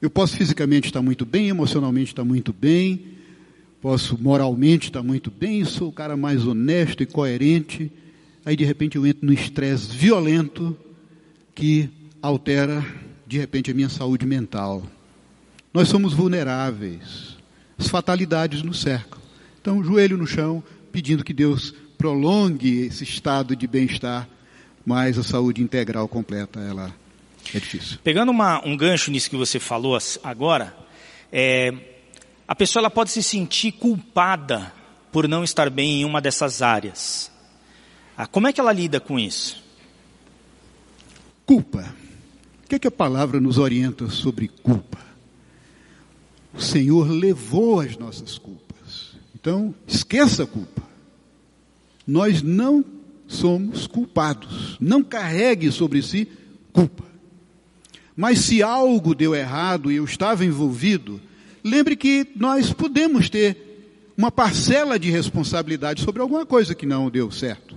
Eu 0.01 0.09
posso 0.09 0.36
fisicamente 0.36 0.88
estar 0.88 1.01
muito 1.01 1.25
bem, 1.25 1.47
emocionalmente 1.47 2.11
estar 2.11 2.25
muito 2.25 2.51
bem, 2.51 3.17
posso 3.82 4.21
moralmente 4.21 4.88
estar 4.88 5.01
muito 5.01 5.32
bem, 5.32 5.63
sou 5.63 5.88
o 5.88 5.93
cara 5.93 6.17
mais 6.17 6.45
honesto 6.45 7.03
e 7.03 7.05
coerente. 7.05 7.89
Aí 8.45 8.55
de 8.55 8.65
repente 8.65 8.97
eu 8.97 9.05
entro 9.05 9.25
num 9.25 9.34
estresse 9.34 9.88
violento 9.95 10.75
que 11.55 11.89
altera 12.22 12.84
de 13.26 13.38
repente 13.38 13.72
a 13.72 13.74
minha 13.74 13.89
saúde 13.89 14.26
mental. 14.26 14.84
Nós 15.74 15.88
somos 15.88 16.13
vulneráveis. 16.13 17.38
As 17.78 17.88
fatalidades 17.88 18.63
nos 18.63 18.82
cercam. 18.82 19.20
Então, 19.61 19.84
joelho 19.84 20.17
no 20.17 20.26
chão, 20.26 20.63
pedindo 20.91 21.24
que 21.24 21.34
Deus 21.34 21.74
prolongue 21.97 22.88
esse 22.88 23.03
estado 23.03 23.55
de 23.55 23.67
bem-estar, 23.67 24.28
mas 24.86 25.17
a 25.17 25.24
saúde 25.24 25.61
integral 25.61 26.07
completa, 26.07 26.59
ela 26.59 26.93
é 27.53 27.59
difícil. 27.59 27.99
Pegando 28.03 28.32
uma, 28.32 28.65
um 28.65 28.76
gancho 28.76 29.11
nisso 29.11 29.30
que 29.30 29.36
você 29.36 29.59
falou 29.59 29.97
agora, 30.24 30.76
é, 31.32 31.72
a 32.47 32.55
pessoa 32.55 32.82
ela 32.82 32.89
pode 32.89 33.11
se 33.11 33.22
sentir 33.22 33.74
culpada 33.74 34.74
por 35.11 35.28
não 35.28 35.43
estar 35.43 35.70
bem 35.70 36.01
em 36.01 36.05
uma 36.05 36.20
dessas 36.20 36.61
áreas. 36.61 37.32
Ah, 38.17 38.26
como 38.26 38.47
é 38.47 38.53
que 38.53 38.59
ela 38.59 38.74
lida 38.74 38.99
com 38.99 39.20
isso? 39.20 39.63
Culpa 41.45 41.93
que, 42.70 42.76
é 42.76 42.80
que 42.80 42.88
a 42.88 42.91
palavra 42.91 43.41
nos 43.41 43.57
orienta 43.57 44.09
sobre 44.09 44.47
culpa? 44.47 44.99
O 46.53 46.61
Senhor 46.61 47.09
levou 47.09 47.80
as 47.80 47.97
nossas 47.97 48.38
culpas. 48.38 49.15
Então, 49.34 49.74
esqueça 49.88 50.43
a 50.43 50.47
culpa. 50.47 50.84
Nós 52.05 52.43
não 52.43 52.86
somos 53.28 53.88
culpados. 53.88 54.78
Não 54.80 55.03
carregue 55.03 55.72
sobre 55.72 56.03
si 56.03 56.28
culpa. 56.72 57.05
Mas 58.15 58.39
se 58.41 58.61
algo 58.61 59.15
deu 59.15 59.34
errado 59.34 59.91
e 59.91 59.95
eu 59.95 60.05
estava 60.05 60.45
envolvido, 60.45 61.20
lembre 61.63 61.95
que 61.95 62.28
nós 62.36 62.72
podemos 62.72 63.30
ter 63.32 64.13
uma 64.15 64.30
parcela 64.30 64.99
de 64.99 65.09
responsabilidade 65.09 66.03
sobre 66.03 66.22
alguma 66.22 66.45
coisa 66.45 66.76
que 66.76 66.86
não 66.86 67.09
deu 67.09 67.32
certo. 67.32 67.68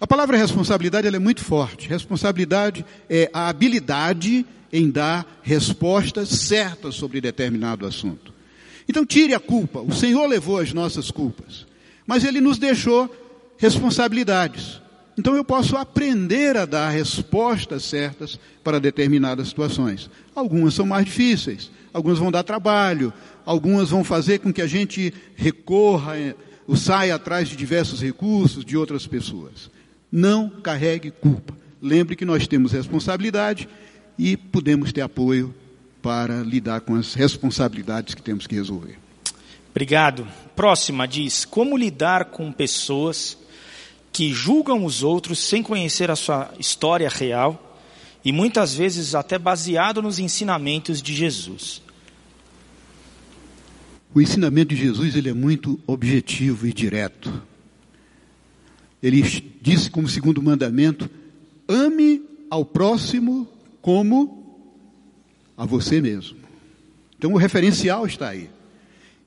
A 0.00 0.06
palavra 0.06 0.36
responsabilidade 0.36 1.06
é 1.06 1.18
muito 1.18 1.42
forte. 1.42 1.88
Responsabilidade 1.88 2.84
é 3.08 3.30
a 3.32 3.48
habilidade 3.48 4.44
em 4.72 4.90
dar 4.90 5.40
respostas 5.42 6.28
certas 6.28 6.94
sobre 6.94 7.20
determinado 7.20 7.86
assunto. 7.86 8.34
Então 8.88 9.06
tire 9.06 9.34
a 9.34 9.40
culpa. 9.40 9.80
O 9.80 9.92
Senhor 9.92 10.26
levou 10.26 10.58
as 10.58 10.72
nossas 10.72 11.10
culpas, 11.10 11.66
mas 12.06 12.24
Ele 12.24 12.40
nos 12.40 12.58
deixou 12.58 13.10
responsabilidades. 13.56 14.80
Então 15.18 15.34
eu 15.34 15.42
posso 15.42 15.76
aprender 15.76 16.58
a 16.58 16.66
dar 16.66 16.90
respostas 16.90 17.84
certas 17.84 18.38
para 18.62 18.78
determinadas 18.78 19.48
situações. 19.48 20.10
Algumas 20.34 20.74
são 20.74 20.84
mais 20.84 21.06
difíceis, 21.06 21.70
algumas 21.92 22.18
vão 22.18 22.30
dar 22.30 22.42
trabalho, 22.42 23.12
algumas 23.46 23.88
vão 23.88 24.04
fazer 24.04 24.40
com 24.40 24.52
que 24.52 24.60
a 24.60 24.66
gente 24.66 25.12
recorra 25.34 26.18
eh, 26.18 26.34
ou 26.68 26.76
saia 26.76 27.14
atrás 27.14 27.48
de 27.48 27.56
diversos 27.56 28.02
recursos 28.02 28.62
de 28.62 28.76
outras 28.76 29.06
pessoas. 29.06 29.70
Não 30.10 30.48
carregue 30.48 31.10
culpa. 31.10 31.56
Lembre 31.80 32.16
que 32.16 32.24
nós 32.24 32.46
temos 32.46 32.72
responsabilidade 32.72 33.68
e 34.18 34.36
podemos 34.36 34.92
ter 34.92 35.02
apoio 35.02 35.54
para 36.02 36.42
lidar 36.42 36.80
com 36.82 36.94
as 36.94 37.14
responsabilidades 37.14 38.14
que 38.14 38.22
temos 38.22 38.46
que 38.46 38.54
resolver. 38.54 38.98
Obrigado. 39.70 40.26
Próxima 40.54 41.06
diz: 41.06 41.44
Como 41.44 41.76
lidar 41.76 42.26
com 42.26 42.50
pessoas 42.50 43.36
que 44.12 44.32
julgam 44.32 44.84
os 44.84 45.02
outros 45.02 45.38
sem 45.38 45.62
conhecer 45.62 46.10
a 46.10 46.16
sua 46.16 46.50
história 46.58 47.08
real 47.08 47.78
e 48.24 48.32
muitas 48.32 48.74
vezes 48.74 49.14
até 49.14 49.38
baseado 49.38 50.00
nos 50.00 50.18
ensinamentos 50.18 51.02
de 51.02 51.14
Jesus? 51.14 51.82
O 54.14 54.20
ensinamento 54.20 54.74
de 54.74 54.80
Jesus 54.80 55.14
ele 55.14 55.28
é 55.28 55.34
muito 55.34 55.78
objetivo 55.86 56.66
e 56.66 56.72
direto. 56.72 57.42
Ele 59.06 59.22
disse 59.62 59.88
como 59.88 60.08
segundo 60.08 60.42
mandamento: 60.42 61.08
ame 61.68 62.22
ao 62.50 62.64
próximo 62.64 63.46
como 63.80 64.58
a 65.56 65.64
você 65.64 66.00
mesmo. 66.00 66.36
Então 67.16 67.32
o 67.32 67.36
referencial 67.36 68.04
está 68.04 68.30
aí. 68.30 68.50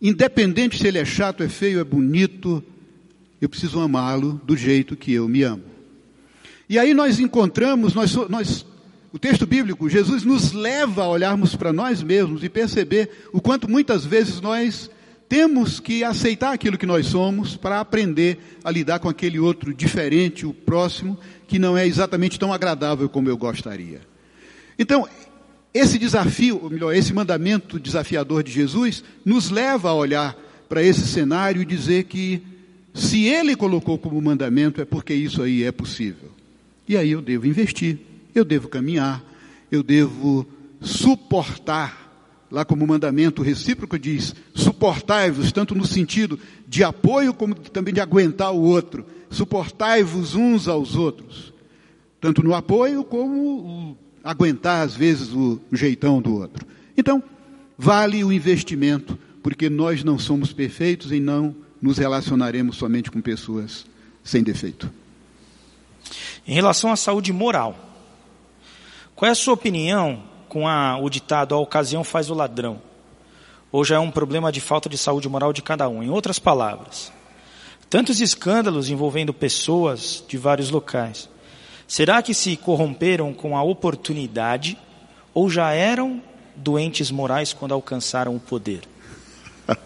Independente 0.01 0.77
se 0.77 0.85
ele 0.85 0.97
é 0.97 1.05
chato, 1.05 1.43
é 1.43 1.47
feio, 1.47 1.79
é 1.79 1.83
bonito, 1.85 2.61
eu 3.39 3.47
preciso 3.47 3.79
amá-lo 3.79 4.41
do 4.43 4.57
jeito 4.57 4.97
que 4.97 5.13
eu 5.13 5.29
me 5.29 5.43
amo. 5.43 5.63
E 6.67 6.77
aí 6.77 6.93
nós 6.93 7.17
encontramos, 7.17 7.93
nós, 7.93 8.13
nós 8.27 8.65
o 9.13 9.17
texto 9.17 9.47
bíblico, 9.47 9.89
Jesus 9.89 10.23
nos 10.23 10.51
leva 10.51 11.03
a 11.03 11.09
olharmos 11.09 11.55
para 11.55 11.71
nós 11.71 12.03
mesmos 12.03 12.43
e 12.43 12.49
perceber 12.49 13.29
o 13.31 13.39
quanto 13.39 13.71
muitas 13.71 14.05
vezes 14.05 14.41
nós 14.41 14.91
temos 15.29 15.79
que 15.79 16.03
aceitar 16.03 16.51
aquilo 16.51 16.77
que 16.77 16.85
nós 16.85 17.05
somos 17.05 17.55
para 17.55 17.79
aprender 17.79 18.57
a 18.63 18.71
lidar 18.71 18.99
com 18.99 19.07
aquele 19.07 19.39
outro 19.39 19.73
diferente, 19.73 20.45
o 20.45 20.53
próximo, 20.53 21.17
que 21.47 21.57
não 21.57 21.77
é 21.77 21.85
exatamente 21.85 22.39
tão 22.39 22.51
agradável 22.51 23.07
como 23.07 23.29
eu 23.29 23.37
gostaria. 23.37 24.01
Então, 24.77 25.07
esse 25.73 25.97
desafio, 25.99 26.59
ou 26.61 26.69
melhor, 26.69 26.95
esse 26.95 27.13
mandamento 27.13 27.79
desafiador 27.79 28.43
de 28.43 28.51
Jesus, 28.51 29.03
nos 29.23 29.49
leva 29.49 29.89
a 29.89 29.93
olhar 29.93 30.35
para 30.67 30.83
esse 30.83 31.07
cenário 31.07 31.61
e 31.61 31.65
dizer 31.65 32.05
que 32.05 32.41
se 32.93 33.25
ele 33.25 33.55
colocou 33.55 33.97
como 33.97 34.19
mandamento 34.21 34.81
é 34.81 34.85
porque 34.85 35.13
isso 35.13 35.41
aí 35.43 35.63
é 35.63 35.71
possível. 35.71 36.31
E 36.87 36.97
aí 36.97 37.11
eu 37.11 37.21
devo 37.21 37.45
investir 37.45 37.99
eu 38.33 38.45
devo 38.45 38.67
caminhar, 38.67 39.23
eu 39.71 39.83
devo 39.83 40.47
suportar. 40.81 42.08
Lá 42.51 42.65
como 42.65 42.87
mandamento 42.87 43.43
recíproco 43.43 43.99
diz, 43.99 44.33
suportai-vos, 44.55 45.51
tanto 45.51 45.75
no 45.75 45.85
sentido 45.85 46.39
de 46.67 46.83
apoio 46.83 47.33
como 47.33 47.53
também 47.53 47.93
de 47.93 48.01
aguentar 48.01 48.51
o 48.51 48.61
outro. 48.61 49.05
Suportai-vos 49.29 50.33
uns 50.33 50.67
aos 50.67 50.95
outros. 50.95 51.53
Tanto 52.19 52.43
no 52.43 52.55
apoio 52.55 53.03
como 53.03 53.95
aguentar 54.23 54.81
às 54.81 54.95
vezes 54.95 55.31
o, 55.31 55.59
jeitão 55.71 56.21
do 56.21 56.35
outro. 56.35 56.65
Então, 56.97 57.23
vale 57.77 58.23
o 58.23 58.33
investimento, 58.33 59.17
porque 59.43 59.69
nós 59.69 60.03
não 60.03 60.17
somos 60.17 60.51
perfeitos 60.51 61.11
e 61.11 61.19
não 61.19 61.55
nos 61.81 61.97
relacionaremos 61.97 62.77
somente 62.77 63.11
com 63.11 63.21
pessoas 63.21 63.85
sem 64.23 64.43
defeito. 64.43 64.91
Em 66.47 66.53
relação 66.53 66.91
à 66.91 66.95
saúde 66.95 67.31
moral, 67.31 67.77
qual 69.15 69.29
é 69.29 69.31
a 69.31 69.35
sua 69.35 69.53
opinião 69.53 70.23
com 70.49 70.67
a, 70.67 70.97
o 70.97 71.09
ditado 71.09 71.55
a 71.55 71.59
ocasião 71.59 72.03
faz 72.03 72.29
o 72.29 72.33
ladrão? 72.33 72.81
Ou 73.71 73.85
já 73.85 73.95
é 73.95 73.99
um 73.99 74.11
problema 74.11 74.51
de 74.51 74.59
falta 74.59 74.89
de 74.89 74.97
saúde 74.97 75.29
moral 75.29 75.53
de 75.53 75.61
cada 75.61 75.87
um? 75.87 76.01
Em 76.01 76.09
outras 76.09 76.39
palavras, 76.39 77.13
tantos 77.89 78.19
escândalos 78.19 78.89
envolvendo 78.89 79.33
pessoas 79.33 80.23
de 80.27 80.37
vários 80.37 80.71
locais. 80.71 81.29
Será 81.87 82.21
que 82.21 82.33
se 82.33 82.57
corromperam 82.57 83.33
com 83.33 83.55
a 83.55 83.63
oportunidade 83.63 84.77
ou 85.33 85.49
já 85.49 85.71
eram 85.71 86.21
doentes 86.55 87.09
morais 87.09 87.53
quando 87.53 87.73
alcançaram 87.73 88.35
o 88.35 88.39
poder? 88.39 88.81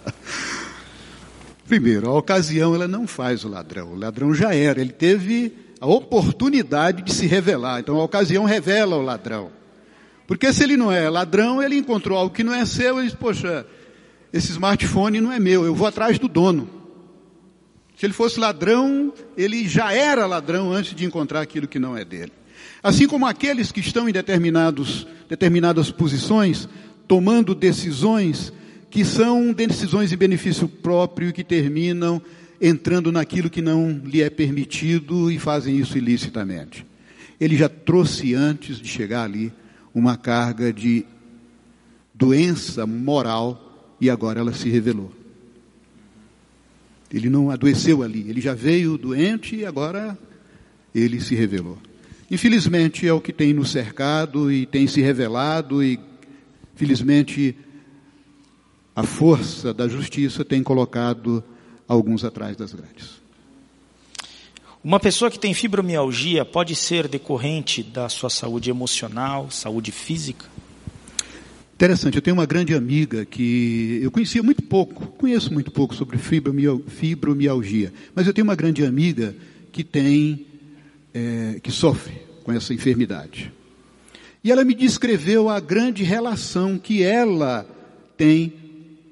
Primeiro, 1.68 2.09
a 2.09 2.18
ocasião 2.18 2.76
ela 2.76 2.88
não 2.88 3.07
faz 3.07 3.43
o 3.43 3.49
ladrão. 3.49 3.93
O 3.93 3.95
ladrão 3.95 4.34
já 4.34 4.53
era, 4.53 4.82
ele 4.82 4.91
teve 4.91 5.55
a 5.80 5.88
oportunidade 5.88 7.01
de 7.01 7.14
se 7.14 7.26
revelar. 7.26 7.80
Então 7.80 7.97
a 7.97 8.03
ocasião 8.03 8.45
revela 8.45 8.95
o 8.95 9.01
ladrão. 9.01 9.49
Porque 10.28 10.52
se 10.54 10.64
ele 10.64 10.78
não 10.78 10.92
é 10.92 11.10
ladrão, 11.10 11.62
ele 11.62 11.76
encontrou 11.76 12.18
algo 12.18 12.34
que 12.34 12.44
não 12.44 12.54
é 12.54 12.66
seu, 12.66 12.98
ele 13.00 13.08
diz, 13.08 13.16
poxa, 13.16 13.66
esse 14.32 14.52
smartphone 14.52 15.20
não 15.20 15.32
é 15.32 15.40
meu, 15.40 15.66
eu 15.66 15.76
vou 15.76 15.88
atrás 15.88 16.18
do 16.18 16.28
dono. 16.28 16.70
Se 17.98 18.06
ele 18.06 18.14
fosse 18.14 18.40
ladrão, 18.40 19.14
ele 19.38 19.68
já 19.68 19.94
era 19.94 20.26
ladrão 20.26 20.72
antes 20.72 20.96
de 20.96 21.06
encontrar 21.06 21.42
aquilo 21.42 21.68
que 21.68 21.80
não 21.80 21.96
é 21.96 22.04
dele. 22.04 22.32
Assim 22.82 23.08
como 23.08 23.26
aqueles 23.26 23.72
que 23.72 23.80
estão 23.80 24.10
em 24.10 24.12
determinados, 24.12 25.08
determinadas 25.30 25.92
posições, 25.92 26.68
tomando 27.08 27.54
decisões 27.54 28.52
que 28.90 29.06
são 29.06 29.54
decisões 29.54 30.12
em 30.12 30.18
benefício 30.18 30.68
próprio 30.68 31.30
e 31.30 31.34
que 31.34 31.44
terminam 31.44 32.22
entrando 32.62 33.12
naquilo 33.12 33.50
que 33.50 33.62
não 33.62 34.02
lhe 34.06 34.22
é 34.22 34.30
permitido 34.30 35.32
e 35.32 35.40
fazem 35.40 35.78
isso 35.78 35.98
ilicitamente. 35.98 36.86
Ele 37.40 37.58
já 37.58 37.68
trouxe 37.68 38.34
antes 38.34 38.80
de 38.80 38.88
chegar 38.88 39.24
ali 39.24 39.52
uma 39.94 40.18
carga 40.18 40.72
de 40.72 41.06
doença 42.14 42.86
moral 42.86 43.96
e 44.00 44.10
agora 44.10 44.39
ela 44.39 44.54
se 44.54 44.70
revelou. 44.70 45.12
Ele 47.12 47.30
não 47.30 47.52
adoeceu 47.52 48.02
ali, 48.02 48.28
ele 48.28 48.41
já 48.41 48.54
veio 48.54 48.98
doente 48.98 49.56
e 49.56 49.66
agora 49.66 50.18
ele 50.94 51.22
se 51.22 51.36
revelou. 51.36 51.78
Infelizmente 52.30 53.08
é 53.08 53.14
o 53.14 53.22
que 53.22 53.32
tem 53.32 53.54
nos 53.54 53.70
cercado 53.70 54.52
e 54.52 54.66
tem 54.66 54.88
se 54.88 55.02
revelado 55.02 55.84
e 55.84 56.00
felizmente 56.76 57.56
a 58.96 59.04
força 59.04 59.74
da 59.74 59.88
justiça 59.88 60.44
tem 60.44 60.64
colocado 60.64 61.44
alguns 61.88 62.24
atrás 62.24 62.56
das 62.56 62.74
grades. 62.74 63.23
Uma 64.84 65.00
pessoa 65.00 65.32
que 65.32 65.40
tem 65.40 65.54
fibromialgia 65.54 66.44
pode 66.44 66.76
ser 66.76 67.08
decorrente 67.08 67.82
da 67.82 68.10
sua 68.10 68.30
saúde 68.30 68.70
emocional, 68.70 69.50
saúde 69.50 69.94
física? 69.94 70.46
Interessante, 71.74 72.18
eu 72.18 72.22
tenho 72.22 72.36
uma 72.36 72.46
grande 72.46 72.76
amiga 72.76 73.24
que 73.24 74.02
eu 74.04 74.12
conhecia 74.12 74.44
muito 74.44 74.62
pouco, 74.62 75.08
conheço 75.18 75.54
muito 75.54 75.72
pouco 75.72 75.96
sobre 75.96 76.18
fibromialgia, 76.18 77.94
mas 78.14 78.28
eu 78.28 78.34
tenho 78.34 78.44
uma 78.44 78.56
grande 78.56 78.86
amiga 78.86 79.34
que 79.72 79.86
tem, 79.86 80.46
é, 81.14 81.62
que 81.64 81.72
sofre 81.72 82.16
com 82.44 82.52
essa 82.52 82.74
enfermidade. 82.74 83.54
E 84.44 84.52
ela 84.52 84.66
me 84.66 84.74
descreveu 84.74 85.48
a 85.48 85.62
grande 85.62 86.04
relação 86.04 86.78
que 86.78 87.02
ela 87.02 87.66
tem 88.18 88.52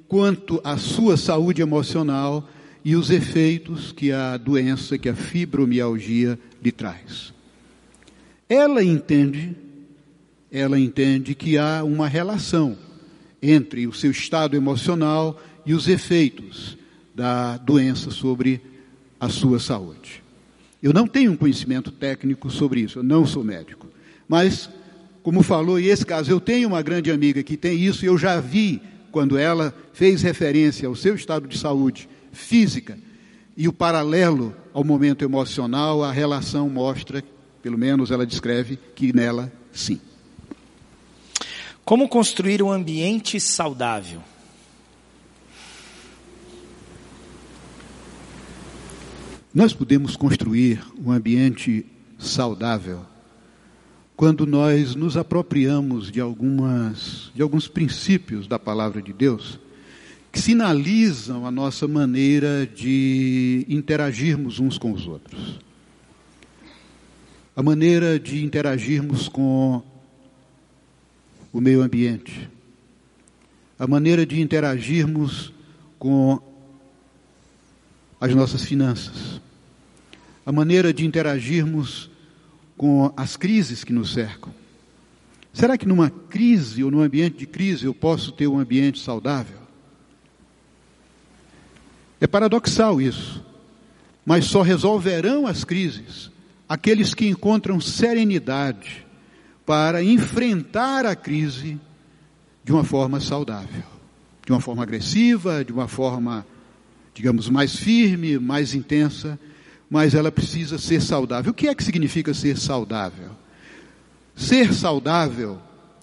quanto 0.09 0.59
à 0.65 0.75
sua 0.75 1.15
saúde 1.15 1.61
emocional 1.61 2.45
e 2.83 2.95
os 2.95 3.09
efeitos 3.09 3.91
que 3.91 4.11
a 4.11 4.37
doença, 4.37 4.97
que 4.97 5.09
a 5.09 5.15
fibromialgia 5.15 6.39
lhe 6.61 6.71
traz. 6.71 7.33
Ela 8.49 8.83
entende, 8.83 9.55
ela 10.51 10.79
entende 10.79 11.35
que 11.35 11.57
há 11.57 11.83
uma 11.83 12.07
relação 12.07 12.77
entre 13.41 13.87
o 13.87 13.93
seu 13.93 14.11
estado 14.11 14.55
emocional 14.55 15.41
e 15.65 15.73
os 15.73 15.87
efeitos 15.87 16.77
da 17.13 17.57
doença 17.57 18.11
sobre 18.11 18.61
a 19.19 19.29
sua 19.29 19.59
saúde. 19.59 20.23
Eu 20.81 20.93
não 20.93 21.07
tenho 21.07 21.31
um 21.31 21.37
conhecimento 21.37 21.91
técnico 21.91 22.49
sobre 22.49 22.81
isso, 22.81 22.99
eu 22.99 23.03
não 23.03 23.25
sou 23.25 23.43
médico, 23.43 23.87
mas 24.27 24.69
como 25.21 25.43
falou, 25.43 25.79
e 25.79 25.87
esse 25.87 26.05
caso, 26.05 26.31
eu 26.31 26.39
tenho 26.39 26.67
uma 26.67 26.81
grande 26.81 27.11
amiga 27.11 27.43
que 27.43 27.55
tem 27.55 27.79
isso, 27.79 28.03
e 28.03 28.07
eu 28.07 28.17
já 28.17 28.39
vi 28.39 28.81
quando 29.11 29.37
ela 29.37 29.73
fez 29.93 30.21
referência 30.21 30.87
ao 30.87 30.95
seu 30.95 31.15
estado 31.15 31.47
de 31.47 31.57
saúde 31.57 32.09
física 32.31 32.97
e 33.55 33.67
o 33.67 33.73
paralelo 33.73 34.55
ao 34.73 34.83
momento 34.83 35.23
emocional, 35.23 36.03
a 36.03 36.11
relação 36.11 36.69
mostra, 36.69 37.23
pelo 37.61 37.77
menos 37.77 38.11
ela 38.11 38.25
descreve, 38.25 38.77
que 38.95 39.13
nela 39.13 39.51
sim. 39.71 39.99
Como 41.83 42.07
construir 42.07 42.63
um 42.63 42.71
ambiente 42.71 43.39
saudável? 43.39 44.21
Nós 49.53 49.73
podemos 49.73 50.15
construir 50.15 50.81
um 50.97 51.11
ambiente 51.11 51.85
saudável 52.17 53.05
quando 54.15 54.45
nós 54.45 54.95
nos 54.95 55.17
apropriamos 55.17 56.11
de 56.11 56.21
algumas 56.21 57.31
de 57.33 57.41
alguns 57.41 57.67
princípios 57.67 58.47
da 58.47 58.59
palavra 58.59 59.01
de 59.01 59.11
Deus 59.11 59.59
que 60.31 60.39
sinalizam 60.39 61.45
a 61.45 61.51
nossa 61.51 61.87
maneira 61.87 62.65
de 62.65 63.65
interagirmos 63.67 64.59
uns 64.59 64.77
com 64.77 64.93
os 64.93 65.05
outros. 65.05 65.59
A 67.55 67.61
maneira 67.61 68.17
de 68.17 68.43
interagirmos 68.43 69.27
com 69.27 69.83
o 71.51 71.59
meio 71.59 71.81
ambiente. 71.81 72.49
A 73.77 73.85
maneira 73.85 74.25
de 74.25 74.39
interagirmos 74.39 75.51
com 75.99 76.39
as 78.19 78.33
nossas 78.33 78.63
finanças. 78.63 79.41
A 80.45 80.51
maneira 80.51 80.93
de 80.93 81.05
interagirmos 81.05 82.09
com 82.77 83.11
as 83.17 83.35
crises 83.35 83.83
que 83.83 83.91
nos 83.91 84.13
cercam. 84.13 84.53
Será 85.53 85.77
que 85.77 85.87
numa 85.87 86.09
crise 86.09 86.83
ou 86.83 86.89
num 86.89 87.01
ambiente 87.01 87.37
de 87.37 87.45
crise 87.45 87.85
eu 87.85 87.93
posso 87.93 88.31
ter 88.31 88.47
um 88.47 88.57
ambiente 88.57 88.99
saudável? 88.99 89.60
É 92.21 92.27
paradoxal 92.27 93.01
isso, 93.01 93.43
mas 94.25 94.45
só 94.45 94.61
resolverão 94.61 95.45
as 95.45 95.65
crises 95.65 96.31
aqueles 96.71 97.13
que 97.13 97.27
encontram 97.27 97.81
serenidade 97.81 99.05
para 99.65 100.01
enfrentar 100.01 101.05
a 101.05 101.13
crise 101.13 101.77
de 102.63 102.71
uma 102.71 102.85
forma 102.85 103.19
saudável, 103.19 103.83
de 104.45 104.53
uma 104.53 104.61
forma 104.61 104.81
agressiva, 104.81 105.65
de 105.65 105.73
uma 105.73 105.89
forma, 105.89 106.47
digamos, 107.13 107.49
mais 107.49 107.75
firme, 107.75 108.39
mais 108.39 108.73
intensa, 108.73 109.37
mas 109.89 110.13
ela 110.13 110.31
precisa 110.31 110.77
ser 110.77 111.01
saudável. 111.01 111.51
O 111.51 111.53
que 111.53 111.67
é 111.67 111.75
que 111.75 111.83
significa 111.83 112.33
ser 112.33 112.57
saudável? 112.57 113.31
Ser 114.33 114.73
saudável 114.73 115.59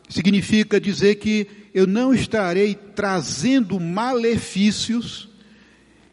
significa 0.07 0.79
dizer 0.79 1.15
que 1.15 1.47
eu 1.73 1.87
não 1.87 2.13
estarei 2.13 2.75
trazendo 2.75 3.81
malefícios 3.81 5.31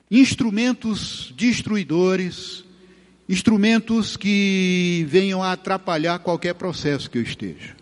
instrumentos 0.10 1.34
destruidores, 1.36 2.64
instrumentos 3.28 4.16
que 4.16 5.06
venham 5.10 5.41
a 5.41 5.53
atrapalhar 5.53 6.20
qualquer 6.20 6.53
processo 6.53 7.10
que 7.10 7.18
eu 7.18 7.24
esteja. 7.24 7.76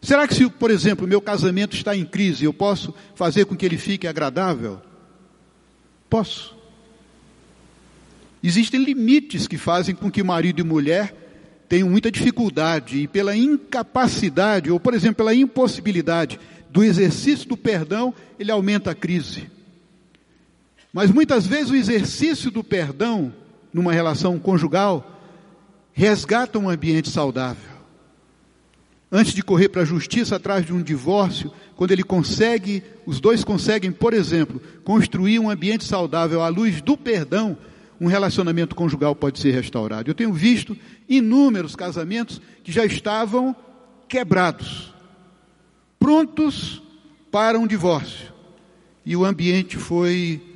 Será 0.00 0.28
que 0.28 0.34
se, 0.34 0.48
por 0.48 0.70
exemplo, 0.70 1.06
meu 1.06 1.20
casamento 1.20 1.74
está 1.74 1.96
em 1.96 2.04
crise, 2.04 2.44
eu 2.44 2.52
posso 2.52 2.94
fazer 3.14 3.46
com 3.46 3.56
que 3.56 3.66
ele 3.66 3.78
fique 3.78 4.06
agradável? 4.06 4.80
Posso. 6.08 6.56
Existem 8.42 8.82
limites 8.82 9.48
que 9.48 9.58
fazem 9.58 9.94
com 9.94 10.10
que 10.10 10.22
marido 10.22 10.60
e 10.60 10.64
mulher 10.64 11.14
tenham 11.68 11.90
muita 11.90 12.10
dificuldade 12.10 12.98
e 12.98 13.08
pela 13.08 13.36
incapacidade, 13.36 14.70
ou 14.70 14.78
por 14.78 14.94
exemplo, 14.94 15.16
pela 15.16 15.34
impossibilidade 15.34 16.38
do 16.70 16.84
exercício 16.84 17.48
do 17.48 17.56
perdão, 17.56 18.14
ele 18.38 18.50
aumenta 18.50 18.92
a 18.92 18.94
crise. 18.94 19.50
Mas 20.98 21.12
muitas 21.12 21.46
vezes 21.46 21.70
o 21.70 21.76
exercício 21.76 22.50
do 22.50 22.64
perdão 22.64 23.32
numa 23.72 23.92
relação 23.92 24.36
conjugal 24.36 25.08
resgata 25.92 26.58
um 26.58 26.68
ambiente 26.68 27.08
saudável. 27.08 27.70
Antes 29.10 29.32
de 29.32 29.40
correr 29.40 29.68
para 29.68 29.82
a 29.82 29.84
justiça 29.84 30.34
atrás 30.34 30.66
de 30.66 30.72
um 30.72 30.82
divórcio, 30.82 31.52
quando 31.76 31.92
ele 31.92 32.02
consegue, 32.02 32.82
os 33.06 33.20
dois 33.20 33.44
conseguem, 33.44 33.92
por 33.92 34.12
exemplo, 34.12 34.60
construir 34.82 35.38
um 35.38 35.48
ambiente 35.48 35.84
saudável 35.84 36.42
à 36.42 36.48
luz 36.48 36.82
do 36.82 36.96
perdão, 36.96 37.56
um 38.00 38.08
relacionamento 38.08 38.74
conjugal 38.74 39.14
pode 39.14 39.38
ser 39.38 39.52
restaurado. 39.52 40.10
Eu 40.10 40.16
tenho 40.16 40.32
visto 40.32 40.76
inúmeros 41.08 41.76
casamentos 41.76 42.42
que 42.64 42.72
já 42.72 42.84
estavam 42.84 43.54
quebrados, 44.08 44.92
prontos 45.96 46.82
para 47.30 47.56
um 47.56 47.68
divórcio. 47.68 48.32
E 49.06 49.14
o 49.14 49.24
ambiente 49.24 49.76
foi 49.76 50.47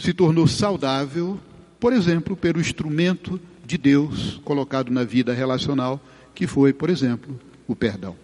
se 0.00 0.14
tornou 0.14 0.46
saudável, 0.46 1.38
por 1.78 1.92
exemplo, 1.92 2.34
pelo 2.34 2.58
instrumento 2.58 3.38
de 3.64 3.76
Deus 3.76 4.40
colocado 4.44 4.90
na 4.90 5.04
vida 5.04 5.32
relacional, 5.34 6.00
que 6.34 6.46
foi, 6.46 6.72
por 6.72 6.88
exemplo, 6.88 7.38
o 7.68 7.76
perdão. 7.76 8.16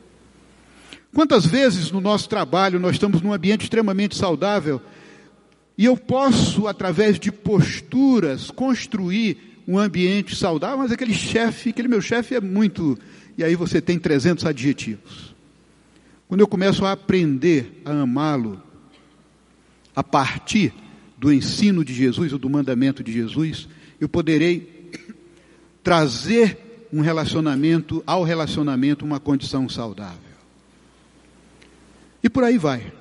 Quantas 1.14 1.44
vezes 1.44 1.90
no 1.90 2.00
nosso 2.00 2.28
trabalho 2.28 2.80
nós 2.80 2.92
estamos 2.92 3.20
num 3.20 3.32
ambiente 3.32 3.64
extremamente 3.64 4.16
saudável 4.16 4.80
e 5.76 5.84
eu 5.84 5.96
posso, 5.96 6.66
através 6.66 7.20
de 7.20 7.30
posturas, 7.30 8.50
construir 8.50 9.60
um 9.68 9.78
ambiente 9.78 10.34
saudável, 10.34 10.78
mas 10.78 10.92
aquele 10.92 11.12
chefe, 11.12 11.70
aquele 11.70 11.88
meu 11.88 12.00
chefe 12.00 12.34
é 12.34 12.40
muito. 12.40 12.98
E 13.36 13.44
aí 13.44 13.54
você 13.54 13.82
tem 13.82 13.98
300 13.98 14.46
adjetivos. 14.46 15.34
Quando 16.26 16.40
eu 16.40 16.48
começo 16.48 16.86
a 16.86 16.92
aprender 16.92 17.82
a 17.84 17.92
amá-lo, 18.00 18.62
a 19.94 20.02
partir 20.02 20.72
do 21.16 21.32
ensino 21.32 21.84
de 21.84 21.94
Jesus 21.94 22.32
ou 22.32 22.38
do 22.38 22.50
mandamento 22.50 23.02
de 23.02 23.12
Jesus, 23.12 23.68
eu 24.00 24.08
poderei 24.08 24.90
trazer 25.82 26.88
um 26.92 27.00
relacionamento, 27.00 28.02
ao 28.06 28.22
relacionamento, 28.22 29.04
uma 29.04 29.18
condição 29.18 29.68
saudável. 29.68 30.20
E 32.22 32.28
por 32.28 32.44
aí 32.44 32.58
vai. 32.58 32.92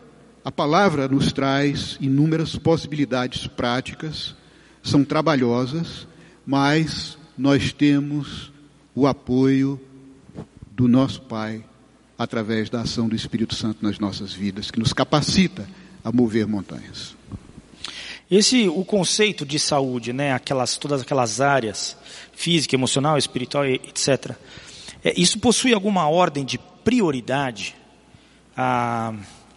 A 0.44 0.52
palavra 0.52 1.08
nos 1.08 1.32
traz 1.32 1.98
inúmeras 2.00 2.56
possibilidades 2.56 3.48
práticas, 3.48 4.36
são 4.84 5.04
trabalhosas, 5.04 6.08
mas 6.46 7.18
nós 7.36 7.74
temos 7.74 8.52
o 8.94 9.08
apoio 9.08 9.80
do 10.72 10.88
nosso 10.88 11.22
Pai 11.24 11.64
através 12.18 12.70
da 12.70 12.82
ação 12.82 13.10
do 13.10 13.16
Espírito 13.16 13.56
Santo 13.56 13.84
nas 13.84 13.98
nossas 13.98 14.34
vidas, 14.34 14.70
que 14.70 14.80
nos 14.80 14.94
capacita 14.94 15.68
a 16.04 16.12
mover 16.12 16.48
montanhas. 16.48 17.15
Esse 18.30 18.68
o 18.68 18.84
conceito 18.84 19.46
de 19.46 19.60
saúde, 19.60 20.12
né, 20.12 20.34
aquelas 20.34 20.78
todas 20.78 21.02
aquelas 21.02 21.40
áreas 21.40 21.96
física, 22.34 22.76
emocional, 22.76 23.18
espiritual, 23.18 23.66
etc. 23.66 24.32
É, 25.04 25.14
isso 25.16 25.40
possui 25.40 25.74
alguma 25.74 26.10
ordem 26.10 26.44
de 26.44 26.58
prioridade 26.84 27.76
ah, 28.58 29.14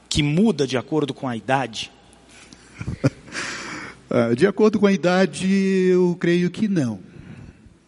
que 0.09 0.23
muda 0.23 0.67
de 0.67 0.77
acordo 0.77 1.15
com 1.15 1.29
a 1.29 1.37
idade? 1.37 1.91
Ah, 4.11 4.35
de 4.35 4.47
acordo 4.47 4.79
com 4.79 4.87
a 4.87 4.93
idade, 4.93 5.47
eu 5.47 6.17
creio 6.19 6.49
que 6.51 6.67
não. 6.67 6.99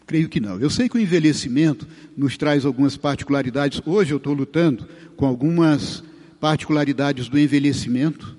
Creio 0.05 0.29
que 0.29 0.39
não. 0.39 0.59
Eu 0.59 0.69
sei 0.69 0.87
que 0.87 0.95
o 0.95 0.99
envelhecimento 0.99 1.87
nos 2.15 2.37
traz 2.37 2.63
algumas 2.63 2.95
particularidades. 2.95 3.81
Hoje 3.83 4.13
eu 4.13 4.17
estou 4.17 4.31
lutando 4.31 4.87
com 5.17 5.25
algumas 5.25 6.03
particularidades 6.39 7.27
do 7.27 7.39
envelhecimento 7.39 8.37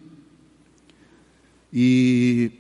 e 1.73 2.51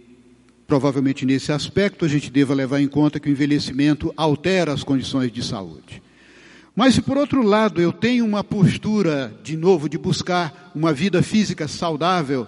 provavelmente 0.66 1.26
nesse 1.26 1.52
aspecto 1.52 2.04
a 2.04 2.08
gente 2.08 2.30
deva 2.30 2.54
levar 2.54 2.80
em 2.80 2.88
conta 2.88 3.20
que 3.20 3.28
o 3.28 3.32
envelhecimento 3.32 4.12
altera 4.16 4.72
as 4.72 4.82
condições 4.82 5.30
de 5.30 5.44
saúde. 5.44 6.02
Mas 6.74 6.94
se 6.94 7.02
por 7.02 7.18
outro 7.18 7.42
lado 7.42 7.80
eu 7.80 7.92
tenho 7.92 8.24
uma 8.24 8.42
postura, 8.42 9.34
de 9.42 9.56
novo, 9.56 9.88
de 9.88 9.98
buscar 9.98 10.72
uma 10.74 10.92
vida 10.92 11.22
física 11.22 11.68
saudável, 11.68 12.46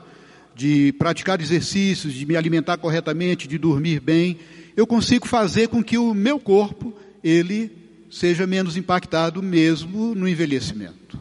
de 0.54 0.92
praticar 0.94 1.40
exercícios, 1.40 2.14
de 2.14 2.24
me 2.24 2.36
alimentar 2.36 2.78
corretamente, 2.78 3.46
de 3.46 3.58
dormir 3.58 4.00
bem, 4.00 4.38
eu 4.76 4.86
consigo 4.86 5.26
fazer 5.26 5.68
com 5.68 5.84
que 5.84 5.98
o 5.98 6.14
meu 6.14 6.40
corpo, 6.40 6.94
ele 7.22 7.70
seja 8.10 8.46
menos 8.46 8.76
impactado 8.76 9.42
mesmo 9.42 10.14
no 10.14 10.26
envelhecimento. 10.26 11.18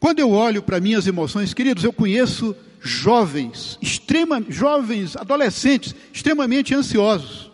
Quando 0.00 0.20
eu 0.20 0.30
olho 0.30 0.62
para 0.62 0.80
minhas 0.80 1.06
emoções, 1.06 1.52
queridos, 1.52 1.84
eu 1.84 1.92
conheço 1.92 2.56
jovens, 2.80 3.78
extrema, 3.80 4.42
jovens, 4.48 5.16
adolescentes, 5.16 5.94
extremamente 6.12 6.74
ansiosos. 6.74 7.50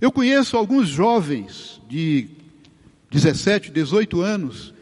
Eu 0.00 0.10
conheço 0.10 0.56
alguns 0.56 0.88
jovens 0.88 1.80
de 1.88 2.28
17, 3.10 3.70
18 3.70 4.20
anos 4.20 4.72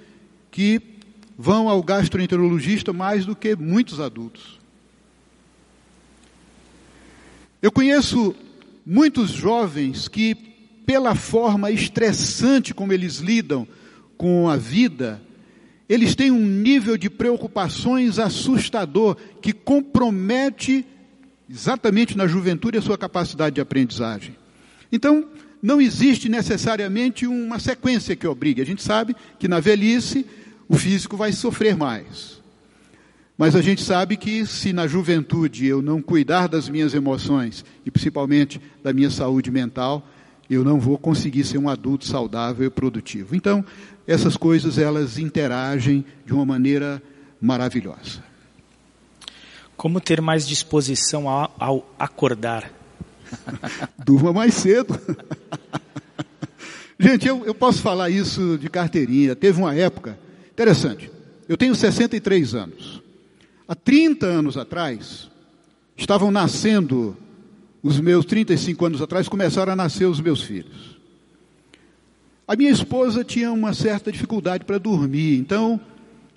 que 0.51 0.81
vão 1.37 1.69
ao 1.69 1.83
gastroenterologista 1.83 2.93
mais 2.93 3.25
do 3.25 3.35
que 3.35 3.57
muitos 3.57 4.01
adultos. 4.01 4.59
Eu 7.61 7.73
conheço 7.73 8.35
muitos 8.87 9.31
jovens 9.31 10.07
que, 10.07 10.35
pela 10.87 11.15
forma 11.15 11.71
estressante 11.71 12.73
como 12.73 12.93
eles 12.93 13.19
lidam 13.19 13.67
com 14.17 14.49
a 14.49 14.57
vida, 14.57 15.21
eles 15.89 16.15
têm 16.15 16.31
um 16.31 16.45
nível 16.45 16.97
de 16.97 17.09
preocupações 17.09 18.19
assustador 18.19 19.17
que 19.41 19.53
compromete 19.53 20.85
exatamente 21.49 22.17
na 22.17 22.27
juventude 22.27 22.77
a 22.77 22.83
sua 22.83 22.99
capacidade 22.99 23.55
de 23.55 23.61
aprendizagem. 23.61 24.37
Então, 24.93 25.27
não 25.63 25.81
existe 25.81 26.29
necessariamente 26.29 27.27
uma 27.27 27.59
sequência 27.59 28.15
que 28.15 28.27
obrigue. 28.27 28.61
A 28.61 28.67
gente 28.67 28.83
sabe 28.83 29.17
que 29.39 29.49
na 29.49 29.61
velhice 29.61 30.27
o 30.69 30.77
físico 30.77 31.17
vai 31.17 31.33
sofrer 31.33 31.75
mais. 31.75 32.39
Mas 33.37 33.55
a 33.55 33.63
gente 33.63 33.83
sabe 33.83 34.17
que 34.17 34.45
se 34.45 34.73
na 34.73 34.87
juventude 34.87 35.67
eu 35.67 35.81
não 35.81 36.03
cuidar 36.03 36.49
das 36.49 36.69
minhas 36.69 36.93
emoções 36.93 37.65
e 37.87 37.91
principalmente 37.91 38.61
da 38.83 38.93
minha 38.93 39.11
saúde 39.11 39.51
mental, 39.51 40.07
eu 40.51 40.65
não 40.65 40.81
vou 40.81 40.99
conseguir 40.99 41.45
ser 41.45 41.59
um 41.59 41.69
adulto 41.69 42.05
saudável 42.05 42.67
e 42.67 42.71
produtivo. 42.71 43.37
Então, 43.37 43.65
essas 44.09 44.39
coisas 44.39 44.79
elas 44.79 45.19
interagem 45.19 46.03
de 46.25 46.33
uma 46.33 46.47
maneira 46.47 47.03
maravilhosa. 47.39 48.25
Como 49.77 50.01
ter 50.01 50.23
mais 50.23 50.49
disposição 50.49 51.29
ao, 51.29 51.95
acordar? 51.99 52.73
Durma 54.03 54.33
mais 54.33 54.55
cedo. 54.55 54.99
Gente, 56.99 57.29
eu, 57.29 57.45
eu 57.45 57.55
posso 57.55 57.83
falar 57.83 58.09
isso 58.09 58.57
de 58.57 58.71
carteirinha. 58.71 59.37
Teve 59.37 59.61
uma 59.61 59.75
época 59.75 60.19
interessante. 60.51 61.11
Eu 61.47 61.59
tenho 61.59 61.75
63 61.75 62.55
anos. 62.55 63.03
Há 63.69 63.75
30 63.75 64.27
anos 64.27 64.57
atrás, 64.57 65.31
estavam 65.97 66.31
nascendo 66.31 67.15
os 67.83 68.01
meus 68.01 68.25
35 68.25 68.87
anos 68.87 69.03
atrás, 69.03 69.29
começaram 69.29 69.75
a 69.75 69.77
nascer 69.77 70.07
os 70.07 70.19
meus 70.19 70.43
filhos. 70.43 70.98
A 72.49 72.57
minha 72.57 72.71
esposa 72.71 73.23
tinha 73.23 73.53
uma 73.53 73.75
certa 73.75 74.11
dificuldade 74.11 74.65
para 74.65 74.79
dormir, 74.79 75.39
então 75.39 75.79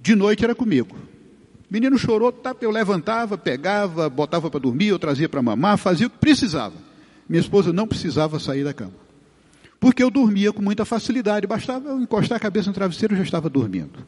de 0.01 0.13
noite 0.13 0.43
era 0.43 0.53
comigo. 0.53 0.93
O 0.93 1.73
menino 1.73 1.97
chorou, 1.97 2.37
eu 2.59 2.69
levantava, 2.69 3.37
pegava, 3.37 4.09
botava 4.09 4.51
para 4.51 4.59
dormir, 4.59 4.87
eu 4.87 4.99
trazia 4.99 5.29
para 5.29 5.41
mamar, 5.41 5.77
fazia 5.77 6.07
o 6.07 6.09
que 6.09 6.17
precisava. 6.17 6.75
Minha 7.29 7.39
esposa 7.39 7.71
não 7.71 7.87
precisava 7.87 8.41
sair 8.41 8.65
da 8.65 8.73
cama. 8.73 8.91
Porque 9.79 10.03
eu 10.03 10.11
dormia 10.11 10.51
com 10.51 10.61
muita 10.61 10.83
facilidade, 10.83 11.47
bastava 11.47 11.87
eu 11.87 12.01
encostar 12.01 12.35
a 12.35 12.41
cabeça 12.41 12.67
no 12.67 12.73
travesseiro 12.73 13.13
e 13.13 13.17
já 13.17 13.23
estava 13.23 13.49
dormindo. 13.49 14.05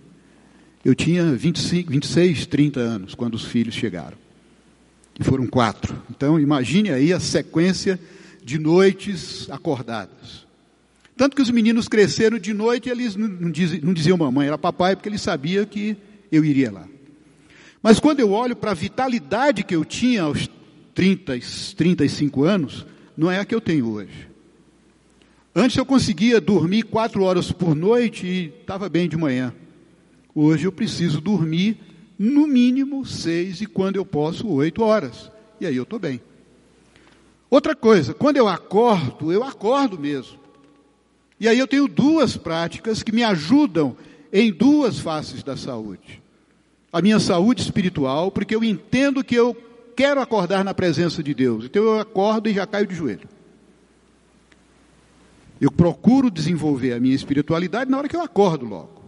Eu 0.83 0.93
tinha 0.93 1.23
25, 1.23 1.89
26, 1.89 2.45
30 2.47 2.79
anos 2.81 3.15
quando 3.15 3.35
os 3.35 3.45
filhos 3.45 3.75
chegaram. 3.75 4.17
E 5.17 5.23
foram 5.23 5.47
quatro. 5.47 6.03
Então 6.11 6.37
imagine 6.37 6.91
aí 6.91 7.13
a 7.13 7.19
sequência 7.21 7.97
de 8.43 8.59
noites 8.59 9.49
acordadas. 9.49 10.45
Tanto 11.15 11.35
que 11.35 11.41
os 11.41 11.51
meninos 11.51 11.87
cresceram 11.87 12.39
de 12.39 12.53
noite 12.53 12.89
eles 12.89 13.15
não 13.15 13.51
diziam, 13.51 13.81
não 13.83 13.93
diziam 13.93 14.17
mamãe, 14.17 14.47
era 14.47 14.57
papai, 14.57 14.95
porque 14.95 15.09
eles 15.09 15.21
sabiam 15.21 15.65
que 15.65 15.95
eu 16.31 16.43
iria 16.43 16.71
lá. 16.71 16.87
Mas 17.81 17.99
quando 17.99 18.19
eu 18.19 18.31
olho 18.31 18.55
para 18.55 18.71
a 18.71 18.75
vitalidade 18.75 19.63
que 19.63 19.75
eu 19.75 19.85
tinha 19.85 20.23
aos 20.23 20.49
30, 20.95 21.37
35 21.75 22.43
anos, 22.43 22.85
não 23.15 23.29
é 23.29 23.39
a 23.39 23.45
que 23.45 23.53
eu 23.53 23.61
tenho 23.61 23.89
hoje. 23.89 24.29
Antes 25.55 25.77
eu 25.77 25.85
conseguia 25.85 26.41
dormir 26.41 26.83
quatro 26.83 27.23
horas 27.23 27.51
por 27.51 27.75
noite 27.75 28.25
e 28.25 28.53
estava 28.61 28.89
bem 28.89 29.07
de 29.07 29.15
manhã. 29.15 29.53
Hoje 30.33 30.65
eu 30.65 30.71
preciso 30.71 31.21
dormir 31.21 31.77
no 32.17 32.47
mínimo 32.47 33.05
seis 33.05 33.61
e 33.61 33.67
quando 33.67 33.97
eu 33.97 34.05
posso 34.05 34.47
oito 34.47 34.81
horas. 34.81 35.29
E 35.59 35.65
aí 35.67 35.75
eu 35.75 35.83
estou 35.83 35.99
bem. 35.99 36.19
Outra 37.51 37.75
coisa, 37.75 38.15
quando 38.15 38.37
eu 38.37 38.47
acordo, 38.47 39.31
eu 39.31 39.43
acordo 39.43 39.99
mesmo. 39.99 40.39
E 41.39 41.47
aí 41.47 41.57
eu 41.59 41.67
tenho 41.67 41.87
duas 41.87 42.37
práticas 42.37 43.03
que 43.03 43.11
me 43.11 43.23
ajudam 43.23 43.95
em 44.31 44.51
duas 44.51 44.99
faces 44.99 45.43
da 45.43 45.57
saúde 45.57 46.23
a 46.93 47.01
minha 47.01 47.19
saúde 47.19 47.63
espiritual, 47.63 48.29
porque 48.29 48.55
eu 48.55 48.63
entendo 48.63 49.23
que 49.23 49.33
eu 49.33 49.57
quero 49.95 50.21
acordar 50.21 50.63
na 50.63 50.75
presença 50.75 51.23
de 51.23 51.33
Deus. 51.33 51.65
Então 51.65 51.81
eu 51.81 51.99
acordo 51.99 52.47
e 52.47 52.53
já 52.53 52.67
caio 52.67 52.85
de 52.85 52.93
joelho. 52.93 53.27
Eu 55.59 55.71
procuro 55.71 56.29
desenvolver 56.29 56.93
a 56.93 56.99
minha 56.99 57.15
espiritualidade 57.15 57.89
na 57.89 57.97
hora 57.97 58.07
que 58.07 58.15
eu 58.15 58.21
acordo 58.21 58.67
logo. 58.67 59.01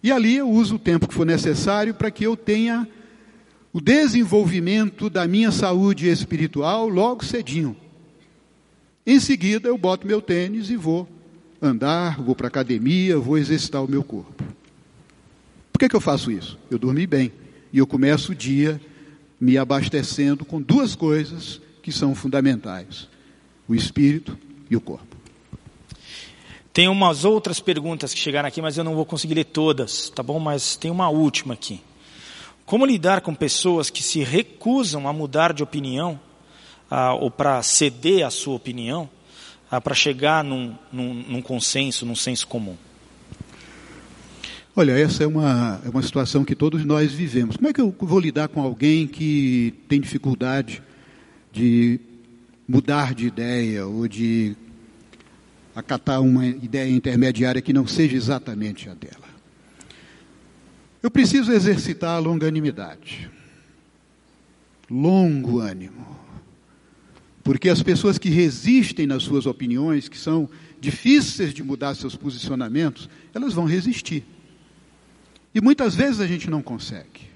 E 0.00 0.12
ali 0.12 0.36
eu 0.36 0.48
uso 0.48 0.76
o 0.76 0.78
tempo 0.78 1.08
que 1.08 1.14
for 1.14 1.26
necessário 1.26 1.92
para 1.92 2.08
que 2.08 2.22
eu 2.22 2.36
tenha 2.36 2.88
o 3.72 3.80
desenvolvimento 3.80 5.10
da 5.10 5.26
minha 5.26 5.50
saúde 5.50 6.08
espiritual 6.08 6.88
logo 6.88 7.24
cedinho. 7.24 7.76
Em 9.04 9.18
seguida 9.18 9.68
eu 9.68 9.76
boto 9.76 10.06
meu 10.06 10.22
tênis 10.22 10.70
e 10.70 10.76
vou 10.76 11.08
andar, 11.60 12.20
vou 12.20 12.34
para 12.34 12.46
a 12.46 12.48
academia, 12.48 13.18
vou 13.18 13.38
exercitar 13.38 13.82
o 13.82 13.90
meu 13.90 14.02
corpo. 14.02 14.44
Por 15.72 15.78
que, 15.78 15.88
que 15.88 15.96
eu 15.96 16.00
faço 16.00 16.30
isso? 16.30 16.58
Eu 16.70 16.78
dormi 16.78 17.06
bem. 17.06 17.32
E 17.72 17.78
eu 17.78 17.86
começo 17.86 18.32
o 18.32 18.34
dia 18.34 18.80
me 19.40 19.58
abastecendo 19.58 20.44
com 20.44 20.60
duas 20.60 20.94
coisas 20.94 21.60
que 21.82 21.92
são 21.92 22.14
fundamentais: 22.14 23.08
o 23.68 23.74
espírito 23.74 24.38
e 24.70 24.76
o 24.76 24.80
corpo. 24.80 25.16
Tem 26.72 26.88
umas 26.88 27.24
outras 27.24 27.58
perguntas 27.58 28.12
que 28.12 28.20
chegaram 28.20 28.48
aqui, 28.48 28.60
mas 28.60 28.76
eu 28.76 28.84
não 28.84 28.94
vou 28.94 29.06
conseguir 29.06 29.34
ler 29.34 29.44
todas, 29.44 30.10
tá 30.10 30.22
bom? 30.22 30.38
Mas 30.38 30.76
tem 30.76 30.90
uma 30.90 31.08
última 31.08 31.54
aqui. 31.54 31.80
Como 32.66 32.84
lidar 32.84 33.20
com 33.20 33.34
pessoas 33.34 33.88
que 33.88 34.02
se 34.02 34.22
recusam 34.22 35.08
a 35.08 35.12
mudar 35.12 35.52
de 35.52 35.62
opinião, 35.62 36.20
ah, 36.90 37.14
ou 37.14 37.30
para 37.30 37.62
ceder 37.62 38.26
a 38.26 38.30
sua 38.30 38.54
opinião, 38.54 39.08
ah, 39.70 39.80
para 39.80 39.94
chegar 39.94 40.44
num, 40.44 40.76
num, 40.92 41.14
num 41.14 41.42
consenso, 41.42 42.06
num 42.06 42.16
senso 42.16 42.46
comum? 42.46 42.76
Olha, 44.74 44.92
essa 44.92 45.24
é 45.24 45.26
uma, 45.26 45.80
é 45.86 45.88
uma 45.88 46.02
situação 46.02 46.44
que 46.44 46.54
todos 46.54 46.84
nós 46.84 47.10
vivemos. 47.10 47.56
Como 47.56 47.68
é 47.68 47.72
que 47.72 47.80
eu 47.80 47.94
vou 47.98 48.20
lidar 48.20 48.48
com 48.48 48.60
alguém 48.60 49.06
que 49.06 49.72
tem 49.88 49.98
dificuldade 49.98 50.82
de 51.50 51.98
mudar 52.68 53.14
de 53.14 53.26
ideia 53.26 53.86
ou 53.86 54.06
de 54.06 54.54
acatar 55.74 56.20
uma 56.20 56.46
ideia 56.46 56.90
intermediária 56.90 57.62
que 57.62 57.72
não 57.72 57.86
seja 57.86 58.16
exatamente 58.16 58.90
a 58.90 58.94
dela? 58.94 59.26
Eu 61.02 61.10
preciso 61.10 61.52
exercitar 61.52 62.16
a 62.16 62.18
longanimidade. 62.18 63.30
Longo 64.90 65.60
ânimo. 65.60 66.25
Porque 67.46 67.68
as 67.68 67.80
pessoas 67.80 68.18
que 68.18 68.28
resistem 68.28 69.06
nas 69.06 69.22
suas 69.22 69.46
opiniões, 69.46 70.08
que 70.08 70.18
são 70.18 70.50
difíceis 70.80 71.54
de 71.54 71.62
mudar 71.62 71.94
seus 71.94 72.16
posicionamentos, 72.16 73.08
elas 73.32 73.54
vão 73.54 73.66
resistir. 73.66 74.24
E 75.54 75.60
muitas 75.60 75.94
vezes 75.94 76.18
a 76.18 76.26
gente 76.26 76.50
não 76.50 76.60
consegue. 76.60 77.30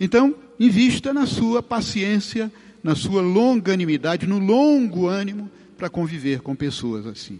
Então, 0.00 0.34
invista 0.58 1.12
na 1.12 1.26
sua 1.26 1.62
paciência, 1.62 2.50
na 2.82 2.94
sua 2.94 3.20
longanimidade, 3.20 4.26
no 4.26 4.38
longo 4.38 5.08
ânimo 5.08 5.50
para 5.76 5.90
conviver 5.90 6.40
com 6.40 6.56
pessoas 6.56 7.06
assim. 7.06 7.38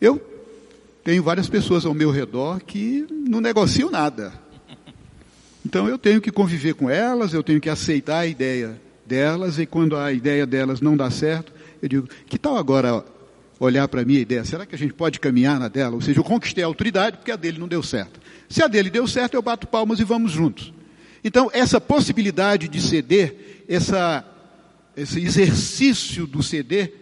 Eu 0.00 0.20
tenho 1.04 1.22
várias 1.22 1.48
pessoas 1.48 1.86
ao 1.86 1.94
meu 1.94 2.10
redor 2.10 2.60
que 2.60 3.06
não 3.08 3.40
negociam 3.40 3.88
nada. 3.88 4.32
Então 5.64 5.88
eu 5.88 5.96
tenho 5.96 6.20
que 6.20 6.32
conviver 6.32 6.74
com 6.74 6.90
elas, 6.90 7.32
eu 7.32 7.44
tenho 7.44 7.60
que 7.60 7.70
aceitar 7.70 8.18
a 8.18 8.26
ideia 8.26 8.84
delas, 9.06 9.58
e 9.58 9.66
quando 9.66 9.96
a 9.96 10.12
ideia 10.12 10.46
delas 10.46 10.80
não 10.80 10.96
dá 10.96 11.10
certo, 11.10 11.52
eu 11.82 11.88
digo: 11.88 12.08
que 12.26 12.38
tal 12.38 12.56
agora 12.56 13.04
olhar 13.58 13.88
para 13.88 14.02
a 14.02 14.04
minha 14.04 14.20
ideia? 14.20 14.44
Será 14.44 14.66
que 14.66 14.74
a 14.74 14.78
gente 14.78 14.92
pode 14.92 15.18
caminhar 15.18 15.58
na 15.58 15.68
dela? 15.68 15.94
Ou 15.94 16.00
seja, 16.00 16.18
eu 16.18 16.24
conquistei 16.24 16.62
a 16.62 16.66
autoridade 16.66 17.16
porque 17.16 17.30
a 17.30 17.36
dele 17.36 17.58
não 17.58 17.68
deu 17.68 17.82
certo. 17.82 18.20
Se 18.48 18.62
a 18.62 18.68
dele 18.68 18.90
deu 18.90 19.06
certo, 19.06 19.34
eu 19.34 19.42
bato 19.42 19.66
palmas 19.66 19.98
e 19.98 20.04
vamos 20.04 20.32
juntos. 20.32 20.72
Então, 21.24 21.50
essa 21.52 21.80
possibilidade 21.80 22.68
de 22.68 22.80
ceder, 22.80 23.64
essa, 23.68 24.24
esse 24.96 25.20
exercício 25.20 26.26
do 26.26 26.42
ceder, 26.42 26.92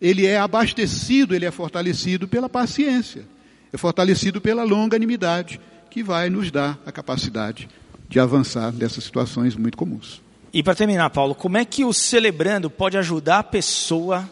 ele 0.00 0.26
é 0.26 0.38
abastecido, 0.38 1.34
ele 1.34 1.46
é 1.46 1.50
fortalecido 1.50 2.28
pela 2.28 2.48
paciência, 2.48 3.24
é 3.72 3.76
fortalecido 3.78 4.40
pela 4.40 4.64
longanimidade, 4.64 5.60
que 5.90 6.02
vai 6.02 6.28
nos 6.28 6.50
dar 6.50 6.78
a 6.84 6.92
capacidade 6.92 7.68
de 8.08 8.20
avançar 8.20 8.72
nessas 8.72 9.04
situações 9.04 9.56
muito 9.56 9.78
comuns. 9.78 10.23
E 10.54 10.62
para 10.62 10.74
terminar, 10.76 11.10
Paulo, 11.10 11.34
como 11.34 11.56
é 11.56 11.64
que 11.64 11.84
o 11.84 11.92
celebrando 11.92 12.70
pode 12.70 12.96
ajudar 12.96 13.40
a 13.40 13.42
pessoa 13.42 14.30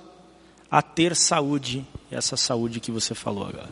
a 0.71 0.81
ter 0.81 1.17
saúde, 1.17 1.85
essa 2.13 2.37
saúde 2.37 2.79
que 2.79 2.93
você 2.93 3.13
falou 3.13 3.45
agora? 3.45 3.71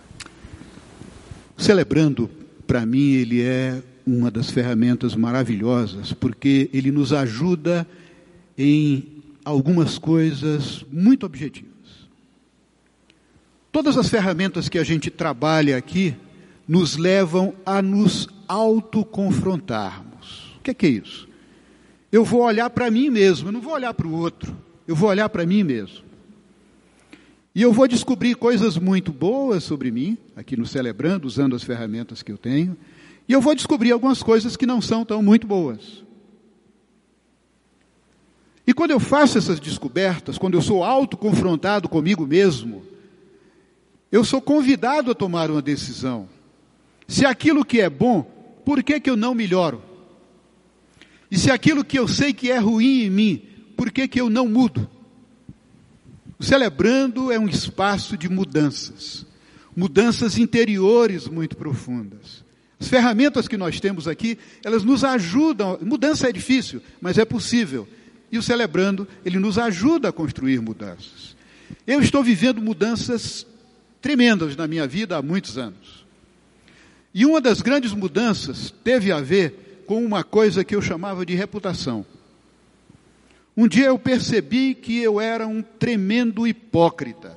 Celebrando 1.56 2.28
para 2.66 2.84
mim, 2.84 3.12
ele 3.12 3.40
é 3.40 3.80
uma 4.04 4.32
das 4.32 4.50
ferramentas 4.50 5.14
maravilhosas, 5.14 6.12
porque 6.12 6.68
ele 6.72 6.90
nos 6.90 7.12
ajuda 7.12 7.86
em 8.58 9.22
algumas 9.44 9.96
coisas 9.96 10.84
muito 10.90 11.24
objetivas. 11.24 11.70
Todas 13.70 13.96
as 13.96 14.08
ferramentas 14.08 14.68
que 14.68 14.80
a 14.80 14.82
gente 14.82 15.08
trabalha 15.08 15.76
aqui 15.76 16.16
nos 16.66 16.96
levam 16.96 17.54
a 17.64 17.80
nos 17.80 18.28
autoconfrontarmos. 18.48 20.56
O 20.58 20.62
que 20.64 20.72
é, 20.72 20.74
que 20.74 20.86
é 20.86 20.90
isso? 20.90 21.29
Eu 22.12 22.24
vou 22.24 22.42
olhar 22.42 22.68
para 22.70 22.90
mim 22.90 23.08
mesmo, 23.08 23.48
eu 23.48 23.52
não 23.52 23.60
vou 23.60 23.72
olhar 23.72 23.94
para 23.94 24.06
o 24.06 24.12
outro, 24.12 24.56
eu 24.86 24.96
vou 24.96 25.08
olhar 25.08 25.28
para 25.28 25.46
mim 25.46 25.62
mesmo. 25.62 26.04
E 27.54 27.62
eu 27.62 27.72
vou 27.72 27.86
descobrir 27.86 28.34
coisas 28.36 28.76
muito 28.76 29.12
boas 29.12 29.64
sobre 29.64 29.90
mim, 29.90 30.16
aqui 30.36 30.56
no 30.56 30.66
Celebrando, 30.66 31.26
usando 31.26 31.54
as 31.54 31.62
ferramentas 31.62 32.22
que 32.22 32.30
eu 32.30 32.38
tenho, 32.38 32.76
e 33.28 33.32
eu 33.32 33.40
vou 33.40 33.54
descobrir 33.54 33.92
algumas 33.92 34.22
coisas 34.22 34.56
que 34.56 34.66
não 34.66 34.80
são 34.80 35.04
tão 35.04 35.22
muito 35.22 35.46
boas. 35.46 36.04
E 38.66 38.72
quando 38.72 38.92
eu 38.92 39.00
faço 39.00 39.38
essas 39.38 39.58
descobertas, 39.58 40.38
quando 40.38 40.54
eu 40.54 40.62
sou 40.62 40.84
autoconfrontado 40.84 41.88
comigo 41.88 42.26
mesmo, 42.26 42.82
eu 44.12 44.24
sou 44.24 44.40
convidado 44.40 45.10
a 45.10 45.14
tomar 45.14 45.50
uma 45.50 45.62
decisão. 45.62 46.28
Se 47.06 47.26
aquilo 47.26 47.64
que 47.64 47.80
é 47.80 47.90
bom, 47.90 48.22
por 48.64 48.82
que, 48.82 49.00
que 49.00 49.10
eu 49.10 49.16
não 49.16 49.34
melhoro? 49.34 49.82
E 51.30 51.38
se 51.38 51.50
aquilo 51.50 51.84
que 51.84 51.98
eu 51.98 52.08
sei 52.08 52.32
que 52.32 52.50
é 52.50 52.58
ruim 52.58 53.04
em 53.04 53.10
mim, 53.10 53.42
por 53.76 53.90
que, 53.90 54.08
que 54.08 54.20
eu 54.20 54.28
não 54.28 54.48
mudo? 54.48 54.88
O 56.38 56.44
Celebrando 56.44 57.30
é 57.30 57.38
um 57.38 57.48
espaço 57.48 58.16
de 58.16 58.28
mudanças, 58.28 59.26
mudanças 59.76 60.38
interiores 60.38 61.28
muito 61.28 61.56
profundas. 61.56 62.44
As 62.80 62.88
ferramentas 62.88 63.46
que 63.46 63.58
nós 63.58 63.78
temos 63.78 64.08
aqui, 64.08 64.38
elas 64.64 64.82
nos 64.82 65.04
ajudam. 65.04 65.78
Mudança 65.82 66.28
é 66.28 66.32
difícil, 66.32 66.82
mas 67.00 67.18
é 67.18 67.26
possível. 67.26 67.86
E 68.32 68.38
o 68.38 68.42
Celebrando, 68.42 69.06
ele 69.24 69.38
nos 69.38 69.58
ajuda 69.58 70.08
a 70.08 70.12
construir 70.12 70.60
mudanças. 70.60 71.36
Eu 71.86 72.00
estou 72.00 72.24
vivendo 72.24 72.62
mudanças 72.62 73.46
tremendas 74.00 74.56
na 74.56 74.66
minha 74.66 74.86
vida 74.86 75.16
há 75.18 75.22
muitos 75.22 75.58
anos. 75.58 76.06
E 77.12 77.26
uma 77.26 77.40
das 77.40 77.60
grandes 77.60 77.92
mudanças 77.92 78.72
teve 78.82 79.12
a 79.12 79.20
ver 79.20 79.69
com 79.90 80.04
uma 80.04 80.22
coisa 80.22 80.62
que 80.62 80.76
eu 80.76 80.80
chamava 80.80 81.26
de 81.26 81.34
reputação. 81.34 82.06
Um 83.56 83.66
dia 83.66 83.86
eu 83.86 83.98
percebi 83.98 84.72
que 84.72 85.02
eu 85.02 85.20
era 85.20 85.48
um 85.48 85.62
tremendo 85.62 86.46
hipócrita. 86.46 87.36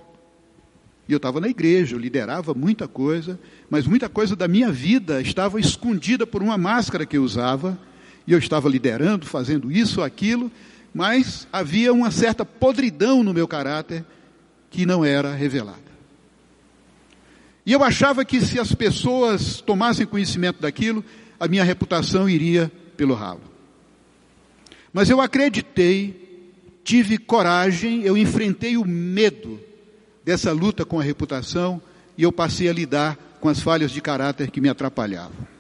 E 1.10 1.14
eu 1.14 1.18
estava 1.18 1.42
na 1.42 1.48
igreja, 1.48 1.96
eu 1.96 2.00
liderava 2.00 2.54
muita 2.54 2.88
coisa, 2.88 3.40
mas 3.72 3.88
muita 3.88 4.08
coisa 4.08 4.36
da 4.36 4.48
minha 4.48 4.72
vida 4.72 5.20
estava 5.20 5.60
escondida 5.60 6.28
por 6.28 6.44
uma 6.44 6.56
máscara 6.56 7.08
que 7.08 7.18
eu 7.18 7.24
usava, 7.24 7.76
e 8.28 8.34
eu 8.34 8.38
estava 8.38 8.70
liderando, 8.70 9.26
fazendo 9.26 9.72
isso 9.72 10.04
aquilo, 10.04 10.52
mas 10.94 11.48
havia 11.52 11.92
uma 11.92 12.12
certa 12.12 12.46
podridão 12.46 13.24
no 13.24 13.34
meu 13.34 13.48
caráter 13.48 14.06
que 14.70 14.86
não 14.86 15.04
era 15.04 15.34
revelada. 15.34 15.82
E 17.66 17.72
eu 17.72 17.84
achava 17.84 18.24
que 18.24 18.42
se 18.42 18.60
as 18.60 18.76
pessoas 18.76 19.60
tomassem 19.60 20.06
conhecimento 20.06 20.62
daquilo, 20.62 21.04
a 21.40 21.48
minha 21.48 21.64
reputação 21.64 22.30
iria 22.30 22.72
pelo 22.96 23.14
ralo. 23.14 23.42
Mas 24.92 25.10
eu 25.10 25.20
acreditei, 25.20 26.52
tive 26.84 27.18
coragem, 27.18 28.04
eu 28.04 28.16
enfrentei 28.16 28.78
o 28.78 28.86
medo 28.86 29.60
dessa 30.24 30.52
luta 30.52 30.86
com 30.86 31.00
a 31.00 31.04
reputação 31.04 31.82
e 32.18 32.24
eu 32.24 32.32
passei 32.32 32.70
a 32.70 32.74
lidar 32.74 33.18
com 33.42 33.50
as 33.50 33.60
falhas 33.60 33.92
de 33.92 34.02
caráter 34.02 34.52
que 34.52 34.62
me 34.62 34.70
atrapalhavam. 34.70 35.54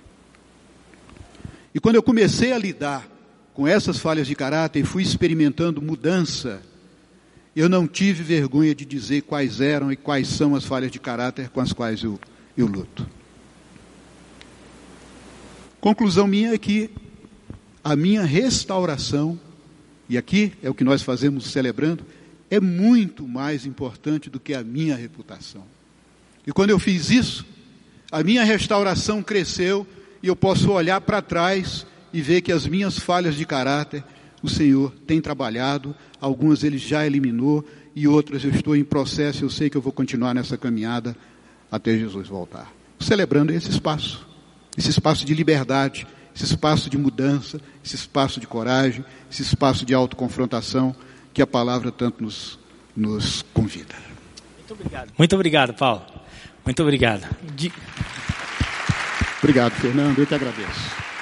E 1.73 1.79
quando 1.79 1.95
eu 1.95 2.03
comecei 2.03 2.53
a 2.53 2.57
lidar 2.57 3.07
com 3.53 3.67
essas 3.67 3.97
falhas 3.97 4.27
de 4.27 4.35
caráter 4.35 4.79
e 4.79 4.83
fui 4.83 5.01
experimentando 5.01 5.81
mudança, 5.81 6.61
eu 7.55 7.67
não 7.67 7.87
tive 7.87 8.23
vergonha 8.23 8.73
de 8.73 8.85
dizer 8.85 9.21
quais 9.23 9.59
eram 9.59 9.91
e 9.91 9.95
quais 9.95 10.27
são 10.27 10.55
as 10.55 10.63
falhas 10.63 10.91
de 10.91 10.99
caráter 10.99 11.49
com 11.49 11.59
as 11.59 11.73
quais 11.73 12.03
eu, 12.03 12.19
eu 12.55 12.67
luto. 12.67 13.07
Conclusão 15.83 16.25
minha 16.27 16.53
é 16.53 16.57
que 16.57 16.89
a 17.83 17.93
minha 17.93 18.23
restauração, 18.23 19.37
e 20.07 20.17
aqui 20.17 20.53
é 20.63 20.69
o 20.69 20.73
que 20.73 20.81
nós 20.81 21.01
fazemos 21.01 21.47
celebrando, 21.47 22.05
é 22.49 22.57
muito 22.57 23.27
mais 23.27 23.65
importante 23.65 24.29
do 24.29 24.39
que 24.39 24.53
a 24.53 24.63
minha 24.63 24.95
reputação. 24.95 25.65
E 26.47 26.53
quando 26.53 26.69
eu 26.69 26.79
fiz 26.79 27.09
isso, 27.09 27.45
a 28.09 28.23
minha 28.23 28.45
restauração 28.45 29.21
cresceu 29.21 29.85
e 30.23 30.27
eu 30.27 30.37
posso 30.37 30.71
olhar 30.71 31.01
para 31.01 31.21
trás 31.21 31.85
e 32.13 32.21
ver 32.21 32.39
que 32.39 32.53
as 32.53 32.65
minhas 32.65 32.97
falhas 32.97 33.35
de 33.35 33.45
caráter 33.45 34.05
o 34.41 34.47
Senhor 34.47 34.89
tem 35.05 35.19
trabalhado, 35.19 35.93
algumas 36.17 36.63
ele 36.63 36.77
já 36.77 37.05
eliminou 37.05 37.61
e 37.93 38.07
outras 38.07 38.41
eu 38.45 38.51
estou 38.51 38.73
em 38.73 38.85
processo, 38.85 39.43
eu 39.43 39.49
sei 39.49 39.69
que 39.69 39.75
eu 39.75 39.81
vou 39.81 39.91
continuar 39.91 40.33
nessa 40.33 40.57
caminhada 40.57 41.13
até 41.69 41.97
Jesus 41.97 42.29
voltar. 42.29 42.73
Celebrando 43.01 43.51
esse 43.51 43.69
espaço, 43.69 44.31
esse 44.77 44.89
espaço 44.89 45.25
de 45.25 45.33
liberdade, 45.33 46.07
esse 46.35 46.45
espaço 46.45 46.89
de 46.89 46.97
mudança, 46.97 47.59
esse 47.83 47.95
espaço 47.95 48.39
de 48.39 48.47
coragem, 48.47 49.05
esse 49.31 49.41
espaço 49.41 49.85
de 49.85 49.93
autoconfrontação 49.93 50.95
que 51.33 51.41
a 51.41 51.47
palavra 51.47 51.91
tanto 51.91 52.23
nos, 52.23 52.59
nos 52.95 53.43
convida. 53.53 53.95
Muito 54.57 54.73
obrigado. 54.73 55.11
Muito 55.17 55.35
obrigado, 55.35 55.73
Paulo. 55.73 56.05
Muito 56.65 56.81
obrigado. 56.81 57.27
De... 57.55 57.71
Obrigado, 59.41 59.73
Fernando. 59.73 60.19
Eu 60.19 60.25
que 60.25 60.33
agradeço. 60.33 61.12